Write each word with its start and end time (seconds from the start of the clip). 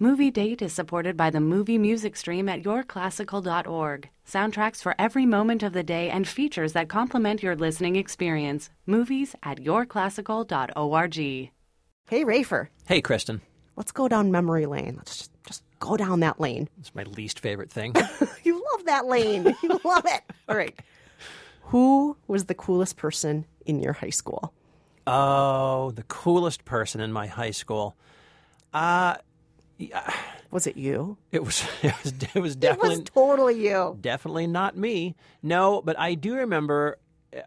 Movie 0.00 0.30
Date 0.30 0.62
is 0.62 0.72
supported 0.72 1.16
by 1.16 1.28
the 1.30 1.40
movie 1.40 1.76
music 1.78 2.16
stream 2.16 2.48
at 2.48 2.62
yourclassical.org. 2.62 4.08
Soundtracks 4.26 4.80
for 4.80 4.94
every 4.96 5.26
moment 5.26 5.64
of 5.64 5.72
the 5.72 5.82
day 5.82 6.08
and 6.08 6.28
features 6.28 6.72
that 6.74 6.88
complement 6.88 7.42
your 7.42 7.56
listening 7.56 7.96
experience. 7.96 8.70
Movies 8.86 9.34
at 9.42 9.58
yourclassical.org. 9.58 11.16
Hey, 12.08 12.24
Rafer, 12.24 12.68
Hey, 12.86 13.00
Kristen. 13.00 13.40
let's 13.74 13.90
go 13.90 14.06
down 14.06 14.30
memory 14.30 14.66
lane. 14.66 14.94
Let's 14.96 15.16
just, 15.18 15.30
just 15.46 15.62
go 15.80 15.96
down 15.96 16.20
that 16.20 16.38
lane. 16.40 16.68
It's 16.78 16.94
my 16.94 17.02
least 17.02 17.40
favorite 17.40 17.70
thing. 17.72 17.94
You 18.44 18.62
love 18.72 18.86
that 18.86 19.04
lane. 19.06 19.54
You 19.62 19.80
love 19.84 20.06
it. 20.06 20.22
All 20.48 20.56
right. 20.56 20.78
Who 21.64 22.16
was 22.28 22.44
the 22.44 22.54
coolest 22.54 22.96
person 22.96 23.46
in 23.66 23.80
your 23.80 23.92
high 23.94 24.10
school? 24.10 24.52
oh, 25.08 25.90
the 25.92 26.02
coolest 26.04 26.64
person 26.66 27.00
in 27.00 27.12
my 27.12 27.26
high 27.26 27.50
school. 27.50 27.96
Uh, 28.72 29.16
Was 30.50 30.66
it 30.66 30.76
you? 30.78 31.18
it 31.32 31.44
was 31.44 31.62
it 31.82 31.92
was, 32.02 32.14
it 32.34 32.40
was 32.40 32.52
It 32.54 32.60
definitely 32.60 32.96
was 33.00 33.04
totally 33.14 33.68
you. 33.68 33.98
definitely 34.00 34.46
not 34.46 34.76
me. 34.78 35.14
No, 35.42 35.82
but 35.82 35.98
I 35.98 36.14
do 36.14 36.36
remember 36.36 36.98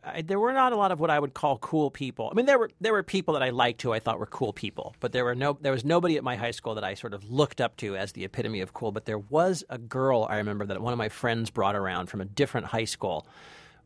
I, 0.03 0.21
there 0.21 0.39
were 0.39 0.53
not 0.53 0.73
a 0.73 0.75
lot 0.75 0.91
of 0.91 0.99
what 0.99 1.09
I 1.09 1.17
would 1.19 1.33
call 1.33 1.57
cool 1.57 1.89
people. 1.89 2.29
I 2.31 2.35
mean, 2.35 2.45
there 2.45 2.59
were 2.59 2.69
there 2.79 2.93
were 2.93 3.01
people 3.01 3.33
that 3.33 3.41
I 3.41 3.49
liked 3.49 3.81
who 3.81 3.91
I 3.91 3.99
thought 3.99 4.19
were 4.19 4.27
cool 4.27 4.53
people, 4.53 4.95
but 4.99 5.11
there 5.11 5.25
were 5.25 5.33
no 5.33 5.57
there 5.59 5.71
was 5.71 5.83
nobody 5.83 6.17
at 6.17 6.23
my 6.23 6.35
high 6.35 6.51
school 6.51 6.75
that 6.75 6.83
I 6.83 6.93
sort 6.93 7.15
of 7.15 7.23
looked 7.29 7.59
up 7.59 7.75
to 7.77 7.95
as 7.97 8.11
the 8.11 8.23
epitome 8.23 8.61
of 8.61 8.73
cool. 8.73 8.91
But 8.91 9.05
there 9.05 9.17
was 9.17 9.63
a 9.69 9.79
girl 9.79 10.27
I 10.29 10.37
remember 10.37 10.67
that 10.67 10.79
one 10.79 10.93
of 10.93 10.99
my 10.99 11.09
friends 11.09 11.49
brought 11.49 11.75
around 11.75 12.07
from 12.07 12.21
a 12.21 12.25
different 12.25 12.67
high 12.67 12.85
school. 12.85 13.25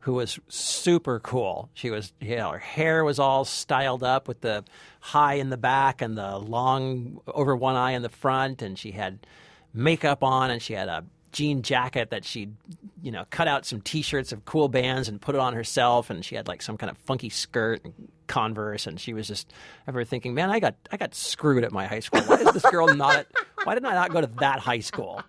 Who 0.06 0.14
was 0.14 0.38
super 0.46 1.18
cool? 1.18 1.68
She 1.74 1.90
was, 1.90 2.12
you 2.20 2.36
know, 2.36 2.52
her 2.52 2.58
hair 2.60 3.04
was 3.04 3.18
all 3.18 3.44
styled 3.44 4.04
up 4.04 4.28
with 4.28 4.40
the 4.40 4.62
high 5.00 5.34
in 5.34 5.50
the 5.50 5.56
back 5.56 6.00
and 6.00 6.16
the 6.16 6.38
long 6.38 7.20
over 7.26 7.56
one 7.56 7.74
eye 7.74 7.90
in 7.90 8.02
the 8.02 8.08
front, 8.08 8.62
and 8.62 8.78
she 8.78 8.92
had 8.92 9.26
makeup 9.74 10.22
on 10.22 10.52
and 10.52 10.62
she 10.62 10.74
had 10.74 10.86
a 10.86 11.04
jean 11.32 11.62
jacket 11.62 12.10
that 12.10 12.24
she'd 12.24 12.54
you 13.02 13.10
know 13.10 13.24
cut 13.30 13.48
out 13.48 13.66
some 13.66 13.80
t-shirts 13.80 14.30
of 14.30 14.44
cool 14.44 14.68
bands 14.68 15.08
and 15.08 15.20
put 15.20 15.34
it 15.34 15.40
on 15.40 15.54
herself 15.54 16.08
and 16.08 16.24
she 16.24 16.36
had 16.36 16.46
like 16.48 16.62
some 16.62 16.78
kind 16.78 16.88
of 16.88 16.96
funky 16.98 17.28
skirt 17.28 17.84
and 17.84 17.92
converse 18.26 18.86
and 18.86 18.98
she 18.98 19.12
was 19.12 19.26
just 19.28 19.52
remember 19.86 20.02
thinking 20.04 20.32
man 20.34 20.50
i 20.50 20.58
got 20.58 20.76
i 20.92 20.96
got 20.96 21.14
screwed 21.14 21.62
at 21.62 21.72
my 21.72 21.86
high 21.86 22.00
school. 22.00 22.22
Why 22.22 22.36
is 22.36 22.52
this 22.52 22.62
girl 22.70 22.94
not 22.94 23.16
at, 23.16 23.26
why 23.64 23.74
did 23.74 23.84
i 23.84 23.92
not 23.92 24.12
go 24.12 24.20
to 24.20 24.28
that 24.38 24.60
high 24.60 24.78
school? 24.78 25.20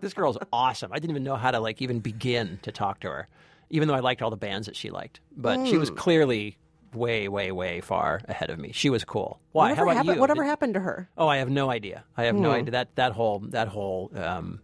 This 0.00 0.12
girl's 0.12 0.38
awesome. 0.52 0.92
I 0.92 0.96
didn't 0.96 1.10
even 1.12 1.24
know 1.24 1.36
how 1.36 1.52
to 1.52 1.60
like 1.60 1.80
even 1.80 2.00
begin 2.00 2.58
to 2.62 2.72
talk 2.72 3.00
to 3.00 3.08
her 3.08 3.28
even 3.72 3.88
though 3.88 3.94
i 3.94 4.00
liked 4.00 4.22
all 4.22 4.30
the 4.30 4.36
bands 4.36 4.66
that 4.66 4.76
she 4.76 4.90
liked 4.90 5.18
but 5.36 5.66
she 5.66 5.76
was 5.76 5.90
clearly 5.90 6.56
way 6.94 7.26
way 7.28 7.50
way 7.50 7.80
far 7.80 8.20
ahead 8.28 8.50
of 8.50 8.58
me 8.58 8.70
she 8.72 8.88
was 8.90 9.04
cool 9.04 9.40
why 9.52 9.70
Whatever, 9.70 9.76
how 9.78 9.82
about 9.84 9.96
happened, 9.96 10.14
you 10.16 10.20
whatever 10.20 10.42
Did- 10.44 10.48
happened 10.48 10.74
to 10.74 10.80
her? 10.80 11.08
Oh, 11.18 11.26
I 11.28 11.38
have 11.38 11.50
no 11.50 11.70
idea. 11.70 12.04
I 12.16 12.24
have 12.24 12.34
no 12.36 12.50
idea 12.52 12.70
that 12.72 12.94
that 12.96 13.12
whole 13.12 13.40
that 13.50 13.68
whole 13.68 14.10
um, 14.14 14.60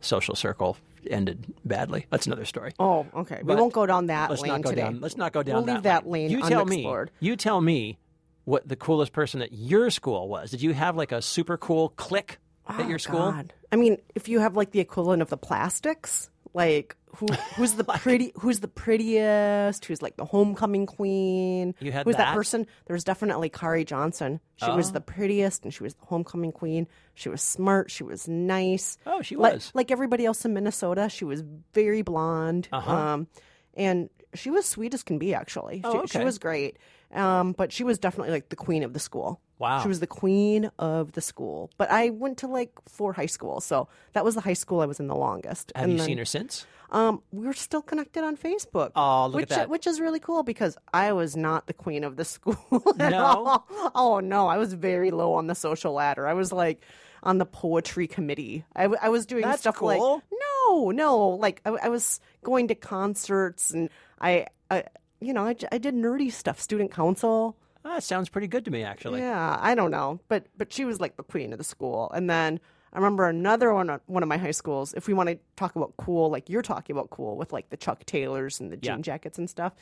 social 0.00 0.34
circle 0.36 0.76
ended 1.08 1.46
badly. 1.64 2.06
That's 2.10 2.26
another 2.26 2.44
story. 2.44 2.72
Oh, 2.78 3.06
okay. 3.14 3.40
we 3.42 3.54
won't 3.56 3.72
go 3.72 3.86
down 3.86 4.06
that 4.06 4.30
let's 4.30 4.42
lane 4.42 4.52
not 4.52 4.62
go 4.62 4.70
today. 4.70 4.82
down. 4.82 5.00
Let's 5.00 5.16
not 5.16 5.32
go 5.32 5.42
down. 5.42 5.64
We'll 5.64 5.74
leave 5.74 5.82
that 5.84 6.06
lane. 6.06 6.28
lane 6.28 6.30
You 6.30 6.48
tell 6.48 6.62
unexplored. 6.62 7.10
me. 7.20 7.26
You 7.28 7.36
tell 7.36 7.60
me 7.60 7.98
what 8.44 8.68
the 8.68 8.76
coolest 8.76 9.12
person 9.12 9.42
at 9.42 9.52
your 9.52 9.90
school 9.90 10.28
was. 10.28 10.50
Did 10.52 10.62
you 10.62 10.72
have 10.74 10.96
like 10.96 11.10
a 11.12 11.20
super 11.22 11.56
cool 11.56 11.88
clique 11.90 12.38
at 12.68 12.88
your 12.88 12.98
school? 13.00 13.20
Oh, 13.20 13.32
God. 13.32 13.52
I 13.72 13.76
mean, 13.76 13.98
if 14.14 14.28
you 14.28 14.38
have 14.40 14.56
like 14.56 14.70
the 14.72 14.80
equivalent 14.80 15.22
of 15.22 15.28
the 15.30 15.36
plastics, 15.36 16.30
like 16.54 16.96
who 17.16 17.26
who's 17.56 17.74
the 17.74 17.84
pretty 17.84 18.32
who's 18.38 18.60
the 18.60 18.68
prettiest, 18.68 19.84
who's 19.84 20.02
like 20.02 20.16
the 20.16 20.24
homecoming 20.24 20.86
queen? 20.86 21.74
You 21.80 21.92
had 21.92 22.06
who's 22.06 22.16
that, 22.16 22.26
that? 22.26 22.34
person? 22.34 22.66
There 22.86 22.94
was 22.94 23.04
definitely 23.04 23.48
Kari 23.48 23.84
Johnson. 23.84 24.40
She 24.56 24.70
was 24.70 24.92
the 24.92 25.00
prettiest 25.00 25.64
and 25.64 25.72
she 25.72 25.82
was 25.82 25.94
the 25.94 26.04
homecoming 26.04 26.52
queen. 26.52 26.86
She 27.14 27.28
was 27.28 27.40
smart, 27.42 27.90
she 27.90 28.04
was 28.04 28.28
nice. 28.28 28.98
Oh, 29.06 29.22
she 29.22 29.36
Like- 29.36 29.54
was. 29.54 29.72
Like, 29.74 29.90
everybody 29.90 30.26
else 30.26 30.44
in 30.44 30.52
Minnesota, 30.52 31.08
she 31.08 31.24
was 31.24 31.42
very 31.72 32.02
blonde. 32.02 32.68
Uh-huh. 32.72 32.92
Um 32.94 33.26
and 33.74 34.10
she 34.34 34.50
was 34.50 34.66
sweet 34.66 34.94
as 34.94 35.02
can 35.02 35.18
be 35.18 35.34
actually. 35.34 35.80
Oh, 35.82 36.02
she, 36.06 36.18
she 36.18 36.24
was 36.24 36.38
great. 36.38 36.76
Um, 37.12 37.52
but 37.52 37.72
she 37.72 37.82
was 37.82 37.98
definitely 37.98 38.32
like 38.32 38.50
the 38.50 38.56
queen 38.56 38.84
of 38.84 38.92
the 38.92 39.00
school. 39.00 39.40
Wow. 39.58 39.82
She 39.82 39.88
was 39.88 39.98
the 40.00 40.06
queen 40.06 40.70
of 40.78 41.12
the 41.12 41.20
school. 41.20 41.70
But 41.76 41.90
I 41.90 42.10
went 42.10 42.38
to 42.38 42.46
like 42.46 42.70
four 42.88 43.12
high 43.12 43.26
schools, 43.26 43.64
so 43.64 43.88
that 44.12 44.24
was 44.24 44.34
the 44.36 44.40
high 44.40 44.52
school 44.54 44.80
I 44.80 44.86
was 44.86 45.00
in 45.00 45.08
the 45.08 45.16
longest. 45.16 45.72
Have 45.74 45.84
And 45.84 45.92
you 45.92 45.98
then, 45.98 46.06
seen 46.06 46.18
her 46.18 46.24
since? 46.24 46.66
Um, 46.90 47.22
we're 47.32 47.52
still 47.52 47.82
connected 47.82 48.24
on 48.24 48.36
Facebook. 48.36 48.90
Oh, 48.96 49.26
look 49.26 49.34
at 49.34 49.36
which, 49.36 49.48
that. 49.50 49.68
Which 49.70 49.86
is 49.86 50.00
really 50.00 50.18
cool 50.20 50.42
because 50.42 50.76
I 50.92 51.12
was 51.12 51.36
not 51.36 51.66
the 51.66 51.72
queen 51.72 52.02
of 52.04 52.16
the 52.16 52.24
school. 52.34 52.56
at 52.98 53.10
No? 53.10 53.24
all. 53.24 53.92
Oh 53.94 54.20
no, 54.20 54.48
I 54.48 54.58
was 54.58 54.72
very 54.74 55.10
low 55.10 55.34
on 55.34 55.46
the 55.46 55.54
social 55.54 55.92
ladder. 55.92 56.26
I 56.26 56.34
was 56.34 56.52
like 56.52 56.82
on 57.22 57.38
the 57.38 57.46
poetry 57.46 58.06
committee. 58.06 58.64
I, 58.74 58.82
w- 58.84 58.98
I 59.00 59.08
was 59.10 59.26
doing 59.26 59.42
That's 59.42 59.60
stuff 59.60 59.80
like 59.82 59.98
cool. 59.98 60.22
no, 60.66 60.90
no, 60.90 61.28
like 61.28 61.60
I, 61.64 61.70
I 61.70 61.88
was 61.90 62.18
going 62.42 62.68
to 62.68 62.74
concerts 62.74 63.70
and 63.72 63.88
I, 64.20 64.46
I 64.70 64.84
you 65.20 65.32
know, 65.34 65.44
I 65.46 65.52
did 65.54 65.94
nerdy 65.94 66.32
stuff, 66.32 66.60
student 66.60 66.90
council. 66.92 67.56
That 67.84 68.02
sounds 68.02 68.28
pretty 68.28 68.46
good 68.46 68.64
to 68.66 68.70
me, 68.70 68.82
actually. 68.84 69.20
Yeah, 69.20 69.58
I 69.60 69.74
don't 69.74 69.90
know, 69.90 70.20
but 70.28 70.46
but 70.56 70.72
she 70.72 70.84
was 70.84 70.98
like 71.00 71.16
the 71.16 71.22
queen 71.22 71.52
of 71.52 71.58
the 71.58 71.64
school. 71.64 72.10
And 72.10 72.28
then 72.28 72.58
I 72.92 72.98
remember 72.98 73.28
another 73.28 73.72
one 73.72 73.88
at 73.90 74.00
one 74.06 74.22
of 74.22 74.28
my 74.28 74.36
high 74.36 74.50
schools. 74.50 74.94
If 74.94 75.06
we 75.06 75.14
want 75.14 75.28
to 75.28 75.38
talk 75.56 75.76
about 75.76 75.94
cool, 75.96 76.28
like 76.30 76.48
you're 76.48 76.62
talking 76.62 76.94
about 76.96 77.10
cool 77.10 77.36
with 77.36 77.52
like 77.52 77.70
the 77.70 77.76
Chuck 77.76 78.04
Taylors 78.04 78.58
and 78.60 78.70
the 78.72 78.76
jean 78.76 78.96
Yeah. 78.98 79.02
jackets 79.02 79.38
and 79.38 79.48
stuff, 79.48 79.74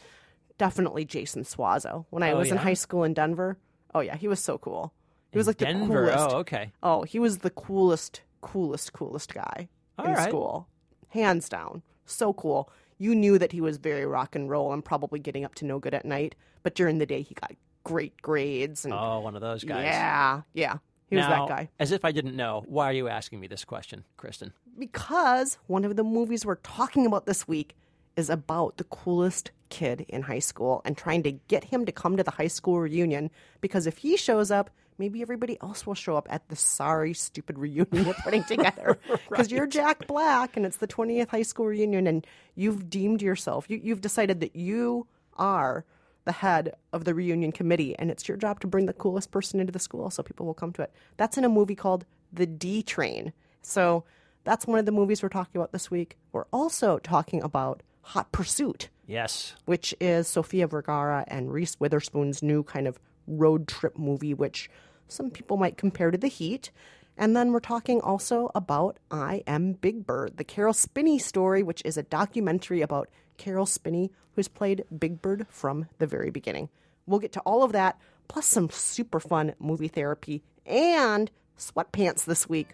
definitely 0.58 1.04
Jason 1.04 1.42
Swazo. 1.44 2.04
When 2.10 2.22
I 2.22 2.32
Oh, 2.32 2.38
was 2.38 2.50
in 2.50 2.58
high 2.58 2.74
school 2.74 3.04
in 3.04 3.14
Denver, 3.14 3.58
oh 3.94 4.00
yeah, 4.00 4.16
he 4.16 4.28
was 4.28 4.40
so 4.40 4.58
cool. 4.58 4.92
He 5.32 5.38
was 5.38 5.46
like 5.46 5.56
Denver. 5.58 6.06
the 6.06 6.10
coolest. 6.12 6.30
Oh, 6.34 6.36
okay. 6.38 6.72
Oh, 6.82 7.02
he 7.04 7.18
was 7.18 7.38
the 7.38 7.50
coolest, 7.50 8.22
coolest, 8.40 8.92
coolest 8.92 9.32
guy 9.34 9.68
All 9.98 10.06
in 10.06 10.12
right. 10.14 10.28
school, 10.28 10.68
hands 11.08 11.48
down. 11.48 11.82
So 12.06 12.32
cool. 12.32 12.70
You 12.98 13.14
knew 13.14 13.38
that 13.38 13.52
he 13.52 13.60
was 13.60 13.76
very 13.76 14.04
rock 14.06 14.34
and 14.34 14.50
roll 14.50 14.72
and 14.72 14.84
probably 14.84 15.20
getting 15.20 15.44
up 15.44 15.54
to 15.56 15.64
no 15.64 15.78
good 15.78 15.94
at 15.94 16.04
night, 16.04 16.34
but 16.62 16.74
during 16.74 16.98
the 16.98 17.06
day 17.06 17.22
he 17.22 17.34
got 17.34 17.52
great 17.84 18.20
grades 18.20 18.84
and 18.84 18.92
Oh, 18.92 19.20
one 19.20 19.34
of 19.34 19.40
those 19.40 19.64
guys. 19.64 19.84
yeah, 19.84 20.42
yeah. 20.52 20.78
He 21.08 21.16
was 21.16 21.26
Now, 21.26 21.46
that 21.46 21.56
guy. 21.56 21.68
As 21.78 21.92
if 21.92 22.04
I 22.04 22.12
didn't 22.12 22.36
know. 22.36 22.64
Why 22.66 22.86
are 22.90 22.92
you 22.92 23.08
asking 23.08 23.40
me 23.40 23.46
this 23.46 23.64
question, 23.64 24.04
Kristen? 24.16 24.52
Because 24.78 25.58
one 25.66 25.84
of 25.84 25.96
the 25.96 26.04
movies 26.04 26.44
we're 26.44 26.56
talking 26.56 27.06
about 27.06 27.26
this 27.26 27.48
week 27.48 27.74
is 28.16 28.28
about 28.28 28.76
the 28.76 28.84
coolest 28.84 29.50
kid 29.70 30.04
in 30.08 30.22
high 30.22 30.38
school 30.38 30.82
and 30.84 30.96
trying 30.96 31.22
to 31.22 31.32
get 31.32 31.64
him 31.64 31.86
to 31.86 31.92
come 31.92 32.16
to 32.16 32.22
the 32.22 32.32
high 32.32 32.48
school 32.48 32.80
reunion. 32.80 33.30
Because 33.60 33.86
if 33.86 33.98
he 33.98 34.16
shows 34.16 34.50
up, 34.50 34.70
maybe 34.98 35.22
everybody 35.22 35.56
else 35.62 35.86
will 35.86 35.94
show 35.94 36.16
up 36.16 36.26
at 36.30 36.48
the 36.48 36.56
sorry, 36.56 37.14
stupid 37.14 37.58
reunion 37.58 38.04
you're 38.04 38.14
putting 38.14 38.44
together. 38.48 38.98
Because 39.28 39.50
you're 39.50 39.66
Jack 39.66 40.06
Black 40.06 40.56
and 40.56 40.66
it's 40.66 40.78
the 40.78 40.88
20th 40.88 41.28
high 41.28 41.42
school 41.42 41.66
reunion 41.66 42.06
and 42.06 42.26
you've 42.54 42.90
deemed 42.90 43.22
yourself, 43.22 43.66
you, 43.68 43.80
you've 43.82 44.00
decided 44.00 44.40
that 44.40 44.54
you 44.56 45.06
are 45.36 45.84
the 46.28 46.32
head 46.32 46.74
of 46.92 47.04
the 47.04 47.14
reunion 47.14 47.50
committee, 47.52 47.98
and 47.98 48.10
it's 48.10 48.28
your 48.28 48.36
job 48.36 48.60
to 48.60 48.66
bring 48.66 48.84
the 48.84 48.92
coolest 48.92 49.30
person 49.30 49.60
into 49.60 49.72
the 49.72 49.78
school 49.78 50.10
so 50.10 50.22
people 50.22 50.44
will 50.44 50.52
come 50.52 50.72
to 50.74 50.82
it. 50.82 50.92
That's 51.16 51.38
in 51.38 51.44
a 51.44 51.48
movie 51.48 51.74
called 51.74 52.04
The 52.30 52.44
D 52.46 52.82
Train. 52.82 53.32
So 53.62 54.04
that's 54.44 54.66
one 54.66 54.78
of 54.78 54.84
the 54.84 54.92
movies 54.92 55.22
we're 55.22 55.30
talking 55.30 55.58
about 55.58 55.72
this 55.72 55.90
week. 55.90 56.18
We're 56.32 56.44
also 56.52 56.98
talking 56.98 57.42
about 57.42 57.82
Hot 58.02 58.30
Pursuit, 58.30 58.90
Yes. 59.06 59.54
which 59.64 59.94
is 60.00 60.28
Sofia 60.28 60.66
Vergara 60.66 61.24
and 61.28 61.50
Reese 61.50 61.80
Witherspoon's 61.80 62.42
new 62.42 62.62
kind 62.62 62.86
of 62.86 62.98
road 63.26 63.66
trip 63.66 63.98
movie, 63.98 64.34
which 64.34 64.70
some 65.08 65.30
people 65.30 65.56
might 65.56 65.78
compare 65.78 66.10
to 66.10 66.18
The 66.18 66.28
Heat. 66.28 66.70
And 67.16 67.34
then 67.34 67.52
we're 67.52 67.60
talking 67.60 68.02
also 68.02 68.50
about 68.54 68.98
I 69.10 69.42
Am 69.46 69.72
Big 69.72 70.06
Bird, 70.06 70.36
the 70.36 70.44
Carroll 70.44 70.74
Spinney 70.74 71.18
story, 71.18 71.62
which 71.62 71.80
is 71.86 71.96
a 71.96 72.02
documentary 72.02 72.82
about 72.82 73.08
Carroll 73.38 73.66
Spinney, 73.66 74.12
who's 74.38 74.46
played 74.46 74.84
Big 74.96 75.20
Bird 75.20 75.48
from 75.50 75.88
the 75.98 76.06
very 76.06 76.30
beginning. 76.30 76.68
We'll 77.08 77.18
get 77.18 77.32
to 77.32 77.40
all 77.40 77.64
of 77.64 77.72
that, 77.72 77.98
plus 78.28 78.46
some 78.46 78.70
super 78.70 79.18
fun 79.18 79.54
movie 79.58 79.88
therapy 79.88 80.44
and 80.64 81.28
sweatpants 81.58 82.24
this 82.24 82.48
week. 82.48 82.68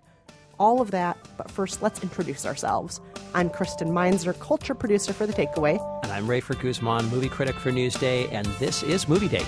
All 0.59 0.83
of 0.83 0.91
that, 0.91 1.17
but 1.39 1.51
first, 1.51 1.81
let's 1.81 2.03
introduce 2.03 2.45
ourselves. 2.45 3.01
I'm 3.33 3.49
Kristen 3.49 3.95
Meinzer, 3.95 4.35
culture 4.35 4.75
producer 4.75 5.15
for 5.15 5.27
The 5.27 5.33
Takeaway. 5.33 5.81
And 6.03 6.13
I'm 6.13 6.27
Rafer 6.27 6.61
Guzman, 6.61 7.07
movie 7.07 7.31
critic 7.31 7.55
for 7.55 7.73
Newsday, 7.73 8.31
and 8.31 8.45
this 8.61 8.83
is 8.83 9.09
Movie 9.09 9.29
Date. 9.29 9.47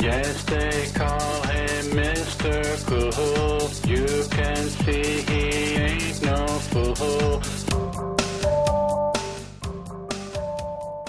Yes, 0.00 0.42
they 0.46 0.90
call 0.92 1.42
him 1.42 1.84
Mr. 1.94 2.60
Cool. 2.88 3.88
You 3.88 4.28
can 4.30 4.56
see 4.56 5.20
he 5.30 5.74
ain't 5.76 6.22
no 6.22 6.44
fool. 6.48 7.89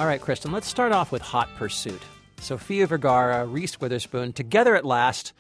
All 0.01 0.07
right, 0.07 0.19
Kristen, 0.19 0.51
let's 0.51 0.65
start 0.67 0.93
off 0.93 1.11
with 1.11 1.21
Hot 1.21 1.47
Pursuit. 1.57 2.01
Sofia 2.39 2.87
Vergara, 2.87 3.45
Reese 3.45 3.79
Witherspoon, 3.79 4.33
together 4.33 4.75
at 4.75 4.83
last. 4.83 5.31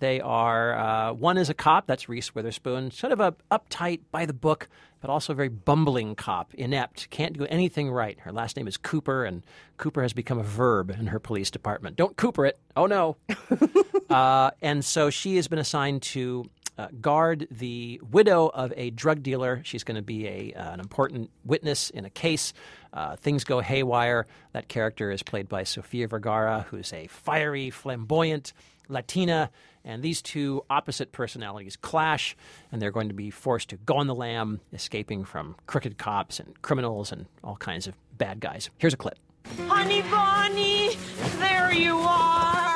They 0.00 0.20
are, 0.20 0.76
uh, 0.76 1.12
one 1.12 1.38
is 1.38 1.50
a 1.50 1.54
cop, 1.54 1.86
that's 1.86 2.08
Reese 2.08 2.34
Witherspoon, 2.34 2.90
sort 2.90 3.12
of 3.12 3.20
a 3.20 3.36
uptight, 3.52 4.00
by 4.10 4.26
the 4.26 4.32
book, 4.32 4.68
but 5.00 5.08
also 5.08 5.32
a 5.32 5.36
very 5.36 5.48
bumbling 5.48 6.16
cop, 6.16 6.52
inept, 6.54 7.08
can't 7.10 7.38
do 7.38 7.46
anything 7.46 7.92
right. 7.92 8.18
Her 8.18 8.32
last 8.32 8.56
name 8.56 8.66
is 8.66 8.76
Cooper, 8.76 9.24
and 9.24 9.44
Cooper 9.76 10.02
has 10.02 10.12
become 10.12 10.40
a 10.40 10.42
verb 10.42 10.90
in 10.90 11.06
her 11.06 11.20
police 11.20 11.52
department. 11.52 11.94
Don't 11.94 12.16
Cooper 12.16 12.44
it. 12.44 12.58
Oh, 12.76 12.86
no. 12.86 13.16
uh, 14.10 14.50
and 14.60 14.84
so 14.84 15.10
she 15.10 15.36
has 15.36 15.46
been 15.46 15.60
assigned 15.60 16.02
to 16.02 16.44
uh, 16.78 16.88
guard 17.00 17.48
the 17.50 18.00
widow 18.10 18.46
of 18.48 18.72
a 18.76 18.90
drug 18.90 19.22
dealer. 19.22 19.60
She's 19.64 19.84
going 19.84 19.96
to 19.96 20.02
be 20.02 20.26
a, 20.26 20.54
uh, 20.54 20.72
an 20.72 20.80
important 20.80 21.30
witness 21.44 21.90
in 21.90 22.04
a 22.04 22.10
case. 22.10 22.52
Uh, 22.92 23.16
things 23.16 23.44
go 23.44 23.60
haywire. 23.60 24.26
That 24.52 24.68
character 24.68 25.10
is 25.10 25.22
played 25.22 25.48
by 25.48 25.64
Sofia 25.64 26.08
Vergara, 26.08 26.66
who's 26.70 26.92
a 26.92 27.08
fiery, 27.08 27.70
flamboyant 27.70 28.52
Latina. 28.88 29.50
And 29.84 30.02
these 30.02 30.22
two 30.22 30.62
opposite 30.70 31.12
personalities 31.12 31.76
clash, 31.76 32.36
and 32.70 32.80
they're 32.80 32.90
going 32.90 33.08
to 33.08 33.14
be 33.14 33.30
forced 33.30 33.70
to 33.70 33.76
go 33.76 33.96
on 33.96 34.06
the 34.06 34.14
lam, 34.14 34.60
escaping 34.72 35.24
from 35.24 35.56
crooked 35.66 35.98
cops 35.98 36.40
and 36.40 36.60
criminals 36.62 37.10
and 37.10 37.26
all 37.42 37.56
kinds 37.56 37.86
of 37.86 37.94
bad 38.16 38.40
guys. 38.40 38.70
Here's 38.78 38.94
a 38.94 38.98
clip. 38.98 39.18
Honey 39.66 40.02
Bonnie, 40.02 40.96
there 41.38 41.72
you 41.72 41.96
are. 41.98 42.67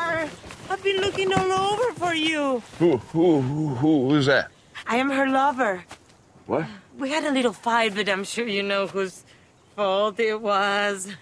I've 0.72 0.82
been 0.82 1.02
looking 1.02 1.30
all 1.34 1.52
over 1.52 1.92
for 1.92 2.14
you. 2.14 2.62
Who, 2.78 2.96
who, 2.96 3.42
who, 3.42 3.68
who, 3.74 4.08
who 4.08 4.14
is 4.14 4.24
that? 4.24 4.50
I 4.86 4.96
am 4.96 5.10
her 5.10 5.26
lover. 5.28 5.84
What? 6.46 6.64
We 6.96 7.10
had 7.10 7.24
a 7.24 7.30
little 7.30 7.52
fight, 7.52 7.94
but 7.94 8.08
I'm 8.08 8.24
sure 8.24 8.46
you 8.48 8.62
know 8.62 8.86
whose 8.86 9.22
fault 9.76 10.18
it 10.18 10.40
was. 10.40 11.12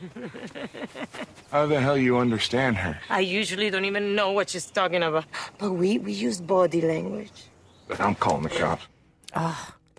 How 1.50 1.66
the 1.66 1.80
hell 1.80 1.98
you 1.98 2.18
understand 2.18 2.76
her? 2.76 3.00
I 3.08 3.20
usually 3.20 3.70
don't 3.70 3.86
even 3.86 4.14
know 4.14 4.30
what 4.30 4.50
she's 4.50 4.66
talking 4.66 5.02
about. 5.02 5.24
But 5.58 5.72
we, 5.72 5.98
we 5.98 6.12
use 6.12 6.40
body 6.40 6.80
language. 6.80 7.46
But 7.88 8.00
I'm 8.00 8.14
calling 8.14 8.44
the 8.44 8.50
cops. 8.50 8.86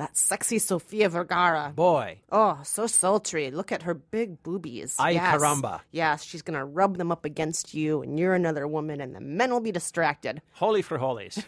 That 0.02 0.18
sexy 0.18 0.58
Sofia 0.58 1.10
Vergara. 1.10 1.72
Boy, 1.76 2.22
Oh, 2.32 2.60
so 2.64 2.88
sultry. 2.88 3.52
Look 3.52 3.72
at 3.72 3.84
her 3.84 3.94
big 3.94 4.42
boobies. 4.42 4.96
Ay, 4.98 5.12
yes. 5.12 5.36
caramba. 5.40 5.82
Yes, 5.92 6.24
she's 6.24 6.42
going 6.42 6.58
to 6.58 6.66
rub 6.66 6.98
them 6.98 7.12
up 7.12 7.24
against 7.24 7.76
you, 7.76 8.02
and 8.02 8.20
you're 8.20 8.34
another 8.34 8.68
woman, 8.68 9.00
and 9.00 9.14
the 9.16 9.22
men 9.22 9.52
will 9.52 9.60
be 9.60 9.72
distracted. 9.72 10.42
holy 10.54 10.82
for 10.82 10.98
holies. 10.98 11.44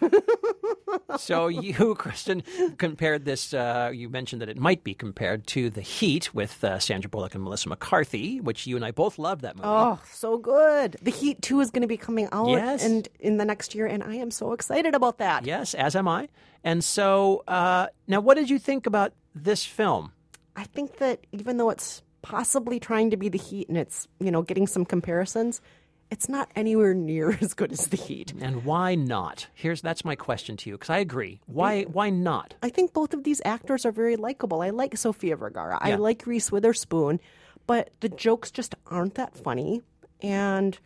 so 1.18 1.48
you, 1.48 1.96
Kristen, 1.96 2.44
compared 2.78 3.26
this. 3.26 3.54
Uh, 3.56 3.90
you 3.94 4.08
mentioned 4.10 4.42
that 4.44 4.50
it 4.50 4.58
might 4.58 4.84
be 4.84 4.94
compared 4.94 5.48
to 5.48 5.70
The 5.72 5.82
Heat 5.82 6.34
with 6.34 6.64
uh, 6.64 6.78
Sandra 6.80 7.10
Bullock 7.10 7.34
and 7.34 7.44
Melissa 7.44 7.70
McCarthy, 7.70 8.40
which 8.40 8.68
you 8.68 8.76
and 8.76 8.86
I 8.86 8.92
both 8.92 9.18
loved 9.18 9.42
that 9.42 9.56
movie. 9.56 9.68
Oh, 9.68 10.00
so 10.12 10.38
good. 10.38 10.98
The 11.02 11.12
Heat 11.12 11.42
2 11.42 11.60
is 11.62 11.72
going 11.72 11.82
to 11.82 11.88
be 11.88 11.98
coming 11.98 12.30
out 12.32 12.50
Yes. 12.50 12.84
and 12.86 13.08
in 13.20 13.38
the 13.38 13.46
next 13.46 13.74
year, 13.76 13.86
and 13.88 14.04
I 14.04 14.16
am 14.16 14.32
so 14.32 14.54
excited 14.54 14.94
about 14.96 15.18
that. 15.18 15.46
Yes, 15.46 15.74
as 15.74 15.96
am 15.96 16.08
I. 16.08 16.30
And 16.64 16.84
so, 16.84 17.44
uh, 17.48 17.88
now, 18.08 18.22
what 18.22 18.36
did 18.36 18.50
you 18.50 18.60
think 18.60 18.88
about 18.88 19.14
this 19.36 19.66
film? 19.66 20.14
I 20.56 20.64
think 20.64 20.98
that 20.98 21.26
even 21.32 21.58
though 21.58 21.70
it's 21.70 22.02
possibly 22.22 22.80
trying 22.80 23.10
to 23.12 23.18
be 23.18 23.30
The 23.30 23.38
Heat 23.38 23.68
and 23.68 23.78
it's, 23.78 24.08
you 24.20 24.32
know, 24.32 24.42
getting 24.42 24.68
some 24.68 24.86
comparisons, 24.86 25.62
it's 26.10 26.30
not 26.30 26.50
anywhere 26.56 26.94
near 27.12 27.38
as 27.42 27.54
good 27.54 27.72
as 27.72 27.88
The 27.88 27.98
Heat. 27.98 28.34
And 28.40 28.64
why 28.64 28.96
not? 28.96 29.48
Here's 29.54 29.82
that's 29.82 30.06
my 30.06 30.16
question 30.16 30.56
to 30.58 30.70
you 30.70 30.76
because 30.76 30.90
I 30.90 31.00
agree. 31.00 31.42
Why 31.48 31.84
why 31.84 32.10
not? 32.10 32.54
I 32.62 32.70
think 32.70 32.94
both 32.94 33.14
of 33.14 33.24
these 33.24 33.42
actors 33.44 33.86
are 33.86 33.92
very 33.92 34.16
likable. 34.16 34.62
I 34.62 34.70
like 34.70 34.96
Sofia 34.98 35.36
Vergara. 35.36 35.78
I 35.82 35.96
like 35.96 36.26
Reese 36.26 36.52
Witherspoon, 36.52 37.20
but 37.68 37.92
the 38.00 38.10
jokes 38.10 38.52
just 38.52 38.76
aren't 38.88 39.16
that 39.16 39.36
funny. 39.36 39.82
And 40.22 40.78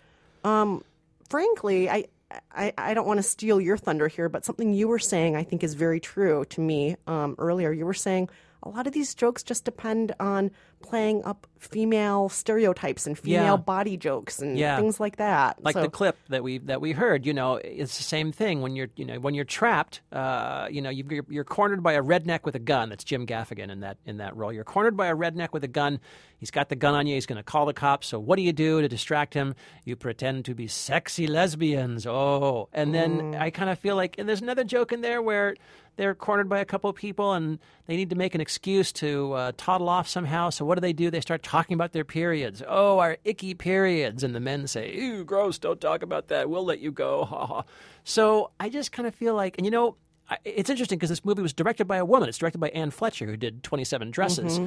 um, 0.43 0.83
frankly, 1.29 1.89
I, 1.89 2.05
I 2.51 2.73
I 2.77 2.93
don't 2.93 3.07
want 3.07 3.19
to 3.19 3.23
steal 3.23 3.61
your 3.61 3.77
thunder 3.77 4.07
here, 4.07 4.29
but 4.29 4.45
something 4.45 4.73
you 4.73 4.87
were 4.87 4.99
saying 4.99 5.35
I 5.35 5.43
think 5.43 5.63
is 5.63 5.73
very 5.73 5.99
true 5.99 6.45
to 6.45 6.61
me 6.61 6.95
um, 7.07 7.35
earlier. 7.37 7.71
You 7.71 7.85
were 7.85 7.93
saying 7.93 8.29
a 8.67 8.69
lot 8.75 8.87
of 8.87 8.93
these 8.93 9.15
jokes 9.15 9.43
just 9.43 9.63
depend 9.65 10.13
on 10.19 10.51
playing 10.83 11.23
up 11.23 11.47
female 11.57 12.29
stereotypes 12.29 13.07
and 13.07 13.17
female 13.17 13.43
Yeah. 13.43 13.55
body 13.57 13.97
jokes 13.97 14.39
and 14.39 14.57
Yeah. 14.57 14.77
things 14.77 14.99
like 14.99 15.15
that. 15.17 15.63
like 15.63 15.73
So- 15.73 15.81
the 15.81 15.89
clip 15.89 16.17
that 16.29 16.43
we 16.43 16.59
that 16.59 16.81
we 16.81 16.91
heard 16.91 17.25
you 17.25 17.33
know 17.33 17.55
it's 17.55 17.97
the 17.97 18.03
same 18.03 18.31
thing 18.31 18.61
when 18.61 18.75
you're 18.75 18.89
you 18.95 19.05
know 19.05 19.19
when 19.19 19.33
you're 19.33 19.45
trapped 19.45 20.01
uh, 20.11 20.67
you 20.69 20.81
know 20.81 20.89
you've, 20.91 21.11
you're, 21.11 21.25
you're 21.29 21.43
cornered 21.43 21.81
by 21.81 21.93
a 21.93 22.01
redneck 22.03 22.41
with 22.43 22.55
a 22.55 22.59
gun. 22.59 22.89
That's 22.89 23.03
Jim 23.03 23.25
Gaffigan 23.25 23.69
in 23.71 23.79
that 23.79 23.97
in 24.05 24.17
that 24.17 24.35
role. 24.35 24.53
You're 24.53 24.63
cornered 24.63 24.95
by 24.95 25.07
a 25.07 25.15
redneck 25.15 25.49
with 25.53 25.63
a 25.63 25.67
gun. 25.67 25.99
He's 26.37 26.51
got 26.51 26.69
the 26.69 26.75
gun 26.75 26.93
on 26.93 27.07
you. 27.07 27.15
He's 27.15 27.25
going 27.25 27.37
to 27.37 27.43
call 27.43 27.65
the 27.65 27.73
cops. 27.73 28.05
So 28.07 28.19
what 28.19 28.35
do 28.35 28.43
you 28.43 28.53
do 28.53 28.79
to 28.81 28.87
distract 28.87 29.33
him? 29.33 29.55
You 29.83 29.95
pretend 29.95 30.45
to 30.45 30.53
be 30.53 30.67
sexy 30.67 31.25
lesbians. 31.25 32.05
Oh. 32.05 32.69
And 32.73 32.93
then 32.93 33.33
I 33.33 33.49
kind 33.49 33.71
of 33.71 33.79
feel 33.79 33.95
like 33.95 34.19
and 34.19 34.29
there's 34.29 34.41
another 34.41 34.63
joke 34.63 34.91
in 34.91 35.01
there 35.01 35.21
where 35.21 35.55
they're 35.97 36.15
cornered 36.15 36.47
by 36.47 36.59
a 36.59 36.65
couple 36.65 36.89
of 36.89 36.95
people 36.95 37.33
and 37.33 37.59
they 37.87 37.97
need 37.97 38.09
to 38.11 38.15
make 38.15 38.33
an 38.33 38.41
excuse 38.41 38.91
to 38.93 39.33
uh, 39.33 39.51
toddle 39.57 39.89
off 39.89 40.07
somehow. 40.07 40.49
So 40.49 40.63
what 40.63 40.75
do 40.75 40.81
they 40.81 40.93
do? 40.93 41.11
They 41.11 41.21
start 41.21 41.43
talking 41.43 41.73
about 41.73 41.91
their 41.91 42.05
periods. 42.05 42.63
Oh, 42.65 42.99
our 42.99 43.17
icky 43.25 43.53
periods. 43.53 44.23
And 44.23 44.33
the 44.33 44.39
men 44.39 44.67
say, 44.67 44.95
ew, 44.95 45.25
gross, 45.25 45.57
don't 45.57 45.81
talk 45.81 46.03
about 46.03 46.29
that. 46.29 46.49
We'll 46.49 46.65
let 46.65 46.79
you 46.79 46.91
go. 46.91 47.25
Ha, 47.25 47.45
ha. 47.45 47.63
so 48.03 48.51
I 48.59 48.69
just 48.69 48.91
kind 48.91 49.07
of 49.07 49.13
feel 49.15 49.35
like, 49.35 49.57
and 49.57 49.65
you 49.65 49.71
know, 49.71 49.97
it's 50.45 50.69
interesting 50.69 50.97
because 50.97 51.09
this 51.09 51.25
movie 51.25 51.41
was 51.41 51.53
directed 51.53 51.87
by 51.87 51.97
a 51.97 52.05
woman. 52.05 52.29
It's 52.29 52.37
directed 52.37 52.59
by 52.59 52.69
Anne 52.69 52.91
Fletcher, 52.91 53.25
who 53.25 53.37
did 53.37 53.63
27 53.63 54.11
Dresses. 54.11 54.59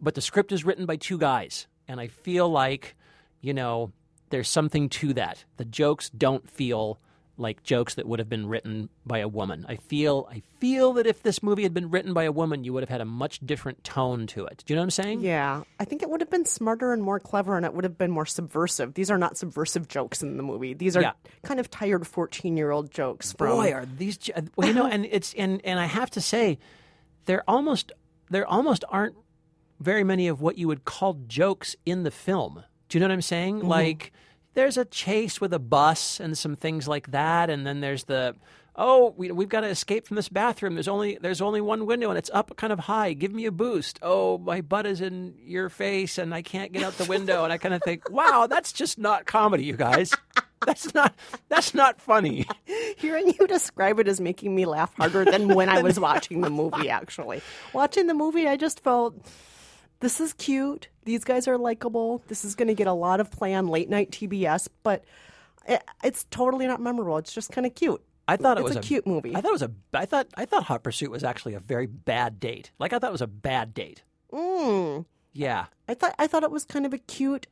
But 0.00 0.14
the 0.14 0.20
script 0.20 0.52
is 0.52 0.64
written 0.64 0.84
by 0.84 0.96
two 0.96 1.18
guys. 1.18 1.68
And 1.86 2.00
I 2.00 2.08
feel 2.08 2.48
like, 2.48 2.96
you 3.40 3.54
know, 3.54 3.92
there's 4.30 4.48
something 4.48 4.88
to 4.88 5.14
that. 5.14 5.44
The 5.58 5.64
jokes 5.64 6.10
don't 6.10 6.50
feel 6.50 6.98
like 7.38 7.62
jokes 7.62 7.94
that 7.94 8.06
would 8.06 8.18
have 8.18 8.28
been 8.28 8.46
written 8.46 8.88
by 9.06 9.18
a 9.18 9.26
woman. 9.28 9.64
I 9.68 9.76
feel 9.76 10.28
I 10.30 10.42
feel 10.58 10.92
that 10.94 11.06
if 11.06 11.22
this 11.22 11.42
movie 11.42 11.62
had 11.62 11.72
been 11.72 11.90
written 11.90 12.12
by 12.12 12.24
a 12.24 12.32
woman, 12.32 12.62
you 12.62 12.72
would 12.74 12.82
have 12.82 12.90
had 12.90 13.00
a 13.00 13.06
much 13.06 13.40
different 13.40 13.82
tone 13.84 14.26
to 14.28 14.44
it. 14.44 14.62
Do 14.66 14.72
you 14.72 14.76
know 14.76 14.82
what 14.82 14.86
I'm 14.86 14.90
saying? 14.90 15.20
Yeah, 15.20 15.62
I 15.80 15.84
think 15.84 16.02
it 16.02 16.10
would 16.10 16.20
have 16.20 16.30
been 16.30 16.44
smarter 16.44 16.92
and 16.92 17.02
more 17.02 17.18
clever, 17.18 17.56
and 17.56 17.64
it 17.64 17.72
would 17.74 17.84
have 17.84 17.96
been 17.96 18.10
more 18.10 18.26
subversive. 18.26 18.94
These 18.94 19.10
are 19.10 19.18
not 19.18 19.36
subversive 19.38 19.88
jokes 19.88 20.22
in 20.22 20.36
the 20.36 20.42
movie. 20.42 20.74
These 20.74 20.96
are 20.96 21.02
Yeah. 21.02 21.12
kind 21.42 21.58
of 21.58 21.70
tired 21.70 22.06
fourteen-year-old 22.06 22.90
jokes 22.90 23.32
from. 23.32 23.48
Boy, 23.48 23.72
are 23.72 23.86
these 23.86 24.18
uh, 24.34 24.42
well, 24.56 24.68
you 24.68 24.74
know, 24.74 24.86
and 24.86 25.06
it's 25.06 25.32
and 25.34 25.60
and 25.64 25.80
I 25.80 25.86
have 25.86 26.10
to 26.10 26.20
say, 26.20 26.58
there 27.24 27.42
almost 27.48 27.92
there 28.30 28.46
almost 28.46 28.84
aren't 28.88 29.16
very 29.80 30.04
many 30.04 30.28
of 30.28 30.40
what 30.40 30.58
you 30.58 30.68
would 30.68 30.84
call 30.84 31.14
jokes 31.26 31.74
in 31.86 32.02
the 32.02 32.10
film. 32.10 32.62
Do 32.88 32.98
you 32.98 33.00
know 33.00 33.06
what 33.06 33.14
I'm 33.14 33.22
saying? 33.22 33.60
Mm-hmm. 33.60 33.68
Like 33.68 34.12
there's 34.54 34.76
a 34.76 34.84
chase 34.84 35.40
with 35.40 35.52
a 35.52 35.58
bus 35.58 36.20
and 36.20 36.36
some 36.36 36.56
things 36.56 36.88
like 36.88 37.10
that, 37.10 37.50
and 37.50 37.66
then 37.66 37.80
there's 37.80 38.04
the 38.04 38.34
oh 38.76 39.14
we, 39.16 39.30
we've 39.30 39.48
got 39.48 39.60
to 39.60 39.68
escape 39.68 40.06
from 40.06 40.16
this 40.16 40.28
bathroom. 40.28 40.74
There's 40.74 40.88
only 40.88 41.18
there's 41.20 41.40
only 41.40 41.60
one 41.60 41.86
window 41.86 42.08
and 42.10 42.18
it's 42.18 42.30
up 42.32 42.56
kind 42.56 42.72
of 42.72 42.80
high. 42.80 43.12
Give 43.12 43.32
me 43.32 43.46
a 43.46 43.52
boost. 43.52 43.98
Oh 44.02 44.38
my 44.38 44.60
butt 44.60 44.86
is 44.86 45.00
in 45.00 45.34
your 45.44 45.68
face 45.68 46.18
and 46.18 46.34
I 46.34 46.42
can't 46.42 46.72
get 46.72 46.82
out 46.82 46.98
the 46.98 47.04
window. 47.04 47.44
And 47.44 47.52
I 47.52 47.58
kind 47.58 47.74
of 47.74 47.82
think, 47.82 48.10
wow, 48.10 48.46
that's 48.48 48.72
just 48.72 48.98
not 48.98 49.26
comedy, 49.26 49.64
you 49.64 49.76
guys. 49.76 50.12
That's 50.66 50.94
not 50.94 51.14
that's 51.48 51.74
not 51.74 52.00
funny. 52.00 52.46
Hearing 52.96 53.34
you 53.38 53.46
describe 53.46 53.98
it 53.98 54.08
is 54.08 54.20
making 54.20 54.54
me 54.54 54.64
laugh 54.64 54.94
harder 54.94 55.24
than 55.24 55.48
when 55.54 55.68
I 55.68 55.82
was 55.82 55.98
watching 55.98 56.40
the 56.40 56.50
movie. 56.50 56.88
Actually, 56.88 57.42
watching 57.72 58.06
the 58.06 58.14
movie, 58.14 58.46
I 58.46 58.56
just 58.56 58.80
felt 58.80 59.14
this 60.02 60.20
is 60.20 60.34
cute. 60.34 60.88
These 61.04 61.24
guys 61.24 61.48
are 61.48 61.56
likable. 61.56 62.22
This 62.28 62.44
is 62.44 62.54
going 62.54 62.68
to 62.68 62.74
get 62.74 62.86
a 62.86 62.92
lot 62.92 63.18
of 63.20 63.30
play 63.30 63.54
on 63.54 63.66
late 63.68 63.88
night 63.88 64.10
TBS, 64.10 64.68
but 64.82 65.04
it, 65.66 65.82
it's 66.04 66.24
totally 66.24 66.66
not 66.66 66.80
memorable. 66.80 67.16
It's 67.16 67.32
just 67.32 67.50
kind 67.50 67.66
of 67.66 67.74
cute. 67.74 68.02
I 68.28 68.36
thought 68.36 68.56
it 68.58 68.60
It's 68.60 68.68
was 68.68 68.76
a 68.76 68.80
cute 68.80 69.06
movie. 69.06 69.34
I 69.34 69.40
thought 69.40 69.48
it 69.48 69.52
was 69.52 69.62
a. 69.62 69.70
I 69.94 70.04
thought 70.04 70.26
I 70.36 70.44
thought 70.44 70.64
Hot 70.64 70.82
Pursuit 70.84 71.10
was 71.10 71.24
actually 71.24 71.54
a 71.54 71.60
very 71.60 71.86
bad 71.86 72.38
date. 72.38 72.70
Like 72.78 72.92
I 72.92 72.98
thought 72.98 73.08
it 73.08 73.12
was 73.12 73.22
a 73.22 73.26
bad 73.26 73.74
date. 73.74 74.02
Mm. 74.32 75.06
Yeah, 75.32 75.66
I 75.88 75.94
thought 75.94 76.14
I 76.18 76.26
thought 76.26 76.42
it 76.44 76.50
was 76.50 76.64
kind 76.64 76.86
of 76.86 76.92
a 76.94 76.98
cute 76.98 77.46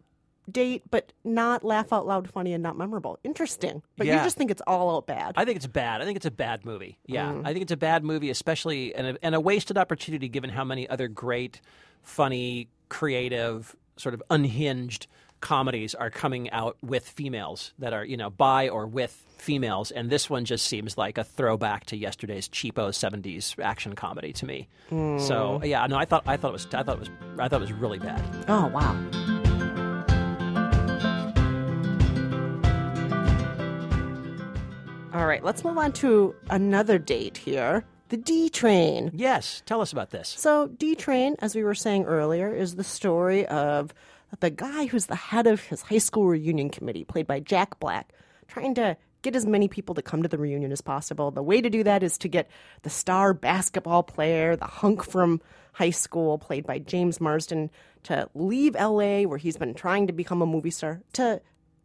date, 0.50 0.82
but 0.90 1.12
not 1.24 1.64
laugh 1.64 1.92
out 1.92 2.06
loud 2.06 2.30
funny 2.30 2.52
and 2.52 2.62
not 2.62 2.76
memorable. 2.78 3.18
Interesting. 3.24 3.82
But 3.96 4.06
you 4.06 4.14
just 4.14 4.36
think 4.36 4.50
it's 4.50 4.62
all 4.66 4.96
out 4.96 5.06
bad. 5.06 5.34
I 5.36 5.44
think 5.44 5.56
it's 5.56 5.66
bad. 5.66 6.00
I 6.00 6.04
think 6.04 6.16
it's 6.16 6.26
a 6.26 6.30
bad 6.30 6.64
movie. 6.64 6.98
Yeah, 7.06 7.32
Mm. 7.32 7.42
I 7.46 7.52
think 7.52 7.62
it's 7.62 7.72
a 7.72 7.76
bad 7.76 8.04
movie, 8.04 8.30
especially 8.30 8.94
and 8.94 9.06
a, 9.08 9.18
and 9.24 9.34
a 9.34 9.40
wasted 9.40 9.76
opportunity 9.78 10.28
given 10.28 10.50
how 10.50 10.64
many 10.64 10.88
other 10.88 11.08
great, 11.08 11.60
funny, 12.02 12.68
creative, 12.88 13.74
sort 13.96 14.14
of 14.14 14.22
unhinged 14.30 15.06
comedies 15.40 15.94
are 15.94 16.10
coming 16.10 16.50
out 16.50 16.76
with 16.82 17.08
females 17.08 17.72
that 17.78 17.92
are 17.92 18.04
you 18.04 18.16
know 18.16 18.30
by 18.30 18.68
or 18.68 18.86
with 18.86 19.24
females, 19.38 19.90
and 19.90 20.10
this 20.10 20.28
one 20.28 20.44
just 20.44 20.66
seems 20.66 20.98
like 20.98 21.16
a 21.18 21.24
throwback 21.24 21.86
to 21.86 21.96
yesterday's 21.96 22.48
cheapo 22.48 22.90
'70s 22.90 23.58
action 23.62 23.94
comedy 23.94 24.32
to 24.34 24.46
me. 24.46 24.68
Mm. 24.90 25.20
So 25.20 25.60
yeah, 25.64 25.86
no, 25.86 25.96
I 25.96 26.04
thought 26.04 26.24
I 26.26 26.36
thought 26.36 26.48
it 26.48 26.52
was 26.52 26.66
I 26.72 26.82
thought 26.82 26.96
it 26.96 27.00
was 27.00 27.10
I 27.38 27.48
thought 27.48 27.60
it 27.60 27.62
was 27.62 27.72
really 27.72 27.98
bad. 27.98 28.22
oh 28.48 28.66
wow. 28.68 28.96
All 35.12 35.26
right, 35.26 35.42
let's 35.42 35.64
move 35.64 35.76
on 35.76 35.92
to 35.94 36.36
another 36.50 36.96
date 36.96 37.36
here. 37.36 37.84
The 38.10 38.16
D 38.16 38.48
train. 38.48 39.12
Yes, 39.14 39.62
tell 39.66 39.80
us 39.80 39.92
about 39.92 40.10
this. 40.10 40.28
So, 40.28 40.66
D 40.66 40.96
Train, 40.96 41.36
as 41.38 41.54
we 41.54 41.62
were 41.62 41.76
saying 41.76 42.06
earlier, 42.06 42.52
is 42.52 42.74
the 42.74 42.82
story 42.82 43.46
of 43.46 43.94
the 44.40 44.50
guy 44.50 44.86
who's 44.86 45.06
the 45.06 45.14
head 45.14 45.46
of 45.46 45.60
his 45.60 45.82
high 45.82 45.98
school 45.98 46.26
reunion 46.26 46.70
committee, 46.70 47.04
played 47.04 47.28
by 47.28 47.38
Jack 47.38 47.78
Black, 47.78 48.12
trying 48.48 48.74
to 48.74 48.96
get 49.22 49.36
as 49.36 49.46
many 49.46 49.68
people 49.68 49.94
to 49.94 50.02
come 50.02 50.24
to 50.24 50.28
the 50.28 50.38
reunion 50.38 50.72
as 50.72 50.80
possible. 50.80 51.30
The 51.30 51.42
way 51.42 51.60
to 51.60 51.70
do 51.70 51.84
that 51.84 52.02
is 52.02 52.18
to 52.18 52.28
get 52.28 52.50
the 52.82 52.90
star 52.90 53.32
basketball 53.32 54.02
player, 54.02 54.56
the 54.56 54.64
hunk 54.64 55.04
from 55.04 55.40
high 55.72 55.90
school, 55.90 56.36
played 56.36 56.66
by 56.66 56.80
James 56.80 57.20
Marsden, 57.20 57.70
to 58.04 58.28
leave 58.34 58.74
LA, 58.74 59.22
where 59.22 59.38
he's 59.38 59.56
been 59.56 59.74
trying 59.74 60.08
to 60.08 60.12
become 60.12 60.42
a 60.42 60.46
movie 60.46 60.72
star, 60.72 61.00
to 61.12 61.40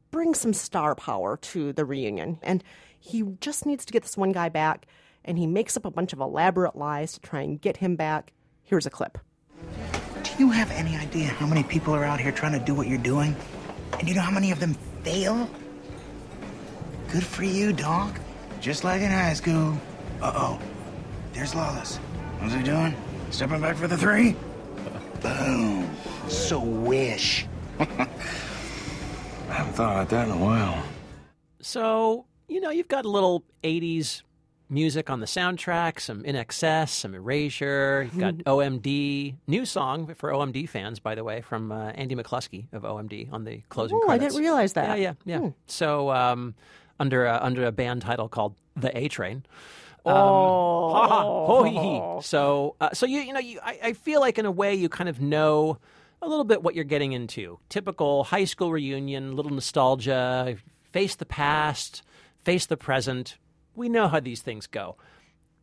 bring 0.09 0.33
some 0.33 0.53
star 0.53 0.95
power 0.95 1.37
to 1.37 1.71
the 1.73 1.85
reunion. 1.85 2.39
And 2.41 2.63
he 2.99 3.23
just 3.41 3.67
needs 3.67 3.85
to 3.85 3.93
get 3.93 4.01
this 4.01 4.17
one 4.17 4.31
guy 4.31 4.49
back. 4.49 4.87
And 5.25 5.37
he 5.37 5.47
makes 5.47 5.75
up 5.75 5.83
a 5.83 5.91
bunch 5.91 6.13
of 6.13 6.19
elaborate 6.19 6.75
lies 6.75 7.13
to 7.13 7.19
try 7.19 7.41
and 7.41 7.59
get 7.59 7.77
him 7.77 7.95
back. 7.95 8.31
Here's 8.63 8.85
a 8.85 8.89
clip. 8.89 9.17
Do 10.23 10.31
you 10.39 10.51
have 10.51 10.71
any 10.71 10.95
idea 10.95 11.27
how 11.27 11.45
many 11.45 11.63
people 11.63 11.93
are 11.93 12.03
out 12.03 12.19
here 12.19 12.31
trying 12.31 12.57
to 12.57 12.65
do 12.65 12.73
what 12.73 12.87
you're 12.87 12.97
doing? 12.97 13.35
And 13.99 14.07
you 14.07 14.15
know 14.15 14.21
how 14.21 14.31
many 14.31 14.51
of 14.51 14.59
them 14.59 14.75
fail? 15.03 15.49
Good 17.11 17.23
for 17.23 17.43
you, 17.43 17.73
dog. 17.73 18.17
Just 18.61 18.83
like 18.83 19.01
in 19.01 19.11
high 19.11 19.33
school. 19.33 19.77
Uh 20.21 20.33
oh. 20.35 20.59
There's 21.33 21.53
Lawless. 21.53 21.97
What's 22.39 22.53
he 22.53 22.63
doing? 22.63 22.95
Stepping 23.29 23.61
back 23.61 23.75
for 23.75 23.87
the 23.87 23.97
three? 23.97 24.35
Boom. 25.21 25.89
So 26.27 26.59
wish. 26.59 27.45
I 27.79 27.85
haven't 29.49 29.73
thought 29.73 29.91
about 29.91 30.09
that 30.09 30.27
in 30.27 30.33
a 30.33 30.37
while. 30.37 30.81
So, 31.59 32.25
you 32.47 32.61
know, 32.61 32.69
you've 32.69 32.87
got 32.87 33.05
a 33.05 33.09
little 33.09 33.43
80s 33.63 34.21
music 34.69 35.09
on 35.09 35.19
the 35.19 35.25
soundtrack, 35.25 35.99
some 35.99 36.23
INXS, 36.23 36.89
some 36.89 37.13
Erasure. 37.13 38.03
You've 38.03 38.19
got 38.19 38.35
OMD, 38.45 39.35
new 39.47 39.65
song 39.65 40.13
for 40.15 40.31
OMD 40.31 40.67
fans, 40.67 40.99
by 40.99 41.15
the 41.15 41.23
way, 41.23 41.41
from 41.41 41.71
uh, 41.71 41.89
Andy 41.89 42.15
McCluskey 42.15 42.65
of 42.73 42.83
OMD 42.83 43.31
on 43.31 43.43
the 43.43 43.61
closing 43.69 43.99
credits. 44.01 44.09
Oh, 44.09 44.13
I 44.13 44.17
didn't 44.17 44.41
realize 44.41 44.73
that. 44.73 44.99
Yeah, 44.99 45.13
yeah, 45.25 45.39
yeah. 45.39 45.49
So, 45.67 46.09
um, 46.11 46.55
under 46.99 47.25
a, 47.25 47.39
under 47.41 47.65
a 47.65 47.71
band 47.71 48.01
title 48.01 48.27
called 48.29 48.55
The 48.75 48.95
A 48.97 49.07
Train. 49.07 49.43
Um, 50.05 50.13
Oh. 50.13 50.93
ha 50.93 51.07
ha, 51.07 51.21
ho 51.23 51.63
hee. 51.63 52.21
So, 52.23 52.75
uh, 52.79 52.91
so 52.93 53.05
you 53.07 53.21
you 53.21 53.33
know, 53.33 53.39
you 53.39 53.59
I, 53.63 53.79
I 53.83 53.93
feel 53.93 54.19
like 54.21 54.37
in 54.37 54.45
a 54.45 54.51
way 54.51 54.75
you 54.75 54.87
kind 54.87 55.09
of 55.09 55.19
know 55.19 55.79
a 56.21 56.27
little 56.29 56.43
bit 56.43 56.61
what 56.61 56.75
you're 56.75 56.83
getting 56.83 57.13
into. 57.13 57.57
Typical 57.69 58.23
high 58.23 58.45
school 58.45 58.71
reunion, 58.71 59.35
little 59.35 59.51
nostalgia, 59.51 60.57
face 60.91 61.15
the 61.15 61.25
past, 61.25 62.03
face 62.43 62.67
the 62.67 62.77
present. 62.77 63.37
We 63.75 63.89
know 63.89 64.07
how 64.07 64.19
these 64.19 64.41
things 64.41 64.67
go, 64.67 64.95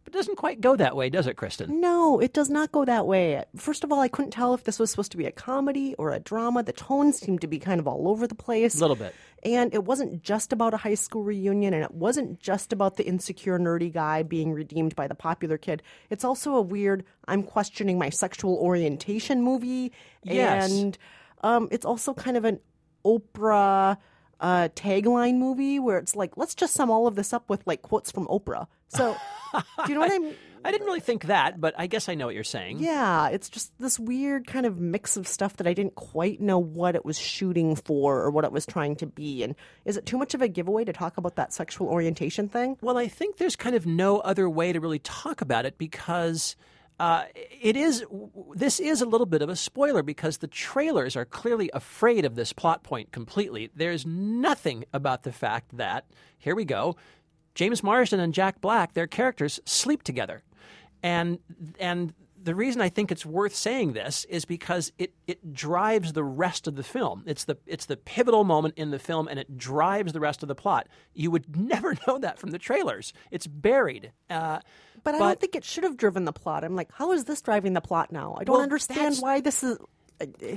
but 0.05 0.15
it 0.15 0.17
doesn't 0.17 0.37
quite 0.37 0.61
go 0.61 0.77
that 0.77 0.97
way, 0.97 1.09
does 1.09 1.27
it, 1.27 1.37
Kristen? 1.37 1.81
No, 1.81 2.21
it 2.21 2.33
does 2.33 2.51
not 2.51 2.73
go 2.73 2.85
that 2.85 3.07
way. 3.07 3.45
First 3.57 3.85
of 3.85 3.93
all, 3.93 4.01
I 4.01 4.09
couldn't 4.09 4.33
tell 4.33 4.53
if 4.55 4.65
this 4.65 4.79
was 4.79 4.91
supposed 4.91 5.13
to 5.13 5.17
be 5.17 5.27
a 5.27 5.33
comedy 5.33 5.95
or 5.97 6.11
a 6.11 6.21
drama. 6.21 6.63
The 6.63 6.73
tones 6.73 7.19
seemed 7.19 7.41
to 7.41 7.47
be 7.47 7.59
kind 7.59 7.81
of 7.81 7.89
all 7.89 8.09
over 8.09 8.27
the 8.27 8.35
place. 8.35 8.77
A 8.77 8.81
little 8.81 8.97
bit. 8.97 9.15
And 9.45 9.73
it 9.75 9.85
wasn't 9.85 10.23
just 10.23 10.53
about 10.53 10.75
a 10.75 10.77
high 10.77 10.95
school 10.95 11.25
reunion, 11.25 11.75
and 11.75 11.83
it 11.83 11.95
wasn't 11.95 12.39
just 12.39 12.73
about 12.73 12.97
the 12.97 13.05
insecure, 13.07 13.59
nerdy 13.59 13.93
guy 13.93 14.23
being 14.23 14.53
redeemed 14.53 14.95
by 14.95 15.09
the 15.09 15.15
popular 15.15 15.59
kid. 15.59 15.83
It's 16.11 16.25
also 16.25 16.55
a 16.55 16.63
weird, 16.63 17.05
I'm 17.27 17.43
questioning 17.43 17.99
my 17.99 18.11
sexual 18.11 18.57
orientation 18.57 19.43
movie. 19.43 19.93
Yes. 20.23 20.71
And 20.71 20.99
um, 21.43 21.69
it's 21.73 21.85
also 21.85 22.15
kind 22.15 22.37
of 22.37 22.45
an 22.45 22.61
Oprah 23.05 23.97
uh, 24.43 24.69
tagline 24.75 25.37
movie 25.39 25.79
where 25.79 25.97
it's 25.97 26.15
like, 26.17 26.37
let's 26.37 26.55
just 26.55 26.75
sum 26.75 26.91
all 26.91 27.07
of 27.07 27.15
this 27.15 27.33
up 27.33 27.49
with 27.49 27.63
like 27.65 27.81
quotes 27.81 28.11
from 28.11 28.27
Oprah. 28.27 28.67
So, 28.89 29.17
do 29.55 29.63
you 29.89 29.95
know 29.95 30.01
what 30.01 30.13
I 30.13 30.19
mean? 30.19 30.35
I 30.65 30.71
didn't 30.71 30.87
really 30.87 31.01
think 31.01 31.25
that, 31.25 31.61
but 31.61 31.75
I 31.77 31.87
guess 31.89 32.09
I 32.09 32.15
know 32.15 32.27
what 32.27 32.35
you're 32.35 32.45
saying. 32.45 32.79
Yeah, 32.79 33.29
it's 33.29 33.49
just 33.49 33.73
this 33.81 33.99
weird 33.99 34.47
kind 34.47 34.65
of 34.65 34.79
mix 34.79 35.17
of 35.17 35.27
stuff 35.27 35.57
that 35.57 35.67
I 35.67 35.75
didn't 35.75 35.97
quite 35.97 36.41
know 36.41 36.59
what 36.59 36.95
it 36.95 37.05
was 37.05 37.19
shooting 37.19 37.75
for 37.75 38.21
or 38.21 38.31
what 38.31 38.45
it 38.45 38.53
was 38.53 38.65
trying 38.65 38.95
to 38.97 39.07
be. 39.07 39.43
And 39.43 39.57
is 39.85 39.97
it 39.97 40.07
too 40.07 40.19
much 40.19 40.35
of 40.35 40.43
a 40.43 40.49
giveaway 40.49 40.85
to 40.85 40.93
talk 40.93 41.17
about 41.17 41.35
that 41.37 41.53
sexual 41.53 41.89
orientation 41.89 42.49
thing? 42.49 42.77
Well, 42.81 42.97
I 42.97 43.09
think 43.09 43.39
there's 43.39 43.57
kind 43.57 43.75
of 43.75 43.87
no 43.87 44.19
other 44.19 44.49
way 44.49 44.73
to 44.73 44.81
really 44.81 45.01
talk 45.01 45.41
about 45.41 45.67
it 45.67 45.79
because 45.79 46.55
uh, 46.99 47.25
it 47.35 47.77
is. 47.77 48.05
This 48.55 48.79
is 48.79 49.01
a 49.01 49.07
little 49.07 49.27
bit 49.27 49.43
of 49.43 49.49
a 49.49 49.57
spoiler 49.57 50.03
because 50.03 50.39
the 50.39 50.47
trailers 50.47 51.17
are 51.17 51.25
clearly 51.25 51.71
afraid 51.73 52.25
of 52.25 52.35
this 52.35 52.53
plot 52.53 52.83
point 52.83 53.13
completely. 53.13 53.71
There's 53.75 54.07
nothing 54.07 54.85
about 54.93 55.23
the 55.23 55.33
fact 55.33 55.77
that 55.77 56.07
here 56.39 56.55
we 56.55 56.65
go, 56.65 56.97
James 57.55 57.83
Marsden 57.83 58.21
and 58.21 58.35
Jack 58.35 58.61
Black, 58.61 58.95
their 58.95 59.07
characters 59.07 59.61
sleep 59.65 60.03
together, 60.03 60.43
and 61.03 61.39
and 61.79 62.15
the 62.45 62.55
reason 62.55 62.81
I 62.81 62.89
think 62.89 63.13
it's 63.13 63.25
worth 63.25 63.55
saying 63.55 63.93
this 63.93 64.25
is 64.25 64.45
because 64.45 64.93
it, 64.99 65.13
it 65.27 65.53
drives 65.53 66.13
the 66.13 66.25
rest 66.25 66.67
of 66.67 66.75
the 66.77 66.83
film. 66.83 67.23
It's 67.27 67.45
the 67.45 67.57
it's 67.67 67.87
the 67.87 67.97
pivotal 67.97 68.45
moment 68.45 68.75
in 68.77 68.91
the 68.91 68.99
film, 68.99 69.29
and 69.29 69.39
it 69.39 69.57
drives 69.57 70.13
the 70.13 70.21
rest 70.21 70.43
of 70.43 70.49
the 70.49 70.55
plot. 70.55 70.89
You 71.15 71.31
would 71.31 71.57
never 71.61 71.97
know 72.07 72.19
that 72.19 72.39
from 72.39 72.51
the 72.51 72.59
trailers. 72.59 73.13
It's 73.31 73.47
buried. 73.47 74.13
Uh, 74.29 74.61
But, 75.05 75.17
I 75.17 75.19
don't 75.19 75.41
think 75.41 75.55
it 75.57 75.65
should 75.65 75.85
have 75.85 75.97
driven 75.97 76.25
the 76.25 76.33
plot. 76.33 76.65
I'm 76.65 76.77
like, 76.77 76.91
how 76.93 77.13
is 77.13 77.25
this 77.25 77.41
driving 77.43 77.73
the 77.73 77.81
plot 77.81 78.13
now? 78.13 78.37
I 78.39 78.45
don't 78.45 78.55
Well, 78.55 78.63
understand 78.63 79.17
why 79.19 79.41
this 79.41 79.63
is. 79.63 79.79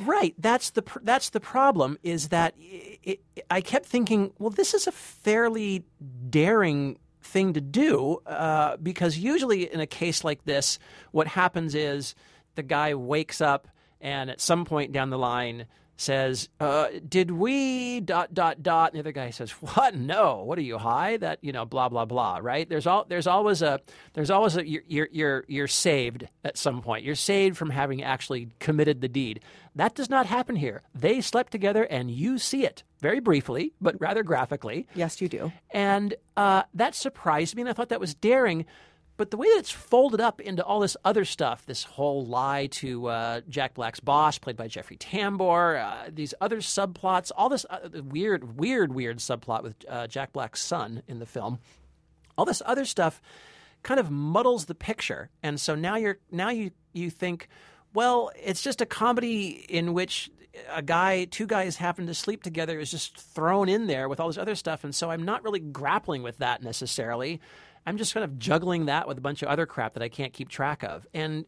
Right. 0.02 0.36
That's 0.38 0.72
the 0.72 0.84
pr- 0.84 1.00
that's 1.02 1.32
the 1.32 1.40
problem. 1.40 1.98
Is 2.04 2.30
that 2.30 2.54
it, 2.60 3.22
it, 3.36 3.46
I 3.50 3.62
kept 3.62 3.88
thinking, 3.88 4.32
well, 4.38 4.52
this 4.52 4.75
is 4.75 4.86
a 4.86 4.92
fairly 4.92 5.84
daring 6.30 7.00
thing 7.24 7.54
to 7.54 7.62
do 7.62 8.22
uh, 8.28 8.78
because 8.78 9.18
usually 9.18 9.72
in 9.72 9.80
a 9.80 9.88
case 9.88 10.24
like 10.24 10.46
this, 10.46 10.78
what 11.12 11.25
happens 11.28 11.74
is 11.74 12.14
the 12.54 12.62
guy 12.64 12.94
wakes 12.94 13.42
up 13.42 13.68
and 14.00 14.30
at 14.30 14.40
some 14.40 14.66
point 14.66 14.92
down 14.92 15.10
the 15.10 15.18
line 15.18 15.66
says, 15.98 16.50
uh, 16.60 16.88
"Did 17.08 17.32
we 17.32 18.00
dot 18.00 18.34
dot 18.34 18.62
dot?" 18.64 18.92
And 18.92 18.98
the 18.98 19.00
other 19.02 19.12
guy 19.12 19.30
says, 19.30 19.52
"What? 19.52 19.96
No. 19.96 20.44
What 20.44 20.58
are 20.58 20.64
you 20.64 20.78
high? 20.78 21.18
That 21.18 21.40
you 21.42 21.52
know, 21.52 21.66
blah 21.66 21.90
blah 21.90 22.06
blah." 22.06 22.40
Right? 22.42 22.68
There's 22.68 22.88
all 22.88 23.06
there's 23.08 23.28
always 23.28 23.62
a 23.62 23.80
there's 24.14 24.30
always 24.30 24.58
a 24.58 24.68
you're 24.68 24.84
you're 24.88 25.10
you're, 25.12 25.46
you're 25.48 25.68
saved 25.68 26.28
at 26.44 26.58
some 26.58 26.82
point. 26.82 27.04
You're 27.06 27.16
saved 27.16 27.58
from 27.58 27.70
having 27.70 28.04
actually 28.04 28.50
committed 28.60 29.02
the 29.02 29.10
deed. 29.10 29.42
That 29.75 29.96
does 29.96 30.10
not 30.10 30.25
happen 30.25 30.56
here. 30.56 30.84
They 30.94 31.22
slept 31.22 31.52
together, 31.52 31.84
and 31.84 32.10
you 32.10 32.38
see 32.38 32.66
it 32.66 32.84
very 33.00 33.20
briefly, 33.20 33.74
but 33.82 34.00
rather 34.00 34.24
graphically. 34.24 34.88
Yes, 34.96 35.20
you 35.22 35.28
do. 35.28 35.52
And 35.72 36.14
uh, 36.38 36.64
that 36.74 36.96
surprised 36.96 37.56
me, 37.56 37.62
and 37.62 37.70
I 37.70 37.74
thought 37.74 37.90
that 37.90 38.00
was 38.00 38.16
daring. 38.16 38.66
But 39.17 39.31
the 39.31 39.38
way 39.38 39.48
that 39.48 39.60
it's 39.60 39.72
folded 39.72 40.19
up 40.19 40.41
into 40.41 40.63
all 40.63 40.81
this 40.81 40.98
other 41.05 41.24
stuff, 41.24 41.65
this 41.65 41.84
whole 41.84 42.25
lie 42.25 42.67
to 42.67 43.07
uh, 43.07 43.41
Jack 43.48 43.74
Black's 43.75 44.01
boss, 44.01 44.38
played 44.38 44.57
by 44.57 44.67
Jeffrey 44.67 44.98
Tambor, 44.98 45.81
uh, 45.81 46.10
these 46.13 46.34
other 46.41 46.57
subplots, 46.57 47.31
all 47.36 47.48
this 47.48 47.65
uh, 47.69 47.89
weird, 48.03 48.57
weird, 48.57 48.93
weird 48.93 49.19
subplot 49.19 49.63
with 49.63 49.75
uh, 49.88 50.07
Jack 50.07 50.34
Black's 50.34 50.62
son 50.62 51.01
in 51.07 51.19
the 51.19 51.25
film, 51.25 51.60
all 52.38 52.43
this 52.43 52.62
other 52.65 52.84
stuff 52.84 53.22
kind 53.84 54.00
of 54.00 54.12
muddles 54.12 54.65
the 54.65 54.75
picture. 54.75 55.29
And 55.41 55.62
so 55.62 55.75
now 55.75 55.95
you're 55.95 56.17
now 56.29 56.50
you 56.50 56.72
you 56.91 57.10
think, 57.10 57.48
well, 57.93 58.31
it's 58.36 58.62
just 58.62 58.81
a 58.81 58.86
comedy 58.86 59.65
in 59.69 59.93
which 59.93 60.29
a 60.70 60.82
guy, 60.82 61.26
two 61.26 61.48
guys 61.48 61.78
happen 61.78 62.08
to 62.08 62.14
sleep 62.14 62.44
together 62.44 62.80
is 62.80 62.92
just 62.92 63.18
thrown 63.18 63.70
in 63.70 63.88
there 63.88 64.08
with 64.10 64.20
all 64.20 64.28
this 64.28 64.38
other 64.38 64.56
stuff. 64.56 64.84
And 64.84 64.94
so 64.94 65.12
I'm 65.12 65.24
not 65.24 65.44
really 65.44 65.60
grappling 65.60 66.24
with 66.24 66.38
that 66.40 66.64
necessarily. 66.64 67.42
I'm 67.86 67.98
just 67.98 68.14
kind 68.14 68.24
of 68.24 68.40
juggling 68.40 68.86
that 68.86 69.08
with 69.08 69.18
a 69.18 69.22
bunch 69.22 69.42
of 69.42 69.48
other 69.50 69.66
crap 69.66 69.94
that 69.94 70.04
I 70.04 70.10
can't 70.10 70.34
keep 70.34 70.50
track 70.50 70.84
of. 70.84 71.06
And 71.14 71.46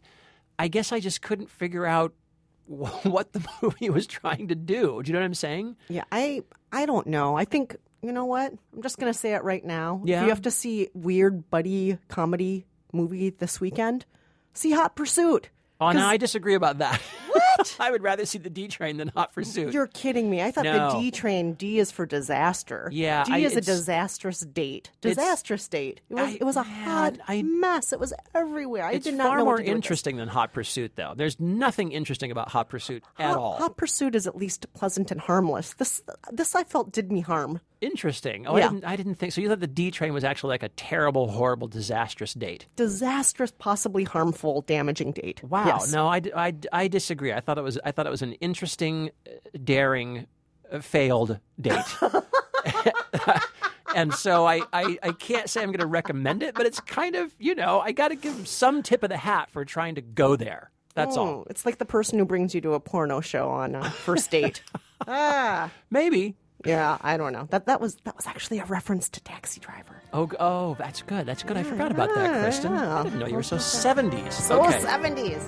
I 0.59 0.67
guess 0.67 0.91
I 0.91 0.99
just 0.99 1.21
couldn't 1.21 1.49
figure 1.49 1.85
out 1.85 2.13
what 2.65 3.33
the 3.33 3.45
movie 3.61 3.89
was 3.89 4.07
trying 4.07 4.49
to 4.49 4.55
do. 4.55 5.01
Do 5.01 5.09
you 5.09 5.13
know 5.13 5.19
what 5.19 5.25
I'm 5.25 5.33
saying? 5.33 5.77
Yeah, 5.89 6.03
I 6.11 6.43
I 6.71 6.85
don't 6.85 7.07
know. 7.07 7.35
I 7.35 7.45
think 7.45 7.75
you 8.01 8.11
know 8.11 8.25
what? 8.25 8.53
I'm 8.75 8.81
just 8.81 8.97
gonna 8.99 9.13
say 9.13 9.33
it 9.33 9.43
right 9.43 9.63
now. 9.63 10.01
Yeah? 10.05 10.19
If 10.19 10.23
you 10.23 10.29
have 10.29 10.41
to 10.43 10.51
see 10.51 10.89
weird 10.93 11.49
buddy 11.49 11.97
comedy 12.07 12.65
movie 12.93 13.29
this 13.31 13.59
weekend, 13.59 14.05
see 14.53 14.71
Hot 14.71 14.95
Pursuit. 14.95 15.49
Oh, 15.79 15.91
no, 15.91 16.07
I 16.07 16.17
disagree 16.17 16.55
about 16.55 16.79
that. 16.79 17.01
I 17.79 17.91
would 17.91 18.03
rather 18.03 18.25
see 18.25 18.37
the 18.37 18.49
D 18.49 18.67
Train 18.67 18.97
than 18.97 19.09
Hot 19.09 19.33
Pursuit. 19.33 19.73
You're 19.73 19.87
kidding 19.87 20.29
me. 20.29 20.41
I 20.41 20.51
thought 20.51 20.65
No. 20.65 20.91
the 20.93 20.99
D 20.99 21.11
train 21.11 21.53
D 21.53 21.79
is 21.79 21.91
for 21.91 22.05
disaster. 22.05 22.89
Yeah, 22.91 23.23
D 23.23 23.33
I- 23.33 23.37
is 23.39 23.55
a 23.55 23.61
disastrous 23.61 24.41
date. 24.41 24.91
Disastrous 25.01 25.67
date. 25.67 26.01
It 26.09 26.13
was 26.15 26.23
I- 26.29 26.37
it 26.39 26.43
was 26.43 26.55
a 26.57 26.63
man, 26.63 26.83
hot 26.83 27.17
I- 27.27 27.41
mess. 27.41 27.91
It 27.93 27.99
was 27.99 28.13
everywhere. 28.35 28.85
I 28.85 28.93
it's 28.93 29.05
did 29.05 29.15
not 29.15 29.27
far 29.27 29.37
know 29.39 29.45
more 29.45 29.57
do 29.57 29.61
with 29.63 29.67
this. 29.67 29.75
interesting 29.75 30.17
than 30.17 30.27
Hot 30.29 30.53
Pursuit, 30.53 30.93
though. 30.95 31.13
There's 31.15 31.39
nothing 31.39 31.91
interesting 31.91 32.31
about 32.31 32.49
Hot 32.49 32.69
Pursuit 32.69 33.03
at 33.17 33.29
Hot, 33.29 33.37
all. 33.37 33.57
Hot 33.57 33.77
Pursuit 33.77 34.15
is 34.15 34.27
at 34.27 34.35
least 34.35 34.71
pleasant 34.73 35.11
and 35.11 35.21
harmless. 35.21 35.73
This 35.75 36.01
this 36.31 36.55
I 36.55 36.63
felt 36.63 36.91
did 36.91 37.11
me 37.11 37.21
harm. 37.21 37.61
Interesting. 37.79 38.47
Oh, 38.47 38.55
I 38.55 38.61
didn't. 38.61 38.85
I 38.85 38.95
didn't 38.95 39.15
think 39.15 39.33
so. 39.33 39.41
You 39.41 39.49
thought 39.49 39.59
the 39.59 39.67
D 39.67 39.91
Train 39.91 40.13
was 40.13 40.23
actually 40.23 40.49
like 40.49 40.63
a 40.63 40.69
terrible, 40.69 41.27
horrible, 41.27 41.67
disastrous 41.67 42.33
date. 42.33 42.65
Disastrous, 42.75 43.51
possibly 43.51 44.03
harmful, 44.03 44.61
damaging 44.61 45.11
date. 45.11 45.43
Wow. 45.43 45.65
Yes. 45.65 45.91
No, 45.91 46.07
I, 46.07 46.21
I, 46.35 46.55
I 46.73 46.87
disagree. 46.87 47.31
I 47.31 47.39
thought 47.39 47.57
it 47.57 47.63
was. 47.63 47.77
I 47.85 47.91
thought 47.91 48.07
it 48.07 48.11
was 48.11 48.23
an 48.23 48.33
interesting, 48.33 49.11
uh, 49.27 49.31
daring, 49.63 50.25
uh, 50.71 50.79
failed 50.79 51.39
date. 51.61 51.85
and 53.95 54.13
so 54.13 54.47
I, 54.47 54.61
I, 54.73 54.97
I 55.03 55.11
can't 55.11 55.49
say 55.49 55.61
I'm 55.61 55.67
going 55.67 55.79
to 55.79 55.85
recommend 55.85 56.43
it, 56.43 56.55
but 56.55 56.65
it's 56.65 56.79
kind 56.79 57.15
of 57.15 57.33
you 57.37 57.53
know 57.55 57.79
I 57.79 57.91
got 57.91 58.07
to 58.09 58.15
give 58.15 58.47
some 58.47 58.81
tip 58.81 59.03
of 59.03 59.09
the 59.09 59.17
hat 59.17 59.49
for 59.51 59.63
trying 59.65 59.95
to 59.95 60.01
go 60.01 60.35
there. 60.35 60.71
That's 60.95 61.15
all. 61.15 61.27
Oh, 61.27 61.45
It's 61.47 61.63
like 61.63 61.77
the 61.77 61.85
person 61.85 62.17
who 62.17 62.25
brings 62.25 62.55
you 62.55 62.61
to 62.61 62.73
a 62.73 62.79
porno 62.79 63.21
show 63.21 63.49
on 63.49 63.75
a 63.75 63.87
first 63.87 64.31
date. 64.31 64.63
ah. 65.07 65.69
Maybe. 65.91 66.35
Yeah, 66.65 66.97
I 67.01 67.17
don't 67.17 67.33
know. 67.33 67.47
That 67.51 67.65
that 67.67 67.79
was 67.79 67.95
that 68.03 68.15
was 68.15 68.25
actually 68.27 68.59
a 68.59 68.65
reference 68.65 69.09
to 69.09 69.21
Taxi 69.21 69.59
Driver. 69.59 70.01
Oh, 70.13 70.29
oh, 70.39 70.75
that's 70.79 71.01
good. 71.03 71.25
That's 71.25 71.43
good. 71.43 71.55
I 71.57 71.63
forgot 71.63 71.91
about 71.91 72.13
that, 72.15 72.41
Kristen. 72.43 72.73
I 72.73 73.03
didn't 73.03 73.19
know 73.19 73.27
you 73.27 73.35
were 73.35 73.43
so 73.43 73.57
70s. 73.57 74.31
So 74.33 74.63
okay. 74.65 74.79
70s. 74.79 75.41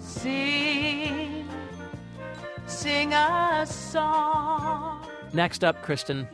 Sing, 0.00 1.48
sing 2.66 3.12
a 3.12 3.66
song. 3.66 5.06
Next 5.32 5.62
up, 5.62 5.82
Kristen, 5.82 6.26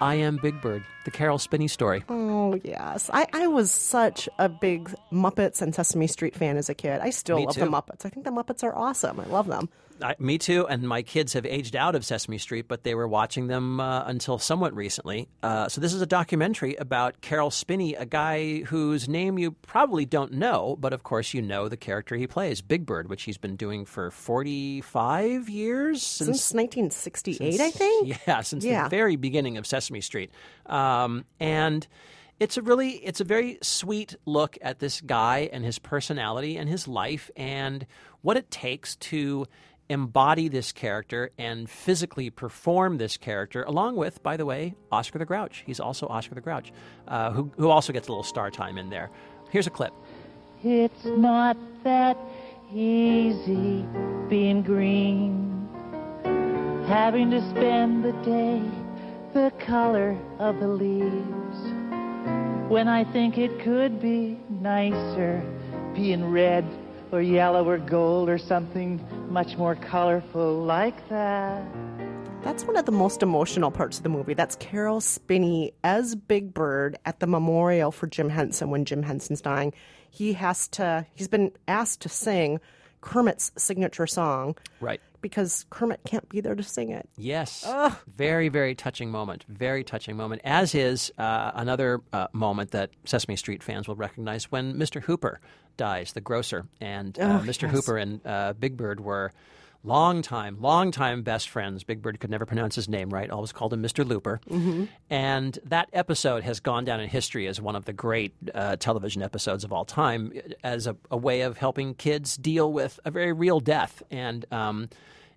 I 0.00 0.14
Am 0.16 0.36
Big 0.38 0.60
Bird, 0.62 0.82
the 1.04 1.10
Carroll 1.10 1.38
Spinney 1.38 1.68
story. 1.68 2.02
Oh 2.08 2.58
yes, 2.64 3.10
I, 3.12 3.26
I 3.32 3.46
was 3.48 3.70
such 3.70 4.28
a 4.38 4.48
big 4.48 4.92
Muppets 5.12 5.60
and 5.60 5.74
Sesame 5.74 6.06
Street 6.06 6.34
fan 6.34 6.56
as 6.56 6.68
a 6.68 6.74
kid. 6.74 7.00
I 7.00 7.10
still 7.10 7.36
Me 7.38 7.46
love 7.46 7.54
too. 7.54 7.60
the 7.60 7.66
Muppets. 7.66 8.04
I 8.06 8.08
think 8.08 8.24
the 8.24 8.30
Muppets 8.30 8.62
are 8.64 8.74
awesome. 8.74 9.20
I 9.20 9.26
love 9.26 9.46
them. 9.46 9.68
I, 10.02 10.14
me 10.18 10.38
too, 10.38 10.66
and 10.66 10.82
my 10.88 11.02
kids 11.02 11.32
have 11.34 11.44
aged 11.46 11.74
out 11.76 11.94
of 11.94 12.04
Sesame 12.04 12.38
Street, 12.38 12.68
but 12.68 12.82
they 12.84 12.94
were 12.94 13.08
watching 13.08 13.46
them 13.46 13.80
uh, 13.80 14.04
until 14.04 14.38
somewhat 14.38 14.74
recently. 14.74 15.28
Uh, 15.42 15.68
so 15.68 15.80
this 15.80 15.92
is 15.94 16.00
a 16.02 16.06
documentary 16.06 16.74
about 16.76 17.20
Carroll 17.20 17.50
Spinney, 17.50 17.94
a 17.94 18.06
guy 18.06 18.60
whose 18.60 19.08
name 19.08 19.38
you 19.38 19.52
probably 19.52 20.04
don't 20.04 20.32
know, 20.32 20.76
but 20.78 20.92
of 20.92 21.02
course 21.02 21.34
you 21.34 21.42
know 21.42 21.68
the 21.68 21.76
character 21.76 22.16
he 22.16 22.26
plays, 22.26 22.60
Big 22.62 22.86
Bird, 22.86 23.08
which 23.08 23.22
he's 23.24 23.38
been 23.38 23.56
doing 23.56 23.84
for 23.84 24.10
forty-five 24.10 25.48
years 25.48 26.02
Since 26.02 26.52
1968, 26.54 27.60
I 27.60 27.70
think. 27.70 28.18
Yeah, 28.26 28.40
since 28.42 28.64
Yeah. 28.64 28.84
the 28.84 28.88
very 28.90 29.16
beginning 29.16 29.56
of 29.56 29.66
Sesame 29.66 30.00
Street, 30.00 30.30
um, 30.66 31.24
and 31.40 31.86
it's 32.40 32.56
a 32.56 32.62
really 32.62 32.90
it's 32.92 33.20
a 33.20 33.24
very 33.24 33.58
sweet 33.62 34.14
look 34.24 34.56
at 34.62 34.78
this 34.78 35.00
guy 35.00 35.48
and 35.52 35.64
his 35.64 35.78
personality 35.78 36.56
and 36.56 36.68
his 36.68 36.86
life 36.86 37.30
and 37.36 37.86
what 38.22 38.36
it 38.36 38.50
takes 38.50 38.96
to 38.96 39.46
embody 39.88 40.48
this 40.48 40.72
character 40.72 41.30
and 41.38 41.68
physically 41.68 42.30
perform 42.30 42.98
this 42.98 43.16
character, 43.16 43.62
along 43.62 43.96
with, 43.96 44.22
by 44.22 44.36
the 44.36 44.44
way, 44.44 44.74
Oscar 44.92 45.18
the 45.18 45.24
Grouch. 45.24 45.62
He's 45.66 45.80
also 45.80 46.06
Oscar 46.08 46.34
the 46.34 46.40
Grouch, 46.40 46.72
uh, 47.06 47.30
who 47.32 47.50
who 47.56 47.70
also 47.70 47.92
gets 47.92 48.08
a 48.08 48.10
little 48.10 48.24
star 48.24 48.50
time 48.50 48.78
in 48.78 48.90
there. 48.90 49.10
Here's 49.50 49.66
a 49.66 49.70
clip. 49.70 49.92
It's 50.62 51.04
not 51.04 51.56
that 51.84 52.16
easy 52.72 53.86
being 54.28 54.62
green, 54.62 55.68
having 56.86 57.30
to 57.30 57.40
spend 57.50 58.04
the 58.04 58.12
day 58.24 58.62
the 59.32 59.52
color 59.64 60.16
of 60.38 60.58
the 60.58 60.68
leaves. 60.68 61.58
When 62.68 62.88
I 62.88 63.04
think 63.04 63.38
it 63.38 63.60
could 63.60 64.00
be 64.00 64.38
nicer 64.50 65.42
being 65.94 66.30
red 66.30 66.66
or 67.12 67.22
yellow 67.22 67.66
or 67.66 67.78
gold 67.78 68.28
or 68.28 68.36
something 68.36 68.98
much 69.30 69.56
more 69.56 69.74
colorful 69.76 70.62
like 70.62 71.08
that. 71.08 71.62
That's 72.42 72.64
one 72.64 72.76
of 72.76 72.86
the 72.86 72.92
most 72.92 73.22
emotional 73.22 73.70
parts 73.70 73.98
of 73.98 74.02
the 74.02 74.08
movie. 74.08 74.32
That's 74.32 74.56
Carroll 74.56 75.00
Spinney 75.00 75.72
as 75.84 76.14
Big 76.14 76.54
Bird 76.54 76.96
at 77.04 77.20
the 77.20 77.26
memorial 77.26 77.90
for 77.90 78.06
Jim 78.06 78.30
Henson 78.30 78.70
when 78.70 78.84
Jim 78.84 79.02
Henson's 79.02 79.40
dying. 79.40 79.74
He 80.08 80.32
has 80.34 80.68
to, 80.68 81.04
he's 81.14 81.28
been 81.28 81.52
asked 81.66 82.00
to 82.02 82.08
sing 82.08 82.60
Kermit's 83.00 83.52
signature 83.56 84.06
song 84.06 84.56
Right. 84.80 85.00
Because 85.20 85.66
Kermit 85.70 86.00
can't 86.04 86.28
be 86.28 86.40
there 86.40 86.54
to 86.54 86.62
sing 86.62 86.90
it. 86.90 87.08
Yes. 87.16 87.66
Very, 88.16 88.48
very 88.48 88.74
touching 88.74 89.10
moment. 89.10 89.44
Very 89.48 89.84
touching 89.84 90.16
moment. 90.16 90.42
As 90.44 90.74
is 90.74 91.12
uh, 91.18 91.52
another 91.54 92.00
uh, 92.12 92.28
moment 92.32 92.70
that 92.72 92.90
Sesame 93.04 93.36
Street 93.36 93.62
fans 93.62 93.88
will 93.88 93.96
recognize 93.96 94.50
when 94.50 94.74
Mr. 94.74 95.02
Hooper 95.02 95.40
dies, 95.76 96.12
the 96.12 96.20
grocer. 96.20 96.66
And 96.80 97.18
uh, 97.18 97.40
Oh, 97.42 97.46
Mr. 97.46 97.62
yes. 97.62 97.70
Hooper 97.72 97.96
and 97.96 98.20
uh, 98.26 98.52
Big 98.54 98.76
Bird 98.76 99.00
were 99.00 99.32
long 99.84 100.22
time, 100.22 100.60
long 100.60 100.90
time 100.90 101.22
best 101.22 101.48
friends. 101.48 101.84
Big 101.84 102.02
Bird 102.02 102.20
could 102.20 102.30
never 102.30 102.46
pronounce 102.46 102.74
his 102.74 102.88
name 102.88 103.10
right, 103.10 103.30
always 103.30 103.52
called 103.52 103.72
him 103.72 103.82
Mr. 103.82 104.06
Looper. 104.06 104.40
Mm-hmm. 104.48 104.84
And 105.10 105.58
that 105.64 105.88
episode 105.92 106.42
has 106.42 106.60
gone 106.60 106.84
down 106.84 107.00
in 107.00 107.08
history 107.08 107.46
as 107.46 107.60
one 107.60 107.76
of 107.76 107.84
the 107.84 107.92
great 107.92 108.34
uh, 108.54 108.76
television 108.76 109.22
episodes 109.22 109.64
of 109.64 109.72
all 109.72 109.84
time, 109.84 110.32
as 110.62 110.86
a, 110.86 110.96
a 111.10 111.16
way 111.16 111.42
of 111.42 111.56
helping 111.56 111.94
kids 111.94 112.36
deal 112.36 112.72
with 112.72 113.00
a 113.04 113.10
very 113.10 113.32
real 113.32 113.60
death. 113.60 114.02
And 114.10 114.44
um, 114.50 114.88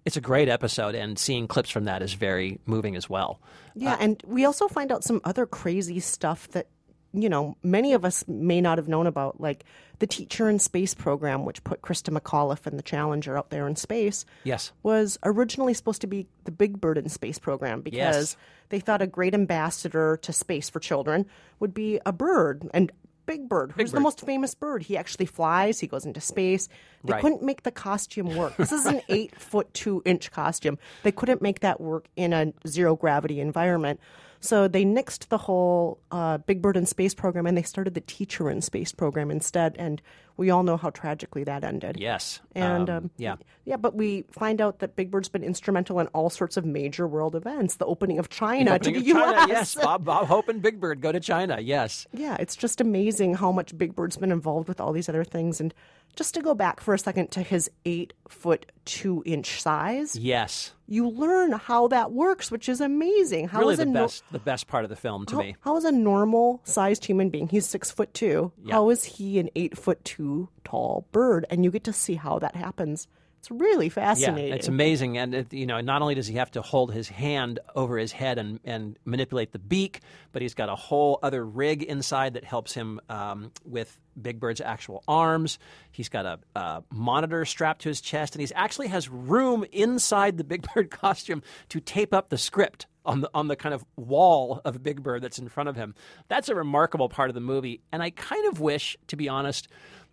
it's 0.06 0.18
a 0.18 0.22
great 0.22 0.50
episode, 0.50 0.96
and 0.96 1.18
seeing 1.18 1.48
clips 1.48 1.70
from 1.70 1.86
that 1.86 2.02
is 2.02 2.14
very 2.14 2.60
moving 2.66 2.96
as 2.96 3.10
well. 3.10 3.40
Yeah, 3.76 3.98
and 4.00 4.22
we 4.26 4.46
also 4.46 4.68
find 4.68 4.92
out 4.92 5.04
some 5.04 5.22
other 5.24 5.46
crazy 5.46 6.00
stuff 6.00 6.48
that 6.50 6.68
you 7.14 7.30
know 7.30 7.58
many 7.64 7.94
of 7.94 8.06
us 8.06 8.24
may 8.28 8.62
not 8.62 8.78
have 8.78 8.88
known 8.88 9.08
about, 9.08 9.40
like 9.42 9.64
the 10.00 10.08
Teacher 10.08 10.50
in 10.50 10.60
Space 10.60 10.94
program, 10.94 11.46
which 11.46 11.64
put 11.64 11.82
Christa 11.82 12.18
McAuliffe 12.18 12.66
and 12.66 12.78
the 12.80 12.84
Challenger 12.84 13.38
out 13.38 13.50
there 13.52 13.68
in 13.68 13.76
space. 13.76 14.26
Yes. 14.44 14.72
was 14.84 15.18
originally 15.24 15.74
supposed 15.74 16.02
to 16.02 16.08
be 16.08 16.28
the 16.46 16.52
Big 16.52 16.82
Bird 16.82 16.98
in 16.98 17.10
Space 17.10 17.38
program 17.40 17.82
because 17.82 17.98
Yes. 17.98 18.38
they 18.70 18.80
thought 18.80 19.02
a 19.02 19.08
great 19.08 19.34
ambassador 19.34 20.18
to 20.24 20.34
space 20.34 20.70
for 20.70 20.80
children 20.80 21.26
would 21.60 21.74
be 21.74 22.00
a 22.06 22.12
bird 22.12 22.68
and. 22.74 22.92
Big 23.28 23.48
Bird, 23.48 23.72
who's 23.78 23.92
the 23.92 23.98
Bird. 23.98 24.04
most 24.04 24.22
famous 24.26 24.56
bird. 24.56 24.82
He 24.82 24.98
actually 24.98 25.28
flies. 25.28 25.80
He 25.80 25.86
goes 25.86 26.06
into 26.06 26.20
space. 26.20 26.68
They 27.04 27.14
Right. 27.14 27.22
couldn't 27.22 27.44
make 27.44 27.62
the 27.64 27.72
costume 27.72 28.36
work. 28.36 28.58
This 28.58 28.72
is 28.72 28.88
an 28.88 29.00
eight 29.10 29.40
foot 29.40 29.72
two 29.76 30.02
inch 30.06 30.32
costume. 30.32 30.80
They 31.04 31.12
couldn't 31.14 31.40
make 31.42 31.60
that 31.60 31.80
work 31.80 32.08
in 32.16 32.34
a 32.34 32.52
zero 32.68 32.96
gravity 32.96 33.40
environment. 33.40 34.00
So 34.44 34.68
they 34.68 34.84
nixed 34.84 35.28
the 35.30 35.38
whole 35.38 36.00
uh, 36.12 36.40
Big 36.40 36.62
Bird 36.62 36.76
in 36.76 36.86
Space 36.88 37.14
program 37.14 37.46
and 37.46 37.56
they 37.56 37.62
started 37.62 37.94
the 37.94 38.02
Teacher 38.02 38.50
in 38.50 38.62
Space 38.62 38.92
program 38.92 39.30
instead. 39.30 39.76
And 39.78 40.02
we 40.36 40.50
all 40.50 40.64
know 40.64 40.78
how 40.78 40.90
tragically 40.90 41.44
that 41.44 41.64
ended. 41.64 41.98
Yes. 42.00 42.40
And 42.56 42.90
Um, 42.90 42.98
um, 42.98 43.12
yeah. 43.18 43.36
yeah, 43.66 43.78
but 43.78 43.94
we 43.96 44.24
find 44.32 44.60
out 44.60 44.80
that 44.80 44.96
Big 44.96 45.12
Bird's 45.12 45.30
been 45.30 45.44
instrumental 45.44 46.00
in 46.00 46.08
all 46.08 46.32
sorts 46.32 46.58
of 46.58 46.66
major 46.66 47.08
world 47.08 47.36
events. 47.36 47.76
The 47.76 47.86
opening 47.86 48.18
of 48.18 48.30
China 48.30 48.74
Opening 48.74 48.96
to 48.96 49.00
the 49.02 49.14
China, 49.14 49.32
U.S. 49.48 49.48
yes. 49.48 49.76
Bob, 49.76 50.06
Bob 50.06 50.26
Hope 50.28 50.50
and 50.50 50.60
Big 50.60 50.80
Bird 50.80 51.02
go 51.02 51.12
to 51.12 51.20
China. 51.20 51.60
Yes. 51.62 52.08
Yeah, 52.12 52.36
it's 52.40 52.56
just 52.56 52.82
amazing 52.82 53.36
how 53.36 53.52
much 53.52 53.78
Big 53.78 53.96
Bird's 53.96 54.18
been 54.18 54.32
involved 54.32 54.68
with 54.68 54.82
all 54.82 54.92
these 54.92 55.08
other 55.08 55.24
things. 55.24 55.62
And 55.62 55.72
just 56.16 56.34
to 56.34 56.42
go 56.42 56.54
back 56.54 56.82
for 56.82 56.94
a 56.94 57.00
second 57.00 57.32
to 57.32 57.42
his 57.42 57.70
eight 57.86 58.14
foot 58.28 58.72
two 58.86 59.24
inch 59.26 59.62
size, 59.62 60.16
Yes. 60.16 60.72
you 60.88 61.08
learn 61.10 61.54
how 61.54 61.88
that 61.88 62.12
works, 62.12 62.52
which 62.52 62.68
is 62.68 62.82
amazing. 62.82 63.48
How 63.48 63.60
really 63.60 63.74
is 63.74 63.80
the 63.80 63.86
best, 63.86 64.24
the 64.32 64.40
best 64.40 64.68
part 64.68 64.84
of 64.84 64.90
the 64.90 64.96
film 64.96 65.26
to 65.28 65.36
how, 65.36 65.42
me. 65.42 65.56
how 65.62 65.78
is 65.78 65.86
a 65.86 65.92
normal 65.92 66.62
sized 66.64 67.06
human 67.06 67.30
being? 67.30 67.48
He's 67.48 67.66
six 67.66 67.90
foot 67.92 68.14
two. 68.14 68.52
How 68.70 68.90
is 68.90 69.04
he 69.06 69.40
an 69.40 69.50
eight 69.56 69.78
foot 69.78 70.04
two 70.04 70.50
tall 70.64 71.08
bird? 71.12 71.46
And 71.50 71.64
you 71.64 71.72
get 71.72 71.84
to 71.86 71.94
see 71.94 72.16
how 72.16 72.40
that 72.40 72.56
happens. 72.56 73.08
It's 73.40 73.50
really 73.50 73.90
fascinating. 73.90 74.50
Yeah, 74.50 74.56
it's 74.56 74.68
amazing, 74.68 75.18
and 75.18 75.34
it, 75.34 75.52
you 75.52 75.66
know, 75.66 75.82
not 75.82 76.04
only 76.04 76.14
does 76.14 76.28
he 76.28 76.36
have 76.36 76.52
to 76.52 76.62
hold 76.62 76.94
his 76.94 77.10
hand 77.10 77.60
over 77.74 77.98
his 77.98 78.12
head 78.12 78.38
and, 78.38 78.60
and 78.64 79.00
manipulate 79.04 79.52
the 79.52 79.58
beak, 79.58 80.02
but 80.32 80.44
he's 80.44 80.54
got 80.54 80.70
a 80.70 80.76
whole 80.76 81.18
other 81.24 81.44
rig 81.44 81.82
inside 81.82 82.36
that 82.36 82.44
helps 82.44 82.74
him 82.74 83.00
um, 83.10 83.52
with 83.66 84.00
Big 84.20 84.40
Bird's 84.40 84.62
actual 84.62 85.04
arms. 85.08 85.60
He's 85.92 86.10
got 86.10 86.26
a, 86.26 86.40
a 86.56 86.84
monitor 86.92 87.46
strapped 87.46 87.82
to 87.84 87.90
his 87.90 88.02
chest, 88.02 88.36
and 88.36 88.46
he 88.46 88.54
actually 88.56 88.88
has 88.88 89.10
room 89.10 89.66
inside 89.72 90.38
the 90.38 90.44
Big 90.44 90.66
Bird 90.74 90.92
costume 90.92 91.44
to 91.70 91.80
tape 91.80 92.14
up 92.14 92.30
the 92.30 92.38
script 92.38 92.88
on 93.06 93.22
the 93.22 93.30
on 93.34 93.48
the 93.48 93.56
kind 93.56 93.74
of 93.74 93.84
wall 93.96 94.62
of 94.64 94.84
Big 94.84 95.02
Bird 95.02 95.22
that's 95.22 95.40
in 95.40 95.50
front 95.50 95.70
of 95.70 95.76
him. 95.76 95.96
That's 96.28 96.50
a 96.50 96.56
remarkable 96.56 97.10
part 97.10 97.30
of 97.30 97.34
the 97.34 97.42
movie, 97.42 97.82
and 97.92 98.02
I 98.04 98.12
kind 98.12 98.48
of 98.48 98.60
wish, 98.60 98.98
to 99.08 99.16
be 99.16 99.28
honest, 99.28 99.68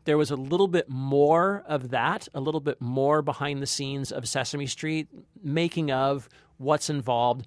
there 0.04 0.16
was 0.18 0.30
a 0.30 0.36
little 0.36 0.68
bit 0.68 0.88
more 0.88 1.62
of 1.66 1.90
that, 1.90 2.28
a 2.32 2.40
little 2.40 2.60
bit 2.60 2.80
more 2.80 3.20
behind 3.20 3.60
the 3.60 3.66
scenes 3.66 4.10
of 4.10 4.26
Sesame 4.26 4.66
Street, 4.66 5.08
making 5.42 5.90
of 5.90 6.28
what's 6.56 6.88
involved, 6.88 7.46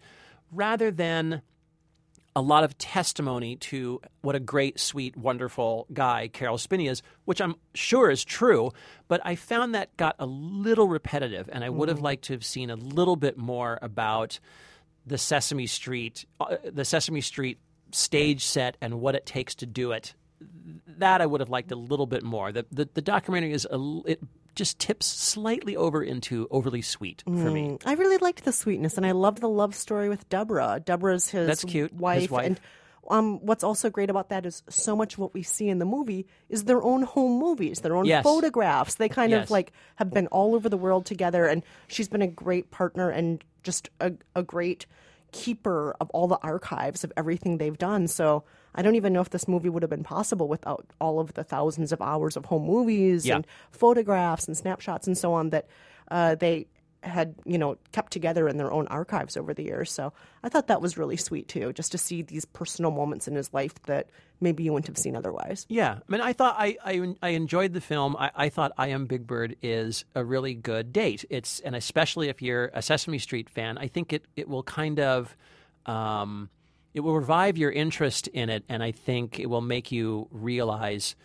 rather 0.51 0.91
than 0.91 1.41
a 2.35 2.41
lot 2.41 2.63
of 2.63 2.77
testimony 2.77 3.57
to 3.57 4.01
what 4.21 4.35
a 4.35 4.39
great, 4.39 4.79
sweet, 4.79 5.17
wonderful 5.17 5.87
guy 5.91 6.29
Carroll 6.31 6.57
Spinney 6.57 6.87
is, 6.87 7.01
which 7.25 7.41
I'm 7.41 7.55
sure 7.73 8.09
is 8.09 8.23
true, 8.23 8.71
but 9.07 9.21
I 9.25 9.35
found 9.35 9.75
that 9.75 9.95
got 9.97 10.15
a 10.19 10.25
little 10.25 10.87
repetitive, 10.87 11.49
and 11.51 11.63
I 11.63 11.69
would 11.69 11.89
have 11.89 11.99
liked 11.99 12.25
to 12.25 12.33
have 12.33 12.45
seen 12.45 12.69
a 12.69 12.75
little 12.75 13.15
bit 13.15 13.37
more 13.37 13.79
about 13.81 14.39
the 15.05 15.17
Sesame 15.17 15.67
Street, 15.67 16.25
uh, 16.39 16.57
the 16.63 16.85
Sesame 16.85 17.21
Street 17.21 17.59
stage 17.91 18.45
set 18.45 18.77
and 18.81 19.01
what 19.01 19.15
it 19.15 19.25
takes 19.25 19.55
to 19.55 19.65
do 19.65 19.91
it. 19.91 20.13
That 20.87 21.21
I 21.21 21.25
would 21.25 21.41
have 21.41 21.49
liked 21.49 21.71
a 21.71 21.75
little 21.75 22.07
bit 22.07 22.23
more. 22.23 22.51
The 22.51 22.65
the, 22.71 22.89
the 22.93 23.01
documentary 23.01 23.53
is 23.53 23.67
a, 23.69 24.01
it 24.05 24.21
just 24.55 24.79
tips 24.79 25.05
slightly 25.05 25.75
over 25.77 26.03
into 26.03 26.47
overly 26.51 26.81
sweet 26.81 27.23
for 27.25 27.49
me. 27.51 27.77
I 27.85 27.93
really 27.93 28.17
liked 28.17 28.43
the 28.43 28.51
sweetness, 28.51 28.97
and 28.97 29.05
I 29.05 29.11
loved 29.11 29.39
the 29.41 29.49
love 29.49 29.75
story 29.75 30.09
with 30.09 30.27
Deborah. 30.29 30.81
Deborah's 30.83 31.29
his 31.29 31.47
That's 31.47 31.63
cute, 31.63 31.91
his 31.91 31.99
wife, 31.99 32.31
wife. 32.31 32.45
and 32.45 32.59
um, 33.09 33.39
what's 33.45 33.63
also 33.63 33.89
great 33.89 34.09
about 34.09 34.29
that 34.29 34.45
is 34.45 34.61
so 34.69 34.95
much 34.95 35.13
of 35.13 35.19
what 35.19 35.33
we 35.33 35.41
see 35.43 35.67
in 35.69 35.79
the 35.79 35.85
movie 35.85 36.27
is 36.49 36.65
their 36.65 36.81
own 36.83 37.01
home 37.03 37.39
movies, 37.39 37.79
their 37.81 37.95
own 37.95 38.05
Yes. 38.05 38.23
photographs. 38.23 38.95
They 38.95 39.09
kind 39.09 39.31
Yes. 39.31 39.45
of 39.45 39.51
like 39.51 39.71
have 39.95 40.11
been 40.11 40.27
all 40.27 40.53
over 40.55 40.69
the 40.69 40.77
world 40.77 41.05
together, 41.05 41.45
and 41.45 41.63
she's 41.87 42.07
been 42.09 42.21
a 42.21 42.27
great 42.27 42.71
partner 42.71 43.09
and 43.09 43.43
just 43.63 43.89
a, 43.99 44.13
a 44.35 44.43
great 44.43 44.85
keeper 45.31 45.95
of 46.01 46.09
all 46.11 46.27
the 46.27 46.37
archives 46.43 47.03
of 47.03 47.11
everything 47.17 47.57
they've 47.57 47.77
done. 47.77 48.07
So 48.07 48.43
I 48.75 48.81
don't 48.81 48.95
even 48.95 49.13
know 49.13 49.21
if 49.21 49.29
this 49.29 49.47
movie 49.47 49.69
would 49.69 49.83
have 49.83 49.89
been 49.89 50.03
possible 50.03 50.47
without 50.47 50.85
all 50.99 51.19
of 51.19 51.33
the 51.33 51.43
thousands 51.43 51.91
of 51.91 52.01
hours 52.01 52.37
of 52.37 52.45
home 52.45 52.63
movies 52.65 53.25
Yeah. 53.25 53.35
and 53.37 53.47
photographs 53.71 54.47
and 54.47 54.55
snapshots 54.57 55.07
and 55.07 55.17
so 55.17 55.33
on 55.33 55.49
that 55.49 55.67
uh, 56.09 56.35
they 56.35 56.67
had 57.03 57.33
you 57.45 57.57
know 57.57 57.77
kept 57.93 58.13
together 58.13 58.47
in 58.47 58.57
their 58.57 58.71
own 58.71 58.85
archives 58.87 59.35
over 59.35 59.55
the 59.55 59.63
years. 59.63 59.91
So 59.91 60.13
I 60.43 60.49
thought 60.49 60.67
that 60.67 60.81
was 60.81 60.99
really 60.99 61.17
sweet 61.17 61.47
too, 61.47 61.73
just 61.73 61.91
to 61.93 61.97
see 61.97 62.21
these 62.21 62.45
personal 62.45 62.91
moments 62.91 63.27
in 63.27 63.33
his 63.33 63.51
life 63.53 63.73
that 63.83 64.07
maybe 64.39 64.61
you 64.63 64.71
wouldn't 64.71 64.85
have 64.85 64.99
seen 64.99 65.15
otherwise. 65.15 65.65
Yeah, 65.67 65.93
I 65.93 66.11
mean, 66.11 66.21
I 66.21 66.33
thought 66.33 66.55
I 66.59 66.77
I, 66.85 67.15
I 67.23 67.29
enjoyed 67.29 67.73
the 67.73 67.81
film. 67.81 68.15
I, 68.19 68.29
I 68.35 68.49
thought 68.49 68.71
I 68.77 68.89
Am 68.89 69.07
Big 69.07 69.25
Bird 69.25 69.55
is 69.63 70.05
a 70.13 70.23
really 70.23 70.53
good 70.53 70.93
date. 70.93 71.25
It's 71.31 71.59
and 71.61 71.75
especially 71.75 72.29
if 72.29 72.39
you're 72.39 72.69
a 72.71 72.83
Sesame 72.83 73.17
Street 73.17 73.49
fan, 73.49 73.79
I 73.79 73.87
think 73.87 74.13
it 74.13 74.23
it 74.35 74.47
will 74.47 74.61
kind 74.63 74.99
of 74.99 75.35
um, 75.87 76.49
it 76.93 77.01
will 77.01 77.15
revive 77.15 77.57
your 77.57 77.71
interest 77.71 78.27
in 78.27 78.49
it, 78.49 78.63
and 78.69 78.83
I 78.83 78.91
think 78.91 79.39
it 79.39 79.47
will 79.47 79.61
make 79.61 79.91
you 79.91 80.27
realize 80.31 81.15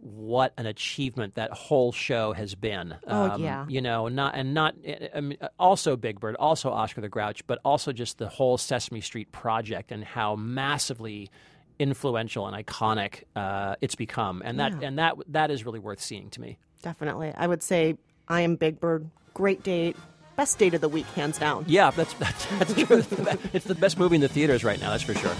what 0.00 0.52
an 0.56 0.66
achievement 0.66 1.34
that 1.34 1.50
whole 1.50 1.90
show 1.90 2.32
has 2.32 2.54
been. 2.54 2.94
Oh, 3.06 3.30
um, 3.30 3.42
yeah. 3.42 3.66
you 3.68 3.80
know, 3.80 4.08
not 4.08 4.34
and 4.36 4.54
not 4.54 4.74
eh, 4.84 4.96
eh, 5.00 5.08
I 5.14 5.20
mean, 5.20 5.38
also 5.58 5.96
Big 5.96 6.20
Bird, 6.20 6.36
also 6.36 6.70
Oscar 6.70 7.00
the 7.00 7.08
Grouch, 7.08 7.46
but 7.46 7.58
also 7.64 7.92
just 7.92 8.18
the 8.18 8.28
whole 8.28 8.58
Sesame 8.58 9.00
Street 9.00 9.32
project 9.32 9.90
and 9.90 10.04
how 10.04 10.36
massively 10.36 11.30
influential 11.78 12.46
and 12.46 12.66
iconic 12.66 13.24
uh, 13.36 13.76
it's 13.80 13.94
become, 13.94 14.42
and 14.44 14.60
that 14.60 14.82
and 14.82 14.98
that 14.98 15.16
that 15.28 15.50
is 15.50 15.64
really 15.64 15.80
worth 15.80 16.00
seeing 16.00 16.30
to 16.30 16.40
me. 16.40 16.58
Definitely. 16.82 17.32
I 17.36 17.46
would 17.46 17.62
say 17.62 17.96
I 18.28 18.42
am 18.42 18.56
Big 18.56 18.80
Bird. 18.80 19.10
Great 19.34 19.62
date. 19.62 19.96
Best 20.38 20.56
date 20.56 20.72
of 20.72 20.80
the 20.80 20.88
week, 20.88 21.06
hands 21.16 21.36
down. 21.36 21.64
Yeah, 21.66 21.90
that's 21.90 22.14
that's, 22.14 22.46
that's 22.58 22.72
true. 22.72 22.98
It's 22.98 23.08
the, 23.08 23.38
it's 23.52 23.64
the 23.64 23.74
best 23.74 23.98
movie 23.98 24.14
in 24.14 24.20
the 24.20 24.28
theaters 24.28 24.62
right 24.62 24.80
now. 24.80 24.90
That's 24.90 25.02
for 25.02 25.14
sure. 25.14 25.34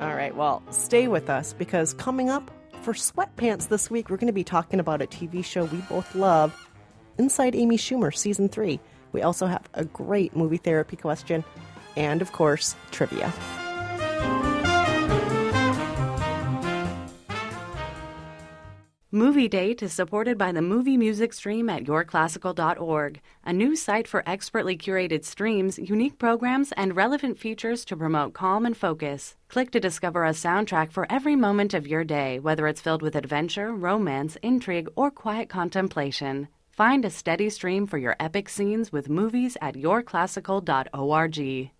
All 0.00 0.14
right, 0.14 0.34
well, 0.34 0.62
stay 0.70 1.06
with 1.06 1.28
us 1.28 1.52
because 1.52 1.92
coming 1.92 2.30
up 2.30 2.50
for 2.80 2.94
Sweatpants 2.94 3.68
this 3.68 3.90
week, 3.90 4.08
we're 4.08 4.16
going 4.16 4.28
to 4.28 4.32
be 4.32 4.42
talking 4.42 4.80
about 4.80 5.02
a 5.02 5.06
TV 5.06 5.44
show 5.44 5.66
we 5.66 5.78
both 5.82 6.14
love, 6.14 6.70
Inside 7.18 7.54
Amy 7.54 7.76
Schumer, 7.76 8.16
Season 8.16 8.48
3. 8.48 8.80
We 9.12 9.20
also 9.20 9.44
have 9.44 9.68
a 9.74 9.84
great 9.84 10.34
movie 10.34 10.56
therapy 10.56 10.96
question 10.96 11.44
and, 11.94 12.22
of 12.22 12.32
course, 12.32 12.74
trivia. 12.90 13.34
Movie 19.12 19.46
Date 19.46 19.84
is 19.84 19.92
supported 19.92 20.36
by 20.36 20.50
the 20.50 20.60
Movie 20.60 20.96
Music 20.96 21.32
Stream 21.32 21.70
at 21.70 21.84
yourclassical.org, 21.84 23.20
a 23.44 23.52
new 23.52 23.76
site 23.76 24.08
for 24.08 24.28
expertly 24.28 24.76
curated 24.76 25.24
streams, 25.24 25.78
unique 25.78 26.18
programs, 26.18 26.72
and 26.72 26.96
relevant 26.96 27.38
features 27.38 27.84
to 27.84 27.96
promote 27.96 28.34
calm 28.34 28.66
and 28.66 28.76
focus. 28.76 29.36
Click 29.46 29.70
to 29.70 29.78
discover 29.78 30.24
a 30.24 30.30
soundtrack 30.30 30.90
for 30.90 31.06
every 31.08 31.36
moment 31.36 31.72
of 31.72 31.86
your 31.86 32.02
day, 32.02 32.40
whether 32.40 32.66
it's 32.66 32.80
filled 32.80 33.00
with 33.00 33.14
adventure, 33.14 33.72
romance, 33.72 34.36
intrigue, 34.42 34.88
or 34.96 35.12
quiet 35.12 35.48
contemplation. 35.48 36.48
Find 36.70 37.04
a 37.04 37.10
steady 37.10 37.48
stream 37.48 37.86
for 37.86 37.98
your 37.98 38.16
epic 38.18 38.48
scenes 38.48 38.90
with 38.90 39.08
movies 39.08 39.56
at 39.62 39.76
yourclassical.org. 39.76 41.70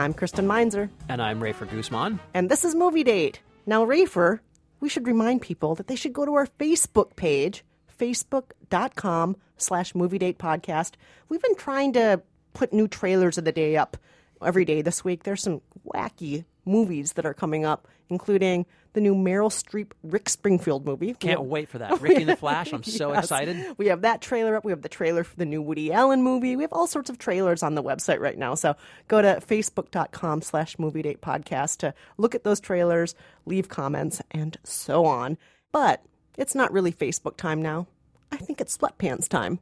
I'm 0.00 0.14
Kristen 0.14 0.46
Meinzer, 0.46 0.88
And 1.10 1.20
I'm 1.20 1.40
Rafer 1.40 1.70
Guzman. 1.70 2.20
and 2.32 2.50
this 2.50 2.64
is 2.64 2.74
Movie 2.74 3.04
Date. 3.04 3.40
Now, 3.66 3.84
Rafer, 3.84 4.40
we 4.80 4.88
should 4.88 5.06
remind 5.06 5.42
people 5.42 5.74
that 5.74 5.88
they 5.88 5.94
should 5.96 6.14
go 6.14 6.24
to 6.24 6.32
our 6.36 6.46
Facebook 6.46 7.16
page, 7.16 7.62
facebook.com 7.98 9.36
slash 9.58 9.94
movie 9.94 10.16
date 10.18 10.38
podcast. 10.38 10.92
We've 11.28 11.42
been 11.42 11.54
trying 11.54 11.92
to 11.92 12.22
put 12.54 12.72
new 12.72 12.88
trailers 12.88 13.36
of 13.36 13.44
the 13.44 13.52
day 13.52 13.76
up 13.76 13.98
every 14.42 14.64
day 14.64 14.80
this 14.80 15.04
week. 15.04 15.24
There's 15.24 15.42
some 15.42 15.60
wacky 15.86 16.46
movies 16.64 17.14
that 17.14 17.24
are 17.26 17.34
coming 17.34 17.64
up, 17.64 17.86
including 18.08 18.66
the 18.92 19.00
new 19.00 19.14
Meryl 19.14 19.50
Streep 19.50 19.92
Rick 20.02 20.28
Springfield 20.28 20.84
movie. 20.84 21.14
Can't 21.14 21.42
wait 21.44 21.68
for 21.68 21.78
that. 21.78 22.00
Ricky 22.00 22.22
and 22.22 22.28
the 22.28 22.34
Flash. 22.36 22.72
I'm 22.72 22.82
so 22.82 23.12
Yes. 23.12 23.24
excited. 23.24 23.74
We 23.78 23.86
have 23.86 24.02
that 24.02 24.20
trailer 24.20 24.56
up. 24.56 24.64
We 24.64 24.72
have 24.72 24.82
the 24.82 24.88
trailer 24.88 25.22
for 25.22 25.36
the 25.36 25.46
new 25.46 25.62
Woody 25.62 25.92
Allen 25.92 26.22
movie. 26.24 26.56
We 26.56 26.62
have 26.64 26.72
all 26.72 26.88
sorts 26.88 27.08
of 27.08 27.18
trailers 27.18 27.62
on 27.62 27.76
the 27.76 27.82
website 27.84 28.18
right 28.18 28.36
now. 28.36 28.54
So 28.56 28.74
go 29.06 29.22
to 29.22 29.40
facebook.com 29.46 30.42
slash 30.42 30.76
movie 30.78 31.02
date 31.02 31.20
podcast 31.20 31.78
to 31.78 31.94
look 32.18 32.34
at 32.34 32.42
those 32.42 32.58
trailers, 32.58 33.14
leave 33.46 33.68
comments, 33.68 34.20
and 34.32 34.56
so 34.64 35.04
on. 35.04 35.38
But 35.70 36.02
it's 36.36 36.56
not 36.56 36.72
really 36.72 36.92
Facebook 36.92 37.36
time 37.36 37.62
now. 37.62 37.86
I 38.32 38.36
think 38.38 38.60
it's 38.60 38.76
sweatpants 38.76 39.28
time. 39.28 39.60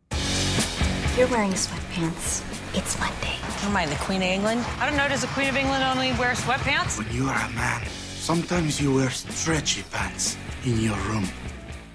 You're 1.18 1.26
wearing 1.26 1.50
sweatpants. 1.50 2.44
It's 2.78 2.96
Monday. 3.00 3.34
Am 3.64 3.76
I 3.76 3.86
the 3.86 3.96
Queen 3.96 4.22
of 4.22 4.28
England? 4.28 4.64
I 4.78 4.86
don't 4.86 4.96
know. 4.96 5.08
Does 5.08 5.22
the 5.22 5.26
Queen 5.26 5.48
of 5.48 5.56
England 5.56 5.82
only 5.82 6.12
wear 6.12 6.34
sweatpants? 6.34 6.96
When 6.96 7.12
you 7.12 7.26
are 7.26 7.44
a 7.44 7.50
man, 7.54 7.84
sometimes 7.88 8.80
you 8.80 8.94
wear 8.94 9.10
stretchy 9.10 9.82
pants 9.90 10.36
in 10.64 10.78
your 10.78 10.94
room. 11.08 11.26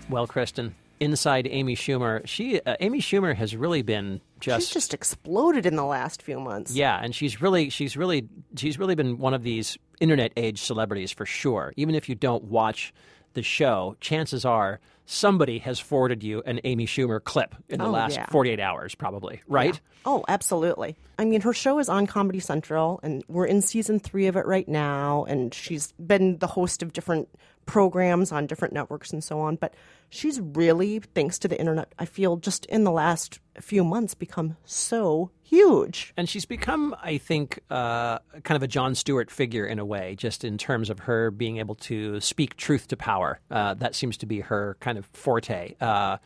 Well, 0.10 0.28
Kristen, 0.28 0.76
inside 1.00 1.48
Amy 1.50 1.74
Schumer, 1.78 2.28
she 2.28 2.60
uh, 2.60 2.76
Amy 2.82 3.00
Schumer 3.00 3.34
has 3.34 3.56
really 3.56 3.82
been 3.82 4.20
just 4.42 4.68
She's 4.68 4.74
just 4.74 4.94
exploded 4.94 5.66
in 5.66 5.78
the 5.78 5.86
last 5.86 6.22
few 6.22 6.42
months. 6.42 6.76
Yeah, 6.76 7.00
and 7.02 7.16
she's 7.16 7.42
really 7.42 7.70
she's 7.70 7.96
really 7.96 8.28
she's 8.58 8.78
really 8.78 8.96
been 8.96 9.20
one 9.20 9.34
of 9.34 9.44
these 9.44 9.78
internet 10.02 10.34
age 10.36 10.60
celebrities 10.62 11.14
for 11.14 11.26
sure. 11.26 11.72
Even 11.78 11.96
if 11.96 12.10
you 12.10 12.16
don't 12.16 12.44
watch 12.44 12.94
the 13.36 13.42
show, 13.42 13.96
chances 14.02 14.44
are 14.44 14.82
somebody 15.06 15.60
has 15.60 15.80
forwarded 15.80 16.24
you 16.24 16.42
an 16.46 16.60
Amy 16.64 16.86
Schumer 16.86 17.24
clip 17.24 17.56
in 17.70 17.80
the 17.80 17.86
Oh, 17.86 17.92
last 17.92 18.16
yeah. 18.16 18.26
48 18.30 18.60
hours 18.60 18.96
probably, 18.96 19.42
right? 19.48 19.80
Oh, 20.06 20.24
absolutely. 20.28 20.96
I 21.18 21.26
mean, 21.26 21.42
her 21.42 21.54
show 21.54 21.80
is 21.80 21.90
on 21.90 22.08
Comedy 22.08 22.40
Central, 22.40 23.00
and 23.04 23.24
we're 23.28 23.46
in 23.46 23.62
season 23.62 24.00
three 24.00 24.28
of 24.28 24.36
it 24.36 24.46
right 24.46 24.68
now. 24.68 25.26
And 25.26 25.54
she's 25.54 25.92
been 25.94 26.38
the 26.40 26.48
host 26.48 26.82
of 26.84 26.94
different 26.94 27.30
programs 27.66 28.32
on 28.32 28.48
different 28.48 28.74
networks 28.74 29.12
and 29.12 29.24
so 29.24 29.40
on. 29.40 29.56
But 29.56 29.74
she's 30.10 30.40
really, 30.40 31.00
thanks 31.00 31.40
to 31.40 31.48
the 31.48 31.60
internet, 31.60 31.94
I 32.00 32.06
feel 32.06 32.38
just 32.38 32.66
in 32.68 32.84
the 32.84 32.92
last 32.92 33.40
few 33.60 33.84
months 33.84 34.14
become 34.14 34.58
so 34.66 35.32
huge. 35.42 36.14
And 36.18 36.28
she's 36.28 36.46
become, 36.46 36.96
I 37.02 37.18
think, 37.18 37.60
uh, 37.70 38.20
kind 38.44 38.56
of 38.56 38.64
a 38.64 38.68
Jon 38.68 38.96
Stewart 38.96 39.30
figure 39.30 39.66
in 39.66 39.80
a 39.80 39.86
way, 39.86 40.16
just 40.16 40.44
in 40.44 40.58
terms 40.58 40.90
of 40.90 41.00
her 41.00 41.32
being 41.32 41.58
able 41.58 41.76
to 41.76 42.20
speak 42.20 42.56
truth 42.58 42.88
to 42.90 42.98
power. 42.98 43.40
Uh, 43.52 43.74
that 43.76 43.96
seems 43.96 44.18
to 44.18 44.26
be 44.26 44.40
her 44.42 44.78
kind 44.80 44.98
of 44.98 45.06
forte. 45.14 45.76
Uh, 45.80 46.18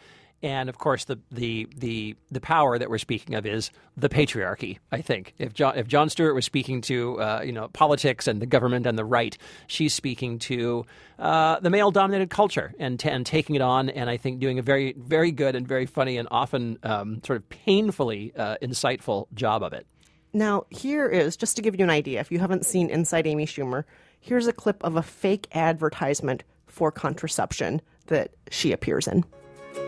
and 0.43 0.69
of 0.69 0.77
course, 0.77 1.05
the, 1.05 1.19
the 1.31 1.67
the 1.75 2.15
the 2.29 2.39
power 2.39 2.77
that 2.77 2.89
we're 2.89 2.99
speaking 2.99 3.33
of 3.33 3.45
is 3.45 3.71
the 3.95 4.07
patriarchy. 4.07 4.77
I 4.91 5.01
think 5.01 5.33
if 5.39 5.53
Jon 5.53 5.77
if 5.77 5.87
Jon 5.87 6.09
Stewart 6.09 6.35
was 6.35 6.45
speaking 6.45 6.81
to 6.81 7.19
uh, 7.19 7.41
you 7.43 7.51
know 7.51 7.69
politics 7.69 8.27
and 8.27 8.39
the 8.39 8.45
government 8.45 8.85
and 8.85 8.97
the 8.97 9.05
right, 9.05 9.35
she's 9.65 9.95
speaking 9.95 10.37
to 10.39 10.85
uh, 11.17 11.59
the 11.59 11.71
male 11.71 11.89
dominated 11.89 12.29
culture 12.29 12.73
and 12.77 12.99
t- 12.99 13.09
and 13.09 13.25
taking 13.25 13.55
it 13.55 13.61
on. 13.61 13.89
And 13.89 14.09
I 14.09 14.17
think 14.17 14.39
doing 14.39 14.59
a 14.59 14.61
very 14.61 14.93
very 14.93 15.31
good 15.31 15.55
and 15.55 15.67
very 15.67 15.87
funny 15.87 16.17
and 16.17 16.27
often 16.29 16.77
um, 16.83 17.21
sort 17.25 17.37
of 17.37 17.49
painfully 17.49 18.31
uh, 18.37 18.57
insightful 18.61 19.25
job 19.33 19.63
of 19.63 19.73
it. 19.73 19.87
Now, 20.33 20.65
here 20.69 21.07
is 21.07 21.35
just 21.35 21.55
to 21.55 21.63
give 21.63 21.79
you 21.79 21.83
an 21.83 21.89
idea 21.89 22.19
if 22.19 22.31
you 22.31 22.37
haven't 22.37 22.63
seen 22.63 22.91
Inside 22.91 23.25
Amy 23.25 23.47
Schumer, 23.47 23.85
here's 24.19 24.45
a 24.45 24.53
clip 24.53 24.83
of 24.83 24.95
a 24.95 25.01
fake 25.01 25.47
advertisement 25.53 26.43
for 26.67 26.91
contraception 26.91 27.81
that 28.05 28.35
she 28.51 28.71
appears 28.71 29.07
in. 29.07 29.25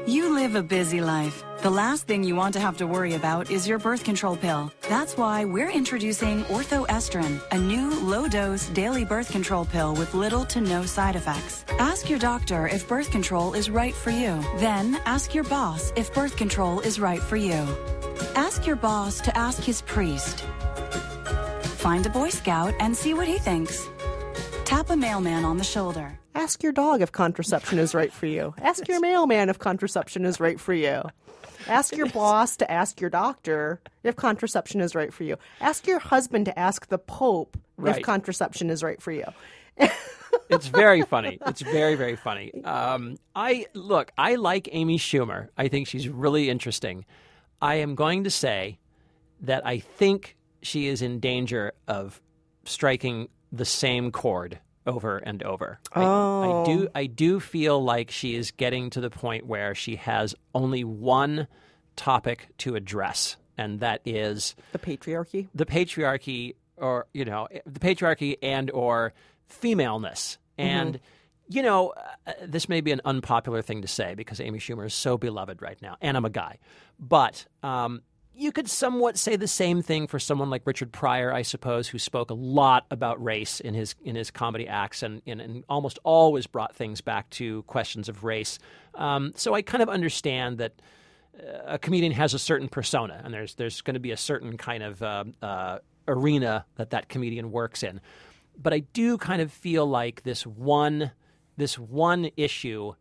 You 0.06 0.34
live 0.34 0.56
a 0.56 0.64
busy 0.64 1.02
life. 1.02 1.44
The 1.62 1.70
last 1.70 2.08
thing 2.08 2.24
you 2.24 2.36
want 2.36 2.54
to 2.54 2.60
have 2.60 2.78
to 2.78 2.88
worry 2.88 3.16
about 3.16 3.52
is 3.52 3.68
your 3.68 3.80
birth 3.80 4.04
control 4.04 4.38
pill. 4.38 4.72
That's 4.88 5.18
why 5.18 5.46
we're 5.46 5.70
introducing 5.70 6.44
Orthoestrin, 6.46 7.42
a 7.52 7.58
new 7.58 8.00
low 8.00 8.28
dose 8.28 8.68
daily 8.70 9.06
birth 9.06 9.30
control 9.32 9.66
pill 9.66 9.94
with 9.96 10.14
little 10.14 10.46
to 10.46 10.62
no 10.62 10.84
side 10.86 11.16
effects. 11.16 11.66
Ask 11.80 12.10
your 12.10 12.18
doctor 12.18 12.68
if 12.68 12.88
birth 12.88 13.12
control 13.12 13.54
is 13.54 13.70
right 13.70 13.94
for 13.94 14.10
you. 14.10 14.42
Then 14.58 15.00
ask 15.06 15.36
your 15.36 15.44
boss 15.44 15.92
if 15.96 16.14
birth 16.14 16.36
control 16.38 16.80
is 16.80 17.00
right 17.00 17.22
for 17.22 17.38
you. 17.38 17.68
Ask 18.36 18.66
your 18.66 18.78
boss 18.78 19.20
to 19.22 19.38
ask 19.38 19.62
his 19.62 19.82
priest. 19.82 20.42
Find 21.78 22.06
a 22.06 22.10
Boy 22.10 22.30
Scout 22.30 22.74
and 22.80 22.96
see 22.96 23.14
what 23.14 23.28
he 23.28 23.38
thinks. 23.38 23.90
Tap 24.66 24.90
a 24.90 24.96
mailman 24.96 25.46
on 25.46 25.58
the 25.58 25.64
shoulder. 25.64 26.20
Ask 26.36 26.64
your 26.64 26.72
dog 26.72 27.02
if 27.02 27.12
contraception 27.12 27.80
is 27.80 27.94
right 27.94 28.12
for 28.14 28.26
you. 28.26 28.54
Ask 28.60 28.88
your 28.88 29.00
mailman 29.00 29.50
if 29.50 29.60
contraception 29.60 30.26
is 30.26 30.40
right 30.40 30.60
for 30.60 30.74
you. 30.74 31.04
Ask 31.68 31.96
your 31.96 32.08
boss 32.08 32.56
to 32.58 32.72
ask 32.72 33.02
your 33.02 33.10
doctor 33.10 33.82
if 34.04 34.16
contraception 34.16 34.80
is 34.82 34.96
right 34.96 35.14
for 35.14 35.24
you. 35.24 35.38
Ask 35.60 35.86
your 35.88 36.00
husband 36.00 36.46
to 36.46 36.58
ask 36.58 36.88
the 36.88 36.98
Pope 36.98 37.58
Right. 37.78 37.98
if 37.98 38.04
contraception 38.04 38.70
is 38.70 38.84
right 38.84 39.02
for 39.02 39.12
you. 39.12 39.24
It's 40.50 40.68
very 40.68 41.02
funny. 41.14 41.38
It's 41.48 41.62
very 41.62 41.96
very 41.96 42.16
funny. 42.18 42.52
Um, 42.64 43.18
I 43.36 43.68
look. 43.74 44.12
I 44.18 44.36
like 44.36 44.68
Amy 44.72 44.98
Schumer. 44.98 45.48
I 45.58 45.68
think 45.70 45.88
she's 45.88 46.10
really 46.10 46.50
interesting. 46.50 47.06
I 47.62 47.76
am 47.76 47.96
going 47.96 48.24
to 48.26 48.30
say 48.30 48.80
that 49.42 49.66
I 49.66 49.80
think 49.80 50.36
she 50.62 50.88
is 50.88 51.02
in 51.02 51.20
danger 51.20 51.72
of 51.88 52.22
striking 52.66 53.30
the 53.52 53.66
same 53.66 54.12
chord 54.12 54.60
over 54.90 55.18
and 55.18 55.42
over. 55.44 55.80
I, 55.94 56.04
I 56.04 56.64
do. 56.66 56.88
I 56.96 57.06
do 57.06 57.40
feel 57.40 57.82
like 57.84 58.12
she 58.12 58.36
is 58.36 58.52
getting 58.52 58.90
to 58.92 59.02
the 59.02 59.10
point 59.10 59.46
where 59.46 59.74
she 59.76 59.96
has 59.98 60.36
only 60.54 60.84
one 60.84 61.48
topic 61.96 62.48
to 62.60 62.76
address, 62.76 63.36
and 63.58 63.80
that 63.82 64.02
is 64.06 64.56
The 64.74 64.80
patriarchy. 64.80 65.48
the 65.56 65.66
patriarchy 65.66 66.56
or 66.78 67.08
you 67.14 67.26
know 67.26 67.48
the 67.66 67.80
patriarchy 67.80 68.38
and 68.42 68.72
or 68.72 69.14
femaleness 69.48 70.38
and 70.58 71.00
you 71.50 71.62
know 71.62 71.94
uh, 72.26 72.32
this 72.46 72.70
may 72.70 72.80
be 72.80 72.92
an 72.94 73.02
unpopular 73.04 73.62
thing 73.62 73.82
to 73.82 73.88
say 73.88 74.14
because 74.16 74.40
amy 74.40 74.60
schumer 74.60 74.86
is 74.86 74.94
so 74.94 75.18
beloved 75.18 75.62
right 75.62 75.82
now 75.82 75.98
and 76.02 76.16
i'm 76.16 76.24
a 76.24 76.30
guy 76.30 76.58
but 77.00 77.46
um, 77.64 78.02
you 78.34 78.52
could 78.52 78.70
somewhat 78.70 79.18
say 79.18 79.36
the 79.36 79.48
same 79.48 79.82
thing 79.82 80.08
for 80.08 80.18
someone 80.18 80.50
like 80.50 80.66
Richard 80.66 80.94
Pryor, 80.94 81.34
I 81.34 81.42
suppose, 81.42 81.90
who 81.90 82.00
spoke 82.00 82.30
a 82.30 82.34
lot 82.34 82.86
about 82.90 83.22
race 83.24 83.60
in 83.60 83.74
his 83.74 83.96
in 84.04 84.16
his 84.16 84.32
comedy 84.32 84.68
acts 84.68 85.04
and, 85.04 85.22
and, 85.28 85.42
and 85.42 85.64
almost 85.68 86.00
always 86.04 86.48
brought 86.48 86.76
things 86.76 87.02
back 87.02 87.30
to 87.32 87.64
questions 87.64 88.08
of 88.08 88.24
race. 88.24 88.58
Um, 88.96 89.34
so 89.36 89.54
I 89.54 89.62
kind 89.62 89.84
of 89.84 89.90
understand 89.90 90.58
that 90.60 90.82
uh, 91.38 91.74
a 91.74 91.80
comedian 91.80 92.14
has 92.14 92.34
a 92.34 92.40
certain 92.40 92.70
persona, 92.70 93.22
and 93.24 93.34
there's 93.34 93.56
there's 93.56 93.82
going 93.82 93.96
to 93.96 94.00
be 94.00 94.12
a 94.12 94.18
certain 94.18 94.58
kind 94.58 94.84
of 94.84 95.04
uh, 95.04 95.24
uh, 95.42 95.80
arena 96.08 96.66
that 96.76 96.92
that 96.92 97.10
comedian 97.10 97.52
works 97.52 97.84
in. 97.84 98.00
But 98.58 98.74
I 98.74 98.80
do 98.80 99.18
kind 99.18 99.42
of 99.42 99.52
feel 99.52 99.86
like 99.86 100.24
this 100.24 100.46
one 100.46 101.12
this 101.58 101.78
one 101.78 102.32
issue 102.38 102.94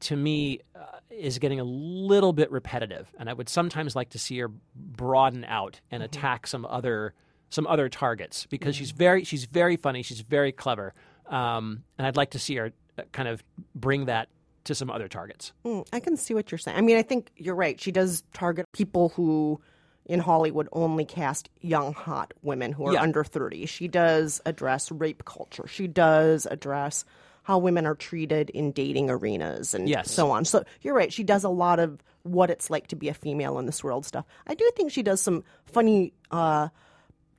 to 0.00 0.16
me 0.16 0.60
uh, 0.74 0.84
is 1.10 1.38
getting 1.38 1.60
a 1.60 1.64
little 1.64 2.32
bit 2.32 2.50
repetitive 2.50 3.08
and 3.18 3.28
i 3.28 3.32
would 3.32 3.48
sometimes 3.48 3.94
like 3.96 4.10
to 4.10 4.18
see 4.18 4.38
her 4.38 4.50
broaden 4.74 5.44
out 5.44 5.80
and 5.90 6.02
attack 6.02 6.46
some 6.46 6.64
other 6.66 7.14
some 7.50 7.66
other 7.66 7.88
targets 7.88 8.46
because 8.46 8.74
she's 8.76 8.90
very 8.90 9.24
she's 9.24 9.44
very 9.46 9.76
funny 9.76 10.02
she's 10.02 10.20
very 10.20 10.52
clever 10.52 10.92
um, 11.28 11.82
and 11.98 12.06
i'd 12.06 12.16
like 12.16 12.30
to 12.30 12.38
see 12.38 12.56
her 12.56 12.72
uh, 12.98 13.02
kind 13.12 13.28
of 13.28 13.42
bring 13.74 14.06
that 14.06 14.28
to 14.64 14.74
some 14.74 14.90
other 14.90 15.06
targets 15.08 15.52
Mm, 15.64 15.86
I 15.92 16.00
can 16.00 16.16
see 16.16 16.34
what 16.34 16.50
you're 16.50 16.58
saying. 16.58 16.76
I 16.76 16.80
mean, 16.80 16.96
I 16.96 17.02
think 17.02 17.30
you're 17.36 17.54
right. 17.54 17.80
She 17.80 17.92
does 17.92 18.24
target 18.32 18.66
people 18.72 19.10
who 19.10 19.60
in 20.06 20.18
Hollywood 20.18 20.68
only 20.72 21.04
cast 21.04 21.50
young, 21.60 21.92
hot 21.92 22.34
women 22.42 22.72
who 22.72 22.86
are 22.86 22.92
Yeah. 22.94 23.02
under 23.02 23.22
30. 23.22 23.66
She 23.66 23.86
does 23.86 24.40
address 24.44 24.90
rape 24.90 25.24
culture. 25.24 25.68
She 25.68 25.86
does 25.86 26.46
address 26.46 27.04
how 27.46 27.58
women 27.58 27.86
are 27.86 27.94
treated 27.94 28.50
in 28.50 28.72
dating 28.72 29.08
arenas 29.08 29.72
and 29.72 29.88
Yes. 29.88 30.10
so 30.10 30.32
on. 30.32 30.44
So 30.44 30.64
you're 30.82 30.94
right. 30.94 31.12
She 31.12 31.22
does 31.22 31.44
a 31.44 31.48
lot 31.48 31.78
of 31.78 32.02
what 32.24 32.50
it's 32.50 32.70
like 32.70 32.88
to 32.88 32.96
be 32.96 33.08
a 33.08 33.14
female 33.14 33.56
in 33.60 33.66
this 33.66 33.84
world 33.84 34.04
stuff. 34.04 34.24
I 34.48 34.54
do 34.54 34.68
think 34.74 34.90
she 34.90 35.04
does 35.04 35.20
some 35.20 35.44
funny 35.64 36.12
uh, 36.32 36.70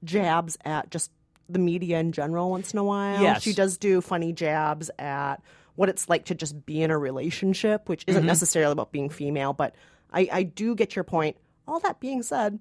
jabs 0.06 0.58
at 0.64 0.90
just 0.92 1.12
the 1.50 1.60
media 1.60 2.00
in 2.00 2.14
general 2.14 2.50
once 2.50 2.72
in 2.72 2.80
a 2.80 2.86
while. 2.86 3.22
Yes. 3.22 3.42
She 3.44 3.52
does 3.54 3.78
do 3.78 4.00
funny 4.00 4.32
jabs 4.32 4.90
at 4.98 5.42
what 5.76 5.90
it's 5.90 6.08
like 6.08 6.24
to 6.26 6.36
just 6.36 6.66
be 6.66 6.82
in 6.82 6.90
a 6.90 6.98
relationship, 6.98 7.90
which 7.90 8.06
isn't 8.08 8.24
Mhm. 8.24 8.28
necessarily 8.28 8.72
about 8.72 8.94
being 8.94 9.10
female, 9.10 9.52
but 9.52 9.76
I, 10.14 10.30
I 10.32 10.44
do 10.44 10.74
get 10.74 10.96
your 10.96 11.04
point. 11.04 11.36
All 11.68 11.82
that 11.82 12.00
being 12.00 12.24
said, 12.24 12.60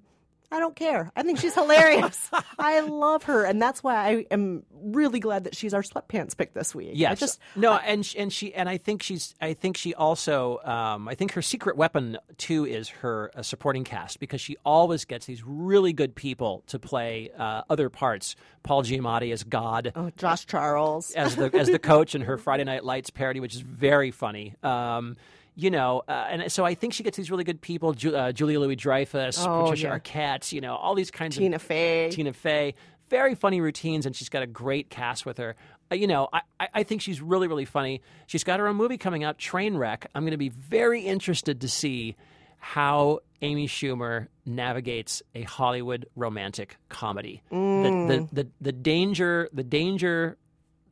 I 0.49 0.59
don't 0.59 0.75
care. 0.75 1.11
I 1.15 1.23
think 1.23 1.39
she's 1.39 1.53
hilarious. 1.53 2.29
I 2.59 2.79
love 2.79 3.23
her, 3.23 3.43
and 3.43 3.61
that's 3.61 3.83
why 3.83 3.95
I 3.95 4.25
am 4.31 4.63
really 4.71 5.19
glad 5.19 5.43
that 5.43 5.55
she's 5.55 5.73
our 5.73 5.81
sweatpants 5.81 6.37
pick 6.37 6.53
this 6.53 6.73
week. 6.73 6.91
Yes. 6.93 7.11
I 7.11 7.15
just 7.15 7.39
no, 7.55 7.73
and 7.73 8.05
sh- 8.05 8.15
and 8.17 8.31
she 8.31 8.53
and 8.53 8.69
I 8.69 8.77
think 8.77 9.03
she's 9.03 9.35
I 9.41 9.53
think 9.53 9.75
she 9.75 9.93
also 9.93 10.59
um, 10.63 11.07
I 11.09 11.15
think 11.15 11.33
her 11.33 11.41
secret 11.41 11.75
weapon 11.75 12.17
too 12.37 12.65
is 12.65 12.87
her 12.89 13.29
uh, 13.35 13.41
supporting 13.41 13.83
cast 13.83 14.19
because 14.21 14.39
she 14.39 14.55
always 14.65 15.03
gets 15.03 15.25
these 15.25 15.43
really 15.45 15.91
good 15.91 16.15
people 16.15 16.63
to 16.67 16.79
play 16.79 17.29
uh, 17.37 17.63
other 17.69 17.89
parts. 17.89 18.35
Paul 18.63 18.83
Giamatti 18.83 19.31
as 19.33 19.43
God. 19.43 19.91
oh, 19.95 20.11
Josh 20.17 20.45
Charles. 20.45 21.11
as 21.11 21.35
the 21.35 21.53
as 21.55 21.67
the 21.67 21.79
coach 21.79 22.15
in 22.15 22.21
her 22.21 22.37
Friday 22.37 22.63
Night 22.63 22.85
Lights 22.85 23.09
parody, 23.09 23.39
which 23.41 23.55
is 23.55 23.61
very 23.61 24.11
funny. 24.11 24.55
Um, 24.63 25.17
you 25.59 25.69
know, 25.71 26.03
uh, 26.07 26.27
and 26.29 26.51
so 26.51 26.63
I 26.63 26.75
think 26.75 26.93
she 26.93 27.01
gets 27.03 27.17
these 27.17 27.29
really 27.31 27.43
good 27.43 27.59
people: 27.61 27.93
Ju- 27.93 28.15
uh, 28.15 28.31
Julia 28.31 28.59
Louis 28.59 28.75
Dreyfus, 28.77 29.37
Oh, 29.43 29.63
Patricia 29.63 29.87
yeah. 29.87 29.97
Arquette, 29.99 30.51
you 30.53 30.61
know, 30.61 30.75
all 30.75 30.93
these 30.95 31.11
kinds 31.11 31.35
of 31.35 31.41
Tina 31.41 31.55
of 31.57 31.61
Fey. 31.63 32.09
Tina 32.11 32.31
Fey, 32.31 32.75
very 33.09 33.33
funny 33.35 33.59
routines, 33.59 34.05
and 34.05 34.15
she's 34.15 34.29
got 34.29 34.43
a 34.43 34.47
great 34.47 34.89
cast 34.89 35.25
with 35.25 35.37
her. 35.39 35.55
Uh, 35.91 35.95
you 35.95 36.05
know, 36.07 36.29
I, 36.31 36.41
I- 36.59 36.69
I 36.75 36.83
think 36.83 37.01
she's 37.01 37.21
really 37.21 37.47
really 37.47 37.65
funny. 37.65 38.01
She's 38.27 38.43
got 38.43 38.59
her 38.59 38.67
own 38.67 38.75
movie 38.75 38.97
coming 38.97 39.23
out, 39.23 39.37
Trainwreck. 39.39 40.05
I'm 40.13 40.21
going 40.23 40.31
to 40.31 40.37
be 40.37 40.49
very 40.49 41.01
interested 41.01 41.61
to 41.61 41.67
see 41.67 42.15
how 42.59 43.19
Amy 43.41 43.67
Schumer 43.67 44.27
navigates 44.45 45.21
a 45.35 45.43
Hollywood 45.43 46.07
romantic 46.15 46.77
comedy. 46.89 47.41
Mm. 47.51 48.07
The, 48.07 48.15
the, 48.15 48.43
the, 48.43 48.49
the 48.61 48.71
danger 48.71 49.49
the 49.53 49.63
danger 49.63 50.37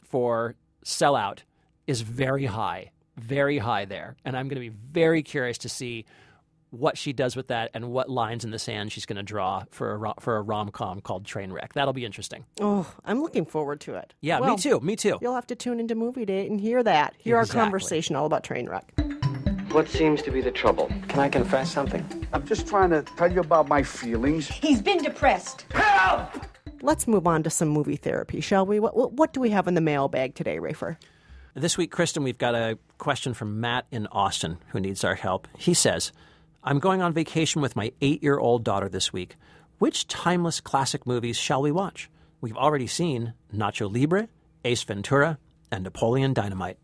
for 0.03 0.55
sellout 0.83 1.39
is 1.87 2.01
very 2.01 2.45
high, 2.45 2.91
very 3.17 3.57
high 3.57 3.85
there. 3.85 4.15
And 4.25 4.35
I'm 4.37 4.47
going 4.47 4.61
to 4.61 4.69
be 4.69 4.75
very 4.91 5.23
curious 5.23 5.57
to 5.59 5.69
see 5.69 6.05
what 6.71 6.97
she 6.97 7.13
does 7.13 7.35
with 7.37 7.47
that 7.47 7.71
and 7.73 7.91
what 7.91 8.09
lines 8.09 8.43
in 8.43 8.51
the 8.51 8.59
sand 8.59 8.91
she's 8.91 9.05
going 9.05 9.15
to 9.15 9.23
draw 9.23 9.63
for 9.71 9.95
a, 10.05 10.13
for 10.21 10.35
a 10.35 10.41
rom 10.41 10.69
com 10.71 10.99
called 10.99 11.23
Trainwreck. 11.23 11.71
That'll 11.73 11.93
be 11.93 12.03
interesting. 12.03 12.43
Oh, 12.59 12.91
I'm 13.05 13.21
looking 13.21 13.45
forward 13.45 13.79
to 13.81 13.95
it. 13.95 14.13
Yeah, 14.19 14.39
Well, 14.39 14.51
me 14.51 14.57
too. 14.61 14.79
Me 14.81 14.95
too. 14.97 15.17
You'll 15.21 15.35
have 15.35 15.47
to 15.47 15.55
tune 15.55 15.79
into 15.79 15.95
Movie 15.95 16.25
Date 16.25 16.49
and 16.51 16.59
hear 16.59 16.83
that. 16.83 17.13
Hear 17.17 17.39
Exactly. 17.39 17.59
our 17.59 17.65
conversation 17.65 18.15
all 18.17 18.25
about 18.25 18.43
Trainwreck. 18.43 18.83
What 19.71 19.87
seems 19.89 20.21
to 20.23 20.31
be 20.31 20.41
the 20.41 20.51
trouble? 20.51 20.89
Can 21.07 21.19
I 21.19 21.29
confess 21.29 21.71
something? 21.71 22.27
I'm 22.33 22.45
just 22.45 22.67
trying 22.67 22.89
to 22.91 23.01
tell 23.03 23.31
you 23.31 23.39
about 23.41 23.67
my 23.69 23.83
feelings. 23.83 24.47
He's 24.47 24.81
been 24.81 25.01
depressed. 25.01 25.65
Help! 25.71 26.45
Let's 26.81 27.07
move 27.07 27.25
on 27.25 27.43
to 27.43 27.49
some 27.49 27.69
movie 27.69 27.95
therapy, 27.95 28.41
shall 28.41 28.65
we? 28.65 28.79
What, 28.79 28.95
what, 28.95 29.13
what 29.13 29.33
do 29.33 29.39
we 29.39 29.49
have 29.51 29.67
in 29.67 29.73
the 29.73 29.81
mailbag 29.81 30.35
today, 30.35 30.57
Rafer? 30.59 30.97
This 31.57 31.77
week, 31.77 31.89
Kristen, 31.91 32.23
we've 32.23 32.37
got 32.37 32.53
a 32.53 32.77
question 32.97 33.33
from 33.33 33.61
Matt 33.61 33.85
in 33.89 34.07
Austin 34.07 34.57
who 34.69 34.79
needs 34.81 35.03
our 35.05 35.15
help. 35.15 35.47
He 35.57 35.73
says, 35.73 36.11
I'm 36.63 36.79
going 36.79 37.01
on 37.01 37.13
vacation 37.13 37.61
with 37.61 37.75
my 37.77 37.93
eight 38.01 38.21
year 38.21 38.37
old 38.37 38.63
daughter 38.65 38.89
this 38.89 39.13
week. 39.13 39.37
Which 39.79 40.07
timeless 40.07 40.59
classic 40.59 41.07
movies 41.07 41.37
shall 41.37 41.61
we 41.61 41.71
watch? 41.71 42.09
We've 42.41 42.57
already 42.57 42.87
seen 42.87 43.33
Nacho 43.53 43.91
Libre, 43.91 44.27
Ace 44.65 44.83
Ventura, 44.83 45.37
and 45.71 45.83
Napoleon 45.83 46.33
Dynamite. 46.33 46.77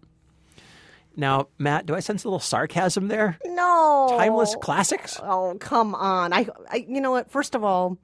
Now, 1.18 1.50
Matt, 1.58 1.86
do 1.86 1.94
I 1.94 2.00
sense 2.00 2.24
a 2.24 2.28
little 2.28 2.40
sarcasm 2.40 3.10
there? 3.10 3.38
No. 3.44 4.08
Timeless 4.18 4.56
classics? 4.62 5.20
Oh, 5.22 5.58
come 5.60 5.94
on. 5.96 6.32
I, 6.32 6.48
I 6.70 6.86
you 6.88 7.02
know 7.02 7.12
what? 7.12 7.30
First 7.30 7.56
of 7.56 7.66
all, 7.66 7.98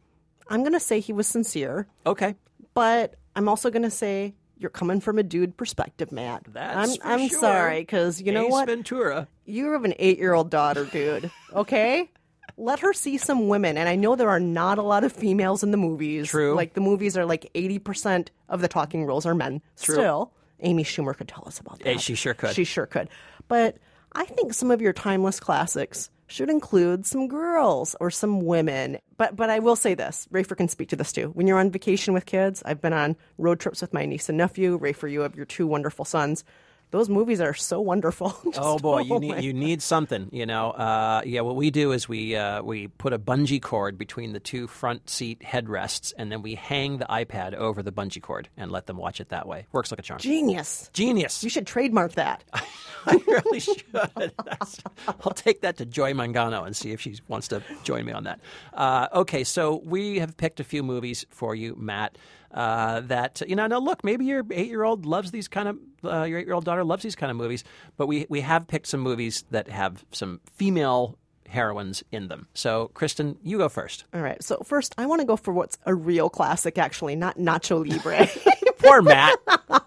I'm 0.50 0.62
going 0.62 0.74
to 0.74 0.80
say 0.82 1.00
he 1.00 1.14
was 1.14 1.28
sincere, 1.28 1.88
Okay. 2.06 2.36
but 2.74 3.16
I'm 3.38 3.48
also 3.48 3.70
going 3.70 3.84
to 3.84 3.90
say 3.92 4.36
you're 4.60 4.70
coming 4.70 5.00
from 5.00 5.18
a 5.18 5.24
dude 5.24 5.58
perspective, 5.58 6.12
Matt. 6.12 6.46
That's 6.52 6.98
I'm 7.04 7.22
I'm 7.22 7.30
sure. 7.30 7.40
sorry 7.40 7.86
cuz 7.86 8.22
you 8.22 8.32
know 8.32 8.46
Ace 8.46 8.52
what? 8.52 8.68
Ventura. 8.68 9.28
You 9.46 9.72
have 9.72 9.86
an 9.86 9.94
8-year-old 10.00 10.50
daughter, 10.50 10.86
dude. 10.86 11.32
Okay? 11.54 12.10
Let 12.58 12.80
her 12.80 12.92
see 12.92 13.18
some 13.18 13.48
women. 13.50 13.78
And 13.78 13.88
I 13.88 13.96
know 13.96 14.16
there 14.16 14.30
are 14.30 14.40
not 14.40 14.78
a 14.78 14.82
lot 14.82 15.04
of 15.04 15.14
females 15.14 15.64
in 15.64 15.72
the 15.72 15.78
movies. 15.78 16.28
True. 16.28 16.56
Like 16.56 16.74
the 16.74 16.82
movies 16.82 17.16
are 17.16 17.26
like 17.26 17.52
80% 17.54 18.30
of 18.50 18.62
the 18.62 18.68
talking 18.68 19.06
roles 19.06 19.26
are 19.26 19.36
men. 19.36 19.62
True. 19.80 19.96
Still, 19.96 20.32
Amy 20.62 20.84
Schumer 20.84 21.16
could 21.16 21.28
tell 21.28 21.44
us 21.46 21.60
about 21.60 21.80
that. 21.80 21.88
Hey, 21.88 21.98
she 21.98 22.16
sure 22.16 22.34
could. 22.34 22.56
She 22.56 22.64
sure 22.64 22.88
could. 22.88 23.10
But 23.48 23.78
I 24.14 24.26
think 24.26 24.54
some 24.54 24.72
of 24.72 24.82
your 24.82 24.94
timeless 24.94 25.40
classics 25.40 26.10
should 26.28 26.50
include 26.50 27.06
some 27.06 27.28
girls 27.28 27.96
or 28.00 28.12
some 28.12 28.42
women. 28.42 29.00
But 29.18 29.36
but 29.36 29.50
I 29.50 29.60
will 29.60 29.76
say 29.76 29.94
this, 29.94 30.28
Rafer 30.32 30.56
can 30.56 30.68
speak 30.68 30.90
to 30.90 30.96
this 30.96 31.12
too. 31.12 31.30
When 31.30 31.48
you're 31.48 31.60
on 31.60 31.72
vacation 31.72 32.14
with 32.14 32.26
kids, 32.26 32.62
I've 32.66 32.82
been 32.82 32.94
on 32.94 33.16
road 33.38 33.60
trips 33.60 33.82
with 33.82 33.94
my 33.94 34.06
niece 34.06 34.30
and 34.30 34.38
nephew. 34.38 34.78
Rafer, 34.78 35.12
you 35.12 35.22
have 35.22 35.36
your 35.36 35.46
two 35.46 35.66
wonderful 35.66 36.06
sons. 36.06 36.44
Those 36.92 37.10
movies 37.10 37.42
are 37.42 37.54
so 37.54 37.82
wonderful. 37.82 38.34
Oh 38.60 38.80
boy, 38.80 39.02
you 39.02 39.20
need 39.20 39.44
you 39.44 39.54
need 39.54 39.82
something. 39.82 40.30
You 40.32 40.46
know, 40.46 40.72
uh, 40.72 41.22
yeah. 41.26 41.42
What 41.42 41.56
we 41.56 41.70
do 41.70 41.92
is 41.92 42.08
we 42.10 42.36
uh, 42.36 42.64
we 42.64 42.88
put 42.88 43.14
a 43.14 43.20
bungee 43.20 43.62
cord 43.62 43.98
between 43.98 44.34
the 44.34 44.40
two 44.40 44.68
front 44.68 45.10
seat 45.10 45.42
headrests, 45.42 46.14
and 46.18 46.32
then 46.32 46.42
we 46.42 46.56
hang 46.56 46.98
the 46.98 47.06
iPad 47.06 47.54
over 47.54 47.84
the 47.84 47.92
bungee 47.92 48.22
cord 48.22 48.50
and 48.58 48.72
let 48.72 48.88
them 48.88 48.98
watch 48.98 49.20
it 49.22 49.30
that 49.30 49.48
way. 49.48 49.66
Works 49.74 49.92
like 49.92 50.00
a 50.00 50.02
charm. 50.04 50.20
Genius. 50.20 50.90
Genius. 50.94 51.44
You 51.44 51.50
should 51.50 51.68
trademark 51.68 52.14
that. 52.14 52.44
I 53.06 53.20
really 53.28 53.60
should. 53.60 53.84
That's- 53.94 54.78
I'll 55.08 55.34
take 55.34 55.62
that 55.62 55.78
to 55.78 55.86
Joy 55.86 56.14
Mangano 56.14 56.66
and 56.66 56.76
see 56.76 56.92
if 56.92 57.02
she 57.02 57.18
wants 57.28 57.48
to 57.50 57.62
join 57.84 58.06
me 58.06 58.12
on 58.12 58.24
that. 58.24 58.40
Uh, 58.74 59.08
okay, 59.14 59.44
so 59.44 59.82
we 59.86 60.20
have 60.20 60.36
picked 60.38 60.60
a 60.60 60.64
few 60.64 60.84
movies 60.84 61.26
for 61.30 61.54
you, 61.54 61.76
Matt. 61.78 62.18
Uh, 62.50 63.02
that 63.02 63.42
you 63.46 63.56
know, 63.58 63.68
now 63.68 63.78
look, 63.78 64.04
maybe 64.06 64.24
your 64.26 64.44
eight-year-old 64.52 65.06
loves 65.06 65.32
these 65.32 65.50
kind 65.50 65.68
of, 65.68 65.78
uh, 66.08 66.24
your 66.24 66.40
eight-year-old 66.40 66.66
daughter 66.66 66.84
loves 66.84 67.04
these 67.04 67.16
kind 67.16 67.30
of 67.32 67.38
movies, 67.38 67.64
but 67.98 68.08
we 68.08 68.26
we 68.30 68.42
have 68.42 68.68
picked 68.68 68.88
some 68.88 69.02
movies 69.02 69.44
that 69.52 69.68
have 69.70 70.04
some 70.12 70.40
female 70.54 71.18
heroines 71.48 72.04
in 72.12 72.28
them. 72.28 72.48
So, 72.54 72.90
Kristen, 72.94 73.38
you 73.42 73.58
go 73.58 73.70
first. 73.70 74.04
All 74.14 74.22
right. 74.22 74.42
So 74.44 74.58
first, 74.66 74.94
I 74.98 75.06
want 75.06 75.22
to 75.22 75.26
go 75.26 75.38
for 75.38 75.54
what's 75.54 75.78
a 75.86 75.96
real 75.96 76.30
classic, 76.30 76.78
actually, 76.78 77.16
not 77.16 77.38
Nacho 77.38 77.88
Libre. 77.90 78.28
Poor 78.80 79.02
Matt. 79.02 79.40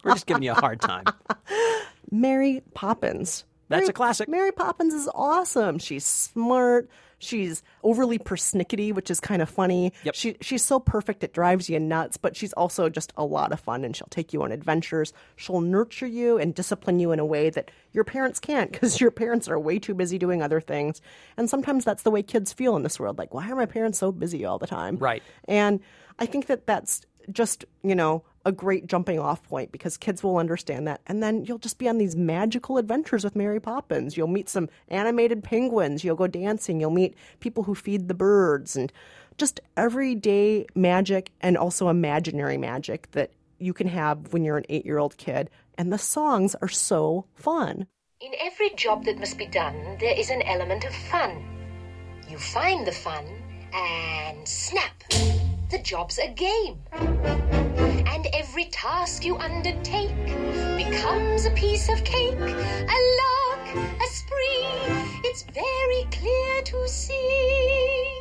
We're 0.02 0.14
just 0.14 0.24
giving 0.26 0.42
you 0.42 0.52
a 0.52 0.54
hard 0.54 0.80
time. 0.80 1.04
Mary 2.10 2.62
Poppins. 2.74 3.44
That's 3.68 3.80
Mary- 3.82 3.88
a 3.90 3.92
classic. 3.92 4.28
Mary 4.28 4.52
Poppins 4.52 4.94
is 4.94 5.08
awesome. 5.14 5.78
She's 5.78 6.04
smart. 6.04 6.88
She's 7.20 7.62
overly 7.84 8.18
persnickety, 8.18 8.92
which 8.92 9.10
is 9.10 9.20
kind 9.20 9.42
of 9.42 9.48
funny. 9.48 9.92
Yep. 10.04 10.14
She 10.14 10.36
she's 10.40 10.64
so 10.64 10.80
perfect 10.80 11.22
it 11.22 11.32
drives 11.32 11.70
you 11.70 11.78
nuts, 11.78 12.16
but 12.16 12.34
she's 12.34 12.52
also 12.54 12.88
just 12.88 13.12
a 13.16 13.24
lot 13.24 13.52
of 13.52 13.60
fun 13.60 13.84
and 13.84 13.94
she'll 13.94 14.08
take 14.10 14.32
you 14.32 14.42
on 14.42 14.52
adventures. 14.52 15.12
She'll 15.36 15.60
nurture 15.60 16.06
you 16.06 16.38
and 16.38 16.54
discipline 16.54 16.98
you 16.98 17.12
in 17.12 17.20
a 17.20 17.24
way 17.24 17.50
that 17.50 17.70
your 17.92 18.04
parents 18.04 18.40
can't 18.40 18.72
because 18.72 19.00
your 19.00 19.10
parents 19.10 19.48
are 19.48 19.58
way 19.58 19.78
too 19.78 19.94
busy 19.94 20.18
doing 20.18 20.42
other 20.42 20.60
things. 20.60 21.00
And 21.36 21.48
sometimes 21.48 21.84
that's 21.84 22.02
the 22.02 22.10
way 22.10 22.22
kids 22.22 22.52
feel 22.52 22.74
in 22.76 22.82
this 22.82 22.98
world. 22.98 23.18
Like, 23.18 23.34
why 23.34 23.50
are 23.50 23.56
my 23.56 23.66
parents 23.66 23.98
so 23.98 24.10
busy 24.10 24.44
all 24.44 24.58
the 24.58 24.66
time? 24.66 24.96
Right. 24.96 25.22
And 25.46 25.80
I 26.18 26.26
think 26.26 26.46
that 26.46 26.66
that's 26.66 27.02
just, 27.30 27.64
you 27.82 27.94
know, 27.94 28.24
a 28.44 28.52
great 28.52 28.86
jumping 28.86 29.18
off 29.18 29.42
point 29.42 29.70
because 29.72 29.96
kids 29.96 30.22
will 30.22 30.38
understand 30.38 30.86
that. 30.86 31.00
And 31.06 31.22
then 31.22 31.44
you'll 31.44 31.58
just 31.58 31.78
be 31.78 31.88
on 31.88 31.98
these 31.98 32.16
magical 32.16 32.78
adventures 32.78 33.24
with 33.24 33.36
Mary 33.36 33.60
Poppins. 33.60 34.16
You'll 34.16 34.28
meet 34.28 34.48
some 34.48 34.68
animated 34.88 35.44
penguins, 35.44 36.04
you'll 36.04 36.16
go 36.16 36.26
dancing, 36.26 36.80
you'll 36.80 36.90
meet 36.90 37.14
people 37.40 37.64
who 37.64 37.74
feed 37.74 38.08
the 38.08 38.14
birds, 38.14 38.76
and 38.76 38.92
just 39.36 39.60
everyday 39.76 40.66
magic 40.74 41.32
and 41.40 41.56
also 41.56 41.88
imaginary 41.88 42.56
magic 42.56 43.10
that 43.12 43.30
you 43.58 43.72
can 43.72 43.88
have 43.88 44.32
when 44.32 44.44
you're 44.44 44.58
an 44.58 44.66
eight 44.68 44.86
year 44.86 44.98
old 44.98 45.16
kid. 45.16 45.50
And 45.76 45.92
the 45.92 45.98
songs 45.98 46.54
are 46.60 46.68
so 46.68 47.26
fun. 47.34 47.86
In 48.20 48.32
every 48.40 48.70
job 48.76 49.04
that 49.04 49.18
must 49.18 49.38
be 49.38 49.46
done, 49.46 49.96
there 49.98 50.18
is 50.18 50.28
an 50.28 50.42
element 50.42 50.84
of 50.84 50.94
fun. 50.94 51.42
You 52.28 52.38
find 52.38 52.86
the 52.86 52.92
fun, 52.92 53.24
and 53.72 54.46
snap! 54.46 55.02
The 55.70 55.78
job's 55.82 56.18
a 56.18 56.28
game. 56.28 56.78
And 58.20 58.34
every 58.34 58.66
task 58.66 59.24
you 59.24 59.38
undertake 59.38 60.26
becomes 60.76 61.46
a 61.46 61.50
piece 61.52 61.88
of 61.88 62.04
cake, 62.04 62.34
a 62.38 62.98
lark, 63.22 63.74
a 63.74 64.06
spree. 64.08 64.66
It's 65.24 65.44
very 65.44 66.04
clear 66.12 66.62
to 66.64 66.86
see 66.86 68.12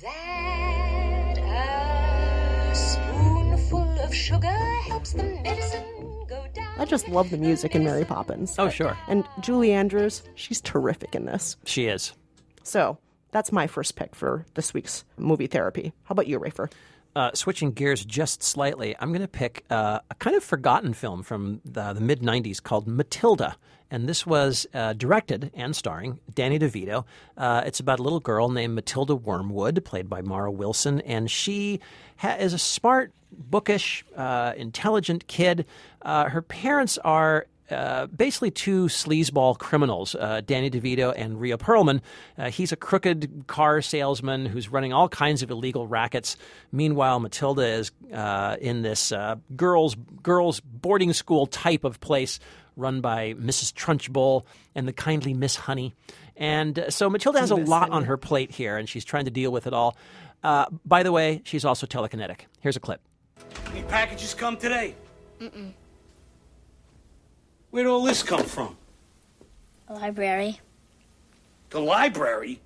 that 0.00 1.36
a 1.36 2.74
spoonful 2.74 4.00
of 4.00 4.14
sugar 4.14 4.56
helps 4.86 5.12
the 5.12 5.24
medicine 5.24 6.24
go 6.26 6.46
down. 6.54 6.72
I 6.78 6.86
just 6.86 7.06
love 7.06 7.28
the 7.28 7.36
music 7.36 7.74
in 7.74 7.84
Mary 7.84 8.06
Poppins. 8.06 8.54
Oh, 8.58 8.70
sure. 8.70 8.96
And 9.06 9.26
Julie 9.40 9.74
Andrews, 9.74 10.22
she's 10.34 10.62
terrific 10.62 11.14
in 11.14 11.26
this. 11.26 11.58
She 11.66 11.88
is. 11.88 12.14
So 12.62 12.96
that's 13.32 13.52
my 13.52 13.66
first 13.66 13.96
pick 13.96 14.14
for 14.14 14.46
this 14.54 14.72
week's 14.72 15.04
movie 15.18 15.46
therapy. 15.46 15.92
How 16.04 16.14
about 16.14 16.26
you, 16.26 16.40
Rafer? 16.40 16.70
Uh, 17.16 17.30
switching 17.32 17.70
gears 17.70 18.04
just 18.04 18.42
slightly, 18.42 18.96
I'm 18.98 19.10
going 19.10 19.20
to 19.22 19.28
pick 19.28 19.64
uh, 19.70 20.00
a 20.10 20.14
kind 20.16 20.34
of 20.34 20.42
forgotten 20.42 20.94
film 20.94 21.22
from 21.22 21.60
the, 21.64 21.92
the 21.92 22.00
mid 22.00 22.20
90s 22.22 22.60
called 22.62 22.88
Matilda. 22.88 23.56
And 23.90 24.08
this 24.08 24.26
was 24.26 24.66
uh, 24.74 24.94
directed 24.94 25.52
and 25.54 25.76
starring 25.76 26.18
Danny 26.34 26.58
DeVito. 26.58 27.04
Uh, 27.36 27.62
it's 27.64 27.78
about 27.78 28.00
a 28.00 28.02
little 28.02 28.18
girl 28.18 28.48
named 28.48 28.74
Matilda 28.74 29.14
Wormwood, 29.14 29.84
played 29.84 30.08
by 30.08 30.22
Mara 30.22 30.50
Wilson. 30.50 31.00
And 31.02 31.30
she 31.30 31.78
ha- 32.16 32.36
is 32.40 32.52
a 32.52 32.58
smart, 32.58 33.12
bookish, 33.30 34.04
uh, 34.16 34.54
intelligent 34.56 35.28
kid. 35.28 35.66
Uh, 36.02 36.28
her 36.30 36.42
parents 36.42 36.98
are 36.98 37.46
uh, 37.70 38.06
basically 38.06 38.50
two 38.50 38.86
sleazeball 38.86 39.58
criminals, 39.58 40.14
uh, 40.14 40.42
Danny 40.44 40.70
DeVito 40.70 41.14
and 41.16 41.40
Rhea 41.40 41.56
Perlman. 41.56 42.00
Uh, 42.36 42.50
he's 42.50 42.72
a 42.72 42.76
crooked 42.76 43.44
car 43.46 43.80
salesman 43.80 44.46
who's 44.46 44.68
running 44.68 44.92
all 44.92 45.08
kinds 45.08 45.42
of 45.42 45.50
illegal 45.50 45.86
rackets. 45.86 46.36
Meanwhile, 46.72 47.20
Matilda 47.20 47.66
is 47.66 47.92
uh, 48.12 48.56
in 48.60 48.82
this 48.82 49.12
uh, 49.12 49.36
girls 49.56 49.96
girls 50.22 50.60
boarding 50.60 51.12
school 51.12 51.46
type 51.46 51.84
of 51.84 52.00
place 52.00 52.38
run 52.76 53.00
by 53.00 53.34
Mrs. 53.34 53.72
Trunchbull 53.72 54.44
and 54.74 54.86
the 54.86 54.92
kindly 54.92 55.32
Miss 55.32 55.56
Honey. 55.56 55.94
And 56.36 56.78
uh, 56.78 56.90
so 56.90 57.08
Matilda 57.08 57.40
has 57.40 57.50
a 57.50 57.56
Miss 57.56 57.68
lot 57.68 57.90
on 57.90 58.04
her 58.04 58.16
plate 58.16 58.50
here, 58.50 58.76
and 58.76 58.88
she's 58.88 59.04
trying 59.04 59.24
to 59.26 59.30
deal 59.30 59.52
with 59.52 59.66
it 59.66 59.72
all. 59.72 59.96
by 60.42 61.02
the 61.02 61.12
way, 61.12 61.40
she's 61.44 61.64
also 61.64 61.86
telekinetic. 61.86 62.40
Here's 62.60 62.76
a 62.76 62.80
clip. 62.80 63.00
Any 63.70 63.82
packages 63.84 64.34
come 64.34 64.56
today? 64.56 64.94
Mm-mm. 65.40 65.72
Where'd 67.74 67.88
all 67.88 68.04
this 68.04 68.22
come 68.22 68.44
from? 68.44 68.76
The 69.88 69.94
library. 69.94 70.60
The 71.70 71.80
library? 71.80 72.60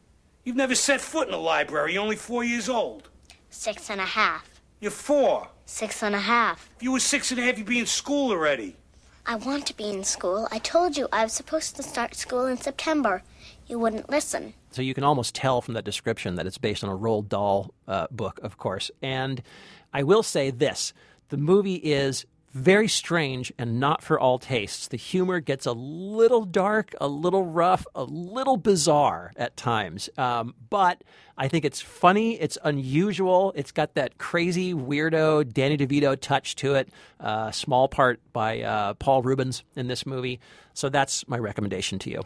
You've 0.44 0.54
never 0.54 0.74
set 0.74 1.00
foot 1.00 1.28
in 1.28 1.32
a 1.32 1.38
library. 1.38 1.94
You're 1.94 2.02
only 2.02 2.16
four 2.16 2.44
years 2.44 2.68
old. 2.68 3.08
Six 3.48 3.88
and 3.88 4.02
a 4.02 4.04
half. 4.04 4.60
You're 4.80 4.90
four. 4.90 5.48
Six 5.64 6.02
and 6.02 6.14
a 6.14 6.18
half. 6.18 6.68
If 6.76 6.82
you 6.82 6.92
were 6.92 7.00
six 7.00 7.30
and 7.30 7.40
a 7.40 7.42
half, 7.42 7.56
you'd 7.56 7.66
be 7.66 7.78
in 7.78 7.86
school 7.86 8.32
already. 8.32 8.76
I 9.24 9.36
want 9.36 9.64
to 9.68 9.74
be 9.74 9.88
in 9.88 10.04
school. 10.04 10.46
I 10.52 10.58
told 10.58 10.98
you 10.98 11.08
I 11.10 11.24
was 11.24 11.32
supposed 11.32 11.76
to 11.76 11.82
start 11.82 12.14
school 12.14 12.44
in 12.44 12.58
September. 12.58 13.22
You 13.66 13.78
wouldn't 13.78 14.10
listen. 14.10 14.52
So 14.72 14.82
you 14.82 14.92
can 14.92 15.04
almost 15.04 15.34
tell 15.34 15.62
from 15.62 15.72
that 15.72 15.86
description 15.86 16.34
that 16.34 16.46
it's 16.46 16.58
based 16.58 16.84
on 16.84 16.90
a 16.90 16.98
Roald 16.98 17.30
Dahl 17.30 17.72
uh, 17.86 18.08
book, 18.10 18.40
of 18.42 18.58
course. 18.58 18.90
And 19.00 19.42
I 19.90 20.02
will 20.02 20.22
say 20.22 20.50
this 20.50 20.92
the 21.30 21.38
movie 21.38 21.76
is 21.76 22.26
very 22.58 22.88
strange 22.88 23.52
and 23.58 23.78
not 23.78 24.02
for 24.02 24.18
all 24.18 24.38
tastes. 24.38 24.88
The 24.88 24.96
humor 24.96 25.40
gets 25.40 25.64
a 25.66 25.72
little 25.72 26.44
dark, 26.44 26.94
a 27.00 27.08
little 27.08 27.44
rough, 27.44 27.86
a 27.94 28.04
little 28.04 28.56
bizarre 28.56 29.32
at 29.36 29.56
times. 29.56 30.10
Um, 30.18 30.54
but 30.68 31.02
I 31.36 31.48
think 31.48 31.64
it's 31.64 31.80
funny, 31.80 32.34
it's 32.40 32.58
unusual, 32.64 33.52
it's 33.54 33.70
got 33.70 33.94
that 33.94 34.18
crazy, 34.18 34.74
weirdo 34.74 35.52
Danny 35.52 35.76
DeVito 35.76 36.20
touch 36.20 36.56
to 36.56 36.74
it. 36.74 36.88
Uh, 37.20 37.50
small 37.52 37.88
part 37.88 38.20
by 38.32 38.62
uh, 38.62 38.94
Paul 38.94 39.22
Reubens 39.22 39.62
in 39.76 39.86
this 39.86 40.04
movie. 40.04 40.40
So 40.74 40.88
that's 40.88 41.26
my 41.28 41.38
recommendation 41.38 41.98
to 42.00 42.10
you. 42.10 42.22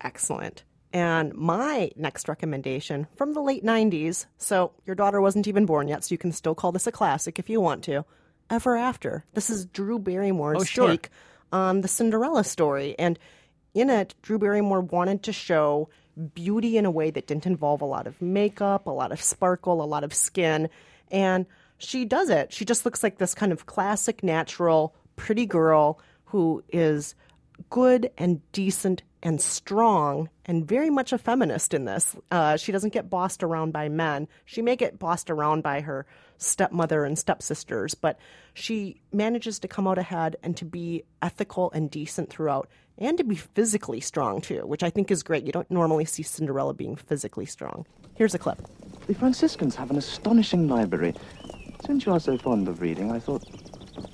Excellent. 0.00 0.64
And 0.92 1.32
my 1.34 1.90
next 1.96 2.28
recommendation 2.28 3.06
from 3.16 3.32
the 3.32 3.40
late 3.40 3.64
90s, 3.64 4.26
so 4.36 4.72
your 4.84 4.94
daughter 4.94 5.20
wasn't 5.20 5.48
even 5.48 5.64
born 5.64 5.88
yet, 5.88 6.04
so 6.04 6.12
you 6.12 6.18
can 6.18 6.32
still 6.32 6.54
call 6.54 6.70
this 6.70 6.86
a 6.86 6.92
classic 6.92 7.38
if 7.38 7.48
you 7.48 7.60
want 7.60 7.82
to. 7.84 8.04
Ever 8.52 8.76
After. 8.76 9.24
This 9.32 9.48
is 9.48 9.64
Drew 9.64 9.98
Barrymore's 9.98 10.60
Oh, 10.60 10.64
sure. 10.64 10.88
take 10.88 11.08
on 11.52 11.80
the 11.80 11.88
Cinderella 11.88 12.44
story. 12.44 12.94
And 12.98 13.18
in 13.72 13.88
it, 13.88 14.14
Drew 14.20 14.38
Barrymore 14.38 14.82
wanted 14.82 15.22
to 15.22 15.32
show 15.32 15.88
beauty 16.34 16.76
in 16.76 16.84
a 16.84 16.90
way 16.90 17.10
that 17.10 17.26
didn't 17.26 17.46
involve 17.46 17.80
a 17.80 17.86
lot 17.86 18.06
of 18.06 18.20
makeup, 18.20 18.86
a 18.86 18.90
lot 18.90 19.10
of 19.10 19.22
sparkle, 19.22 19.82
a 19.82 19.86
lot 19.86 20.04
of 20.04 20.12
skin. 20.12 20.68
And 21.10 21.46
she 21.78 22.04
does 22.04 22.28
it. 22.28 22.52
She 22.52 22.66
just 22.66 22.84
looks 22.84 23.02
like 23.02 23.16
this 23.16 23.34
kind 23.34 23.52
of 23.52 23.64
classic, 23.64 24.22
natural, 24.22 24.94
pretty 25.16 25.46
girl 25.46 25.98
who 26.26 26.62
is 26.70 27.14
good 27.70 28.10
and 28.18 28.42
decent 28.52 29.02
and 29.22 29.40
strong 29.40 30.28
and 30.44 30.68
very 30.68 30.90
much 30.90 31.12
a 31.12 31.18
feminist 31.18 31.72
in 31.72 31.86
this. 31.86 32.14
Uh, 32.30 32.58
she 32.58 32.70
doesn't 32.70 32.92
get 32.92 33.08
bossed 33.08 33.42
around 33.42 33.72
by 33.72 33.88
men. 33.88 34.28
She 34.44 34.60
may 34.60 34.76
get 34.76 34.98
bossed 34.98 35.30
around 35.30 35.62
by 35.62 35.80
her 35.80 36.04
stepmother 36.42 37.04
and 37.04 37.18
stepsisters, 37.18 37.94
but 37.94 38.18
she 38.54 39.00
manages 39.12 39.58
to 39.60 39.68
come 39.68 39.86
out 39.86 39.98
ahead 39.98 40.36
and 40.42 40.56
to 40.56 40.64
be 40.64 41.04
ethical 41.20 41.70
and 41.72 41.90
decent 41.90 42.30
throughout 42.30 42.68
and 42.98 43.16
to 43.18 43.24
be 43.24 43.34
physically 43.34 44.00
strong 44.00 44.40
too, 44.40 44.66
which 44.66 44.82
I 44.82 44.90
think 44.90 45.10
is 45.10 45.22
great. 45.22 45.44
You 45.44 45.52
don't 45.52 45.70
normally 45.70 46.04
see 46.04 46.22
Cinderella 46.22 46.74
being 46.74 46.96
physically 46.96 47.46
strong. 47.46 47.86
Here's 48.14 48.34
a 48.34 48.38
clip. 48.38 48.58
The 49.06 49.14
Franciscans 49.14 49.74
have 49.76 49.90
an 49.90 49.96
astonishing 49.96 50.68
library. 50.68 51.14
Since 51.84 52.06
you 52.06 52.12
are 52.12 52.20
so 52.20 52.38
fond 52.38 52.68
of 52.68 52.80
reading, 52.80 53.10
I 53.10 53.18
thought 53.18 53.44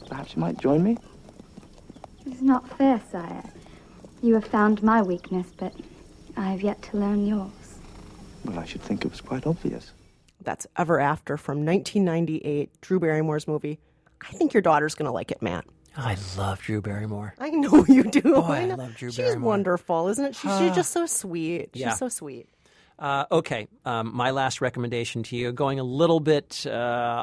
perhaps 0.08 0.34
you 0.34 0.40
might 0.40 0.58
join 0.58 0.82
me. 0.82 0.96
It's 2.24 2.40
not 2.40 2.68
fair, 2.78 3.00
sire. 3.10 3.44
You 4.22 4.34
have 4.34 4.46
found 4.46 4.82
my 4.82 5.02
weakness, 5.02 5.48
but 5.56 5.74
I 6.36 6.50
have 6.50 6.62
yet 6.62 6.80
to 6.82 6.96
learn 6.96 7.26
yours. 7.26 7.50
Well, 8.44 8.58
I 8.58 8.64
should 8.64 8.82
think 8.82 9.04
it 9.04 9.10
was 9.10 9.20
quite 9.20 9.46
obvious. 9.46 9.92
That's 10.48 10.66
Ever 10.78 10.98
After 10.98 11.36
from 11.36 11.66
1998, 11.66 12.80
Drew 12.80 12.98
Barrymore's 12.98 13.46
movie. 13.46 13.78
I 14.26 14.32
think 14.32 14.54
your 14.54 14.62
daughter's 14.62 14.94
going 14.94 15.04
to 15.04 15.12
like 15.12 15.30
it, 15.30 15.42
Matt. 15.42 15.66
I 15.94 16.16
love 16.38 16.62
Drew 16.62 16.80
Barrymore. 16.80 17.34
I 17.38 17.50
know 17.50 17.84
you 17.86 18.04
do. 18.04 18.22
Boy, 18.22 18.40
I 18.40 18.64
know. 18.64 18.76
love 18.76 18.96
Drew 18.96 19.10
She's 19.10 19.18
Barrymore. 19.18 19.46
wonderful, 19.46 20.08
isn't 20.08 20.24
it? 20.24 20.34
She, 20.36 20.48
she's 20.48 20.74
just 20.74 20.90
so 20.92 21.04
sweet. 21.04 21.68
She's 21.74 21.82
Yeah. 21.82 21.92
so 21.92 22.08
sweet. 22.08 22.48
Uh, 22.98 23.26
okay, 23.30 23.68
um, 23.84 24.10
my 24.16 24.30
last 24.30 24.62
recommendation 24.62 25.22
to 25.24 25.36
you, 25.36 25.52
going 25.52 25.78
a 25.80 25.84
little 25.84 26.18
bit 26.18 26.64
uh, 26.66 26.70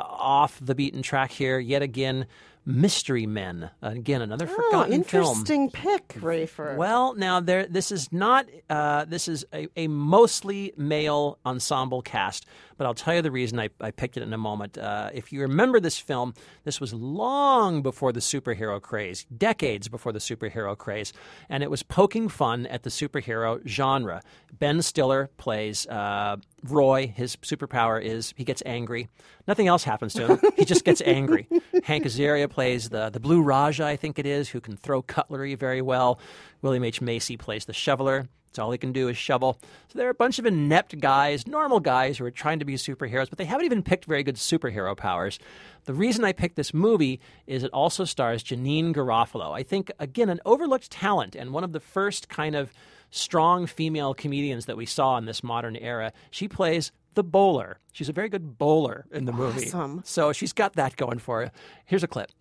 off 0.08 0.60
the 0.62 0.76
beaten 0.76 1.02
track 1.02 1.32
here, 1.32 1.58
yet 1.58 1.82
again, 1.82 2.28
Mystery 2.68 3.26
Men. 3.28 3.70
Again, 3.82 4.22
another 4.22 4.48
Oh, 4.50 4.56
forgotten 4.56 5.04
film. 5.04 5.24
interesting 5.38 5.70
pick, 5.72 6.08
Rafer. 6.16 6.78
Well, 6.78 7.14
now 7.14 7.40
there. 7.40 7.68
This 7.68 7.92
is 7.92 8.12
not. 8.12 8.48
Uh, 8.70 9.06
this 9.06 9.28
is 9.28 9.46
a, 9.54 9.68
a 9.76 9.88
mostly 9.88 10.74
male 10.78 11.38
ensemble 11.46 12.02
cast, 12.02 12.46
but 12.78 12.86
I'll 12.86 12.94
tell 12.94 13.16
you 13.16 13.22
the 13.22 13.32
reason 13.32 13.60
I, 13.60 13.70
I 13.80 13.92
picked 13.92 14.18
it 14.18 14.24
in 14.24 14.34
a 14.34 14.38
moment. 14.38 14.78
Uh, 14.78 15.10
if 15.14 15.32
you 15.32 15.42
remember 15.42 15.80
this 15.80 15.98
film, 15.98 16.34
this 16.64 16.80
was 16.80 16.94
long 16.94 17.82
before 17.82 18.12
the 18.12 18.20
superhero 18.20 18.82
craze, 18.82 19.26
decades 19.26 19.88
before 19.88 20.12
the 20.12 20.20
superhero 20.20 20.78
craze, 20.78 21.14
and 21.50 21.64
it 21.64 21.72
was 21.72 21.84
poking 21.84 22.30
fun 22.30 22.66
at 22.68 22.84
the 22.84 22.90
superhero 22.90 23.66
genre. 23.68 24.22
Ben 24.52 24.82
Stiller 24.82 25.30
plays 25.38 25.88
uh, 25.88 26.38
Roy. 26.64 27.08
His 27.08 27.36
superpower 27.38 28.02
is 28.02 28.34
he 28.36 28.44
gets 28.44 28.64
angry. 28.66 29.08
Nothing 29.48 29.68
else 29.68 29.84
happens 29.84 30.14
to 30.14 30.28
him. 30.28 30.52
he 30.56 30.66
just 30.66 30.86
gets 30.86 31.02
angry. 31.06 31.48
Hank 31.84 32.06
Azaria 32.06 32.50
plays 32.50 32.90
the 32.90 33.10
the 33.10 33.20
Blue 33.20 33.42
Raja, 33.42 33.86
I 33.86 33.96
think 33.96 34.20
it 34.20 34.26
is, 34.26 34.50
who 34.50 34.62
can 34.62 34.78
throw 34.78 35.02
cutlery 35.02 35.56
very 35.56 35.82
well. 35.82 36.20
William 36.62 36.84
H 36.84 37.02
Macy 37.02 37.38
plays 37.38 37.66
the 37.66 37.74
shoveler. 37.74 38.28
That's 38.56 38.64
all 38.64 38.72
he 38.72 38.78
can 38.78 38.94
do 38.94 39.10
is 39.10 39.18
shovel. 39.18 39.58
So 39.90 40.00
there 40.00 40.08
are 40.08 40.12
a 40.12 40.14
bunch 40.14 40.40
of 40.40 40.46
inept 40.46 40.98
guys, 41.02 41.46
normal 41.46 41.82
guys 41.82 42.18
who 42.18 42.24
are 42.24 42.32
trying 42.32 42.60
to 42.60 42.66
be 42.66 42.76
superheroes, 42.76 43.28
but 43.30 43.38
they 43.38 43.44
haven't 43.44 43.66
even 43.66 43.84
picked 43.84 44.06
very 44.06 44.24
good 44.24 44.38
superhero 44.38 44.96
powers. 44.96 45.40
The 45.84 45.94
reason 45.94 46.24
I 46.24 46.32
picked 46.32 46.56
this 46.56 46.74
movie 46.74 47.20
is 47.48 47.64
it 47.64 47.72
also 47.74 48.06
stars 48.06 48.46
Janeane 48.46 48.96
Garofalo. 48.96 49.52
I 49.52 49.62
think, 49.62 49.92
again, 50.00 50.30
an 50.30 50.40
overlooked 50.46 50.90
talent 50.90 51.36
and 51.36 51.52
one 51.52 51.66
of 51.66 51.74
the 51.74 51.82
first 51.82 52.30
kind 52.30 52.56
of 52.56 52.72
strong 53.10 53.68
female 53.68 54.14
comedians 54.14 54.68
that 54.68 54.78
we 54.78 54.86
saw 54.86 55.18
in 55.18 55.26
this 55.26 55.44
modern 55.44 55.76
era. 55.76 56.14
She 56.32 56.48
plays 56.48 56.94
the 57.16 57.26
bowler. 57.26 57.80
She's 57.92 58.08
a 58.08 58.14
very 58.14 58.30
good 58.30 58.58
bowler 58.58 59.06
in 59.12 59.26
the 59.26 59.34
movie. 59.34 59.66
Awesome. 59.66 60.02
So 60.06 60.32
she's 60.32 60.54
got 60.54 60.78
that 60.78 60.96
going 60.96 61.20
for 61.20 61.44
her. 61.44 61.52
Here's 61.84 62.04
a 62.04 62.08
clip. 62.08 62.32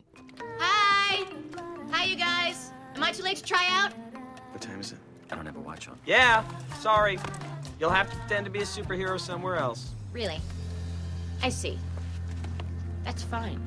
Hi! 0.60 1.24
Hi, 1.90 2.04
you 2.04 2.14
guys. 2.14 2.70
Am 2.94 3.02
I 3.02 3.10
too 3.10 3.24
late 3.24 3.38
to 3.38 3.42
try 3.42 3.66
out? 3.68 3.92
What 4.52 4.62
time 4.62 4.78
is 4.78 4.92
it? 4.92 4.98
I 5.30 5.36
don't 5.36 5.46
have 5.46 5.56
a 5.56 5.60
watch 5.60 5.88
on. 5.88 5.98
Yeah, 6.06 6.44
sorry. 6.80 7.18
You'll 7.80 7.90
have 7.90 8.10
to 8.10 8.16
pretend 8.16 8.44
to 8.44 8.50
be 8.50 8.60
a 8.60 8.62
superhero 8.62 9.18
somewhere 9.18 9.56
else. 9.56 9.90
Really? 10.12 10.40
I 11.42 11.48
see. 11.48 11.78
That's 13.04 13.22
fine. 13.22 13.60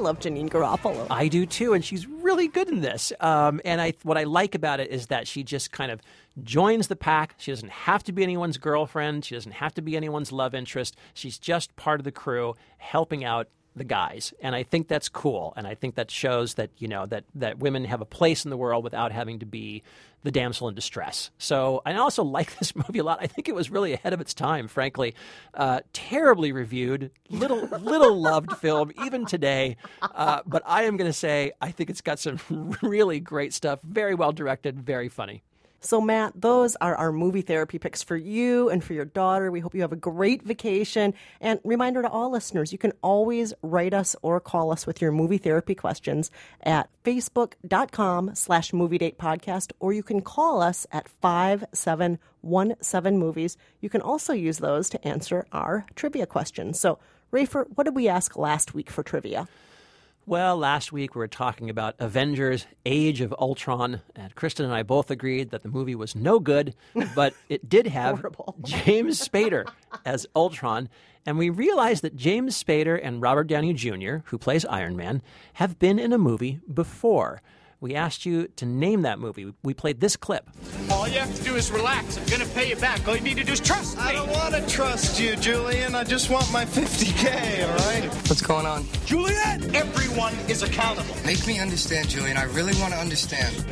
Love 0.00 0.18
Janeane 0.18 0.48
Garofalo. 0.48 1.06
I 1.10 1.28
do 1.28 1.46
too, 1.46 1.72
and 1.74 1.84
she's 1.84 2.06
really 2.06 2.48
good 2.48 2.68
in 2.68 2.80
this. 2.80 3.12
Um, 3.20 3.60
and 3.64 3.80
I, 3.80 3.94
what 4.02 4.16
I 4.16 4.24
like 4.24 4.54
about 4.54 4.80
it 4.80 4.90
is 4.90 5.06
that 5.06 5.28
she 5.28 5.42
just 5.42 5.72
kind 5.72 5.92
of 5.92 6.00
joins 6.42 6.88
the 6.88 6.96
pack. 6.96 7.34
She 7.38 7.52
doesn't 7.52 7.70
have 7.70 8.02
to 8.04 8.12
be 8.12 8.22
anyone's 8.22 8.58
girlfriend. 8.58 9.24
She 9.24 9.34
doesn't 9.34 9.52
have 9.52 9.74
to 9.74 9.82
be 9.82 9.96
anyone's 9.96 10.32
love 10.32 10.54
interest. 10.54 10.96
She's 11.14 11.38
just 11.38 11.76
part 11.76 12.00
of 12.00 12.04
the 12.04 12.12
crew, 12.12 12.56
helping 12.78 13.24
out 13.24 13.48
the 13.76 13.84
guys. 13.84 14.34
And 14.40 14.54
I 14.54 14.62
think 14.62 14.88
that's 14.88 15.08
cool. 15.08 15.52
And 15.56 15.66
I 15.66 15.74
think 15.74 15.94
that 15.94 16.10
shows 16.10 16.54
that 16.54 16.70
you 16.78 16.88
know 16.88 17.06
that 17.06 17.24
that 17.34 17.58
women 17.58 17.84
have 17.84 18.00
a 18.00 18.06
place 18.06 18.44
in 18.44 18.50
the 18.50 18.56
world 18.56 18.82
without 18.84 19.12
having 19.12 19.38
to 19.40 19.46
be 19.46 19.82
the 20.22 20.30
damsel 20.30 20.68
in 20.68 20.74
distress. 20.74 21.30
So 21.38 21.82
I 21.84 21.94
also 21.94 22.22
like 22.30 22.58
this 22.58 22.74
movie 22.74 22.98
a 22.98 23.04
lot. 23.04 23.18
I 23.20 23.26
think 23.26 23.48
it 23.48 23.54
was 23.54 23.70
really 23.70 23.92
ahead 23.92 24.12
of 24.12 24.20
its 24.20 24.34
time, 24.34 24.68
frankly. 24.68 25.14
Uh, 25.54 25.80
terribly 25.92 26.52
reviewed, 26.52 27.10
little 27.28 27.66
little 27.66 28.20
loved 28.20 28.52
film 28.56 28.92
even 29.04 29.26
today. 29.26 29.76
Uh, 30.02 30.40
but 30.46 30.62
I 30.66 30.84
am 30.84 30.96
going 30.96 31.08
to 31.08 31.16
say 31.16 31.52
I 31.60 31.70
think 31.70 31.90
it's 31.90 32.00
got 32.00 32.18
some 32.18 32.38
really 32.82 33.20
great 33.20 33.54
stuff. 33.54 33.80
Very 33.82 34.14
well 34.14 34.32
directed, 34.32 34.80
very 34.80 35.08
funny. 35.08 35.42
So, 35.82 35.98
Matt, 36.00 36.38
those 36.38 36.76
are 36.76 36.94
our 36.94 37.10
movie 37.10 37.40
therapy 37.40 37.78
picks 37.78 38.02
for 38.02 38.16
you 38.16 38.68
and 38.68 38.84
for 38.84 38.92
your 38.92 39.06
daughter. 39.06 39.50
We 39.50 39.60
hope 39.60 39.74
you 39.74 39.80
have 39.80 39.92
a 39.92 39.96
great 39.96 40.42
vacation. 40.42 41.14
And 41.40 41.58
reminder 41.64 42.02
to 42.02 42.10
all 42.10 42.30
listeners, 42.30 42.70
you 42.70 42.76
can 42.76 42.92
always 43.02 43.54
write 43.62 43.94
us 43.94 44.14
or 44.20 44.40
call 44.40 44.72
us 44.72 44.86
with 44.86 45.00
your 45.00 45.10
movie 45.10 45.38
therapy 45.38 45.74
questions 45.74 46.30
at 46.62 46.90
facebook.com 47.02 48.34
slash 48.34 48.74
movie 48.74 48.98
date 48.98 49.16
podcast, 49.16 49.72
or 49.80 49.94
you 49.94 50.02
can 50.02 50.20
call 50.20 50.60
us 50.60 50.86
at 50.92 51.08
5717 51.08 53.18
movies. 53.18 53.56
You 53.80 53.88
can 53.88 54.02
also 54.02 54.34
use 54.34 54.58
those 54.58 54.90
to 54.90 55.02
answer 55.06 55.46
our 55.50 55.86
trivia 55.94 56.26
questions. 56.26 56.78
So, 56.78 56.98
Rafer, 57.32 57.64
what 57.74 57.84
did 57.84 57.96
we 57.96 58.06
ask 58.06 58.36
last 58.36 58.74
week 58.74 58.90
for 58.90 59.02
trivia? 59.02 59.48
Well, 60.30 60.56
last 60.56 60.92
week 60.92 61.16
we 61.16 61.18
were 61.18 61.26
talking 61.26 61.68
about 61.70 61.96
Avengers 61.98 62.68
Age 62.86 63.20
of 63.20 63.34
Ultron, 63.36 64.00
and 64.14 64.32
Kristen 64.36 64.64
and 64.64 64.72
I 64.72 64.84
both 64.84 65.10
agreed 65.10 65.50
that 65.50 65.64
the 65.64 65.68
movie 65.68 65.96
was 65.96 66.14
no 66.14 66.38
good, 66.38 66.76
but 67.16 67.34
it 67.48 67.68
did 67.68 67.88
have 67.88 68.24
James 68.62 69.20
Spader 69.26 69.68
as 70.04 70.28
Ultron. 70.36 70.88
And 71.26 71.36
we 71.36 71.50
realized 71.50 72.04
that 72.04 72.14
James 72.14 72.62
Spader 72.62 72.96
and 73.02 73.20
Robert 73.20 73.48
Downey 73.48 73.72
Jr., 73.72 74.18
who 74.26 74.38
plays 74.38 74.64
Iron 74.66 74.96
Man, 74.96 75.20
have 75.54 75.80
been 75.80 75.98
in 75.98 76.12
a 76.12 76.18
movie 76.18 76.60
before. 76.72 77.42
We 77.82 77.94
asked 77.94 78.26
you 78.26 78.46
to 78.56 78.66
name 78.66 79.02
that 79.02 79.18
movie. 79.18 79.54
We 79.62 79.72
played 79.72 80.00
this 80.00 80.14
clip. 80.14 80.50
All 80.90 81.08
you 81.08 81.18
have 81.18 81.34
to 81.34 81.42
do 81.42 81.54
is 81.54 81.72
relax. 81.72 82.18
I'm 82.18 82.26
gonna 82.26 82.44
pay 82.52 82.68
you 82.68 82.76
back. 82.76 83.08
All 83.08 83.16
you 83.16 83.22
need 83.22 83.38
to 83.38 83.44
do 83.44 83.52
is 83.52 83.60
trust 83.60 83.96
me. 83.96 84.02
I 84.02 84.12
don't 84.12 84.30
want 84.30 84.54
to 84.54 84.66
trust 84.68 85.18
you, 85.18 85.34
Julian. 85.36 85.94
I 85.94 86.04
just 86.04 86.28
want 86.28 86.52
my 86.52 86.66
50K, 86.66 87.66
all 87.66 87.76
right? 87.86 88.04
What's 88.28 88.42
going 88.42 88.66
on? 88.66 88.84
Julian, 89.06 89.74
everyone 89.74 90.34
is 90.46 90.62
accountable. 90.62 91.14
Make 91.24 91.46
me 91.46 91.58
understand, 91.58 92.10
Julian. 92.10 92.36
I 92.36 92.44
really 92.44 92.78
want 92.82 92.92
to 92.92 92.98
understand. 92.98 93.64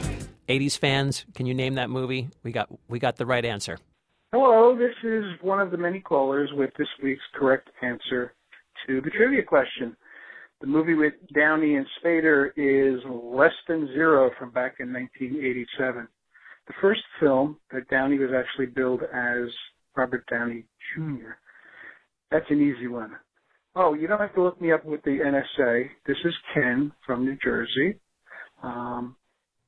80s 0.49 0.79
fans, 0.79 1.27
can 1.35 1.45
you 1.45 1.53
name 1.53 1.75
that 1.75 1.91
movie? 1.91 2.31
We 2.43 2.53
got 2.53 2.71
we 2.89 2.99
got 2.99 3.17
the 3.17 3.27
right 3.27 3.45
answer. 3.45 3.77
Hello, 4.33 4.75
this 4.75 4.95
is 5.05 5.25
one 5.43 5.61
of 5.61 5.71
the 5.71 5.77
many 5.77 6.01
callers 6.01 6.49
with 6.55 6.71
this 6.79 6.89
week's 7.03 7.21
correct 7.35 7.69
answer 7.83 8.33
to 8.87 9.03
the 9.03 9.11
trivia 9.11 9.43
question. 9.43 9.95
The 10.61 10.67
movie 10.67 10.95
with 10.95 11.15
Downey 11.35 11.77
and 11.77 11.87
Spader 12.03 12.49
is 12.57 13.01
Less 13.09 13.53
Than 13.69 13.87
Zero 13.89 14.31
from 14.39 14.51
back 14.51 14.77
in 14.81 14.93
1987. 14.93 16.09
The 16.67 16.73
first 16.81 17.01
film 17.21 17.59
that 17.73 17.89
Downey 17.89 18.19
was 18.19 18.31
actually 18.37 18.67
billed 18.67 19.03
as 19.03 19.49
Robert 19.97 20.25
Downey 20.29 20.65
Jr. 20.95 21.39
That's 22.33 22.51
an 22.51 22.61
easy 22.61 22.89
one. 22.89 23.13
Oh, 23.77 23.95
you 23.95 24.09
don't 24.09 24.19
have 24.21 24.35
to 24.35 24.43
look 24.43 24.61
me 24.61 24.73
up 24.73 24.85
with 24.85 25.01
the 25.05 25.19
NSA. 25.19 25.89
This 26.07 26.17
is 26.25 26.35
Ken 26.53 26.93
from 27.07 27.25
New 27.25 27.39
Jersey. 27.43 28.01
Um, 28.63 29.15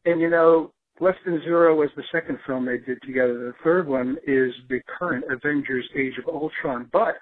and 0.04 0.20
you 0.20 0.28
know, 0.28 0.72
Less 1.00 1.14
Than 1.24 1.40
Zero 1.42 1.76
was 1.76 1.90
the 1.96 2.02
second 2.10 2.38
film 2.46 2.66
they 2.66 2.78
did 2.78 3.00
together. 3.02 3.34
The 3.34 3.54
third 3.62 3.86
one 3.86 4.16
is 4.26 4.52
the 4.68 4.80
current 4.98 5.24
Avengers 5.30 5.88
Age 5.96 6.14
of 6.18 6.34
Ultron. 6.34 6.88
But 6.92 7.14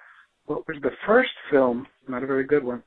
what 0.46 0.66
was 0.66 0.78
the 0.82 0.90
first 1.06 1.30
film, 1.50 1.86
not 2.08 2.22
a 2.22 2.26
very 2.26 2.44
good 2.44 2.64
one, 2.64 2.82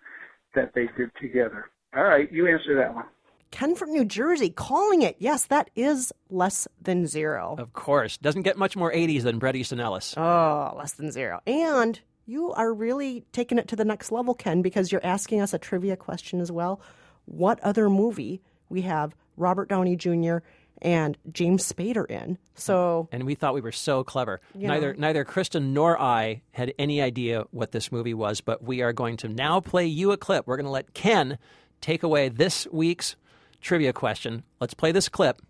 that 0.56 0.74
they 0.74 0.88
did 0.98 1.12
together? 1.20 1.70
All 1.96 2.04
right, 2.04 2.32
you 2.32 2.48
answer 2.48 2.76
that 2.76 2.94
one. 2.94 3.06
Ken 3.52 3.76
from 3.76 3.92
New 3.92 4.06
Jersey 4.06 4.50
calling 4.50 5.02
it. 5.02 5.18
Yes, 5.20 5.46
that 5.46 5.70
is 5.76 6.14
less 6.30 6.68
than 6.82 7.06
zero. 7.06 7.56
Of 7.60 7.74
course. 7.74 8.18
Doesn't 8.18 8.44
get 8.44 8.58
much 8.58 8.78
more 8.78 8.92
80s 8.94 9.24
than 9.24 9.40
Bret 9.40 9.58
Easton 9.58 9.82
Ellis. 9.82 10.14
Oh, 10.16 10.74
less 10.78 10.94
than 10.94 11.12
zero. 11.12 11.42
And 11.46 12.00
you 12.26 12.54
are 12.54 12.74
really 12.74 13.26
taking 13.34 13.58
it 13.58 13.68
to 13.68 13.76
the 13.76 13.84
next 13.84 14.12
level, 14.12 14.34
Ken, 14.34 14.62
because 14.62 14.92
you're 14.92 15.06
asking 15.06 15.42
us 15.42 15.54
a 15.54 15.60
trivia 15.60 15.98
question 15.98 16.40
as 16.40 16.50
well. 16.50 16.80
What 17.26 17.60
other 17.60 17.90
movie 17.90 18.42
we 18.70 18.84
have 18.84 19.16
Robert 19.36 19.68
Downey 19.68 19.98
Jr. 19.98 20.38
and 20.82 21.18
James 21.32 21.72
Spader 21.72 22.10
in? 22.10 22.38
So 22.56 23.08
and 23.12 23.26
we 23.26 23.36
thought 23.36 23.54
we 23.54 23.62
were 23.62 23.72
so 23.72 24.04
clever. 24.04 24.42
Yeah. 24.56 24.70
Neither 24.70 24.94
neither 24.96 25.24
Kristen 25.24 25.74
nor 25.74 26.00
I 26.00 26.42
had 26.52 26.74
any 26.80 27.02
idea 27.02 27.46
what 27.52 27.72
this 27.72 27.92
movie 27.92 28.14
was, 28.14 28.42
but 28.42 28.64
we 28.64 28.82
are 28.82 28.94
going 28.94 29.18
to 29.18 29.28
now 29.28 29.60
play 29.60 29.86
you 29.86 30.12
a 30.12 30.18
clip. 30.18 30.48
We're 30.48 30.58
going 30.58 30.66
to 30.66 30.72
let 30.72 30.94
Ken 30.94 31.38
take 31.82 32.04
away 32.04 32.30
this 32.30 32.68
week's 32.72 33.16
trivia 33.62 33.94
question. 33.94 34.44
Let's 34.60 34.74
play 34.74 34.92
this 34.92 35.10
clip. 35.10 35.42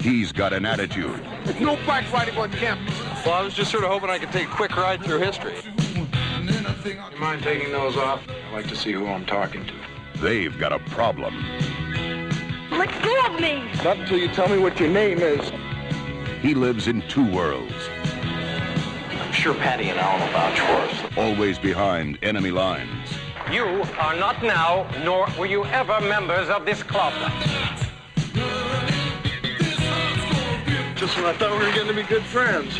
He's 0.00 0.32
got 0.32 0.52
an 0.52 0.66
attitude. 0.66 1.18
No 1.60 1.76
backsliding 1.86 2.36
on 2.36 2.50
Kemp. 2.52 2.80
Well, 3.24 3.34
I 3.34 3.42
was 3.42 3.54
just 3.54 3.70
sort 3.70 3.84
of 3.84 3.90
hoping 3.90 4.10
I 4.10 4.18
could 4.18 4.32
take 4.32 4.48
a 4.48 4.50
quick 4.50 4.76
ride 4.76 5.02
through 5.02 5.20
history. 5.20 5.54
You 6.84 7.18
mind 7.18 7.42
taking 7.42 7.72
those 7.72 7.96
off? 7.96 8.22
I'd 8.28 8.52
like 8.52 8.68
to 8.68 8.76
see 8.76 8.92
who 8.92 9.06
I'm 9.06 9.24
talking 9.24 9.64
to. 9.64 9.72
They've 10.20 10.56
got 10.58 10.72
a 10.72 10.78
problem. 10.90 11.34
Let 12.78 13.02
go 13.02 13.26
of 13.26 13.40
me! 13.40 13.62
Not 13.82 13.98
until 13.98 14.18
you 14.18 14.28
tell 14.28 14.48
me 14.48 14.58
what 14.58 14.78
your 14.80 14.88
name 14.88 15.18
is. 15.18 15.52
He 16.42 16.54
lives 16.54 16.88
in 16.88 17.02
two 17.08 17.30
worlds, 17.32 17.72
I'm 19.10 19.32
sure 19.32 19.54
Patty 19.54 19.88
and 19.88 19.98
Al 19.98 20.18
will 20.18 20.32
vouch 20.32 20.60
for 20.60 21.08
us. 21.08 21.12
always 21.16 21.58
behind 21.58 22.18
enemy 22.22 22.50
lines. 22.50 23.08
You 23.50 23.64
are 23.98 24.14
not 24.16 24.42
now, 24.42 24.86
nor 25.04 25.26
were 25.38 25.46
you 25.46 25.64
ever 25.66 26.00
members 26.00 26.48
of 26.48 26.64
this 26.66 26.82
club. 26.82 27.12
Just 30.96 31.16
when 31.16 31.26
I 31.26 31.34
thought 31.38 31.50
we 31.58 31.66
were 31.66 31.74
going 31.74 31.88
to 31.88 31.94
be 31.94 32.02
good 32.02 32.22
friends. 32.24 32.78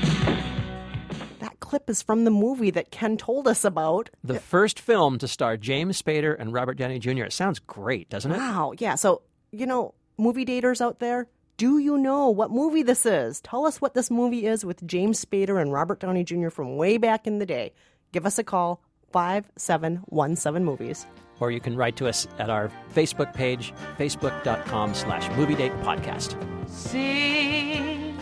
that 1.40 1.60
clip 1.60 1.90
is 1.90 2.00
from 2.02 2.24
the 2.24 2.30
movie 2.30 2.70
that 2.70 2.90
Ken 2.90 3.16
told 3.16 3.46
us 3.46 3.64
about. 3.64 4.08
The 4.22 4.38
first 4.40 4.80
film 4.80 5.18
to 5.18 5.28
star 5.28 5.56
James 5.56 6.00
Spader 6.00 6.34
and 6.38 6.52
Robert 6.52 6.78
Downey 6.78 6.98
Jr. 6.98 7.24
It 7.24 7.32
sounds 7.32 7.58
great, 7.58 8.08
doesn't 8.08 8.32
it? 8.32 8.38
Wow. 8.38 8.72
Yeah. 8.78 8.94
So, 8.94 9.22
you 9.54 9.66
know, 9.66 9.94
movie 10.18 10.44
daters 10.44 10.80
out 10.80 10.98
there, 10.98 11.28
do 11.56 11.78
you 11.78 11.96
know 11.96 12.30
what 12.30 12.50
movie 12.50 12.82
this 12.82 13.06
is? 13.06 13.40
Tell 13.40 13.64
us 13.66 13.80
what 13.80 13.94
this 13.94 14.10
movie 14.10 14.46
is 14.46 14.64
with 14.64 14.84
James 14.86 15.24
Spader 15.24 15.60
and 15.60 15.72
Robert 15.72 16.00
Downey 16.00 16.24
Jr. 16.24 16.48
from 16.50 16.76
way 16.76 16.98
back 16.98 17.26
in 17.26 17.38
the 17.38 17.46
day. 17.46 17.72
Give 18.12 18.26
us 18.26 18.38
a 18.38 18.44
call, 18.44 18.82
5717 19.12 20.64
Movies. 20.64 21.06
Or 21.40 21.50
you 21.50 21.60
can 21.60 21.76
write 21.76 21.96
to 21.96 22.08
us 22.08 22.26
at 22.38 22.50
our 22.50 22.70
Facebook 22.92 23.32
page, 23.34 23.72
facebook.com 23.98 24.94
slash 24.94 25.28
movie 25.36 25.54
date 25.54 25.72
podcast. 25.82 26.36
Sing, 26.68 28.16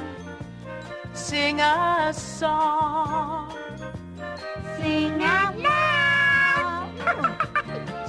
sing 1.15 1.61
a 1.61 2.13
song. 2.15 3.55
Sing 4.79 5.23
out 5.23 5.59
loud. 5.59 6.89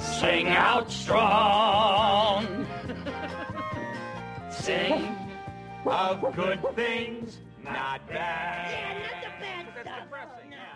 Sing 0.00 0.48
out 0.48 0.90
strong. 0.90 2.53
Sing 4.64 5.14
of 5.84 6.34
good 6.34 6.58
things, 6.74 7.40
not 7.62 8.00
bad. 8.08 8.70
Yeah, 8.70 8.98
not 8.98 9.22
the 9.22 9.28
bad 9.38 9.66
stuff. 9.82 10.73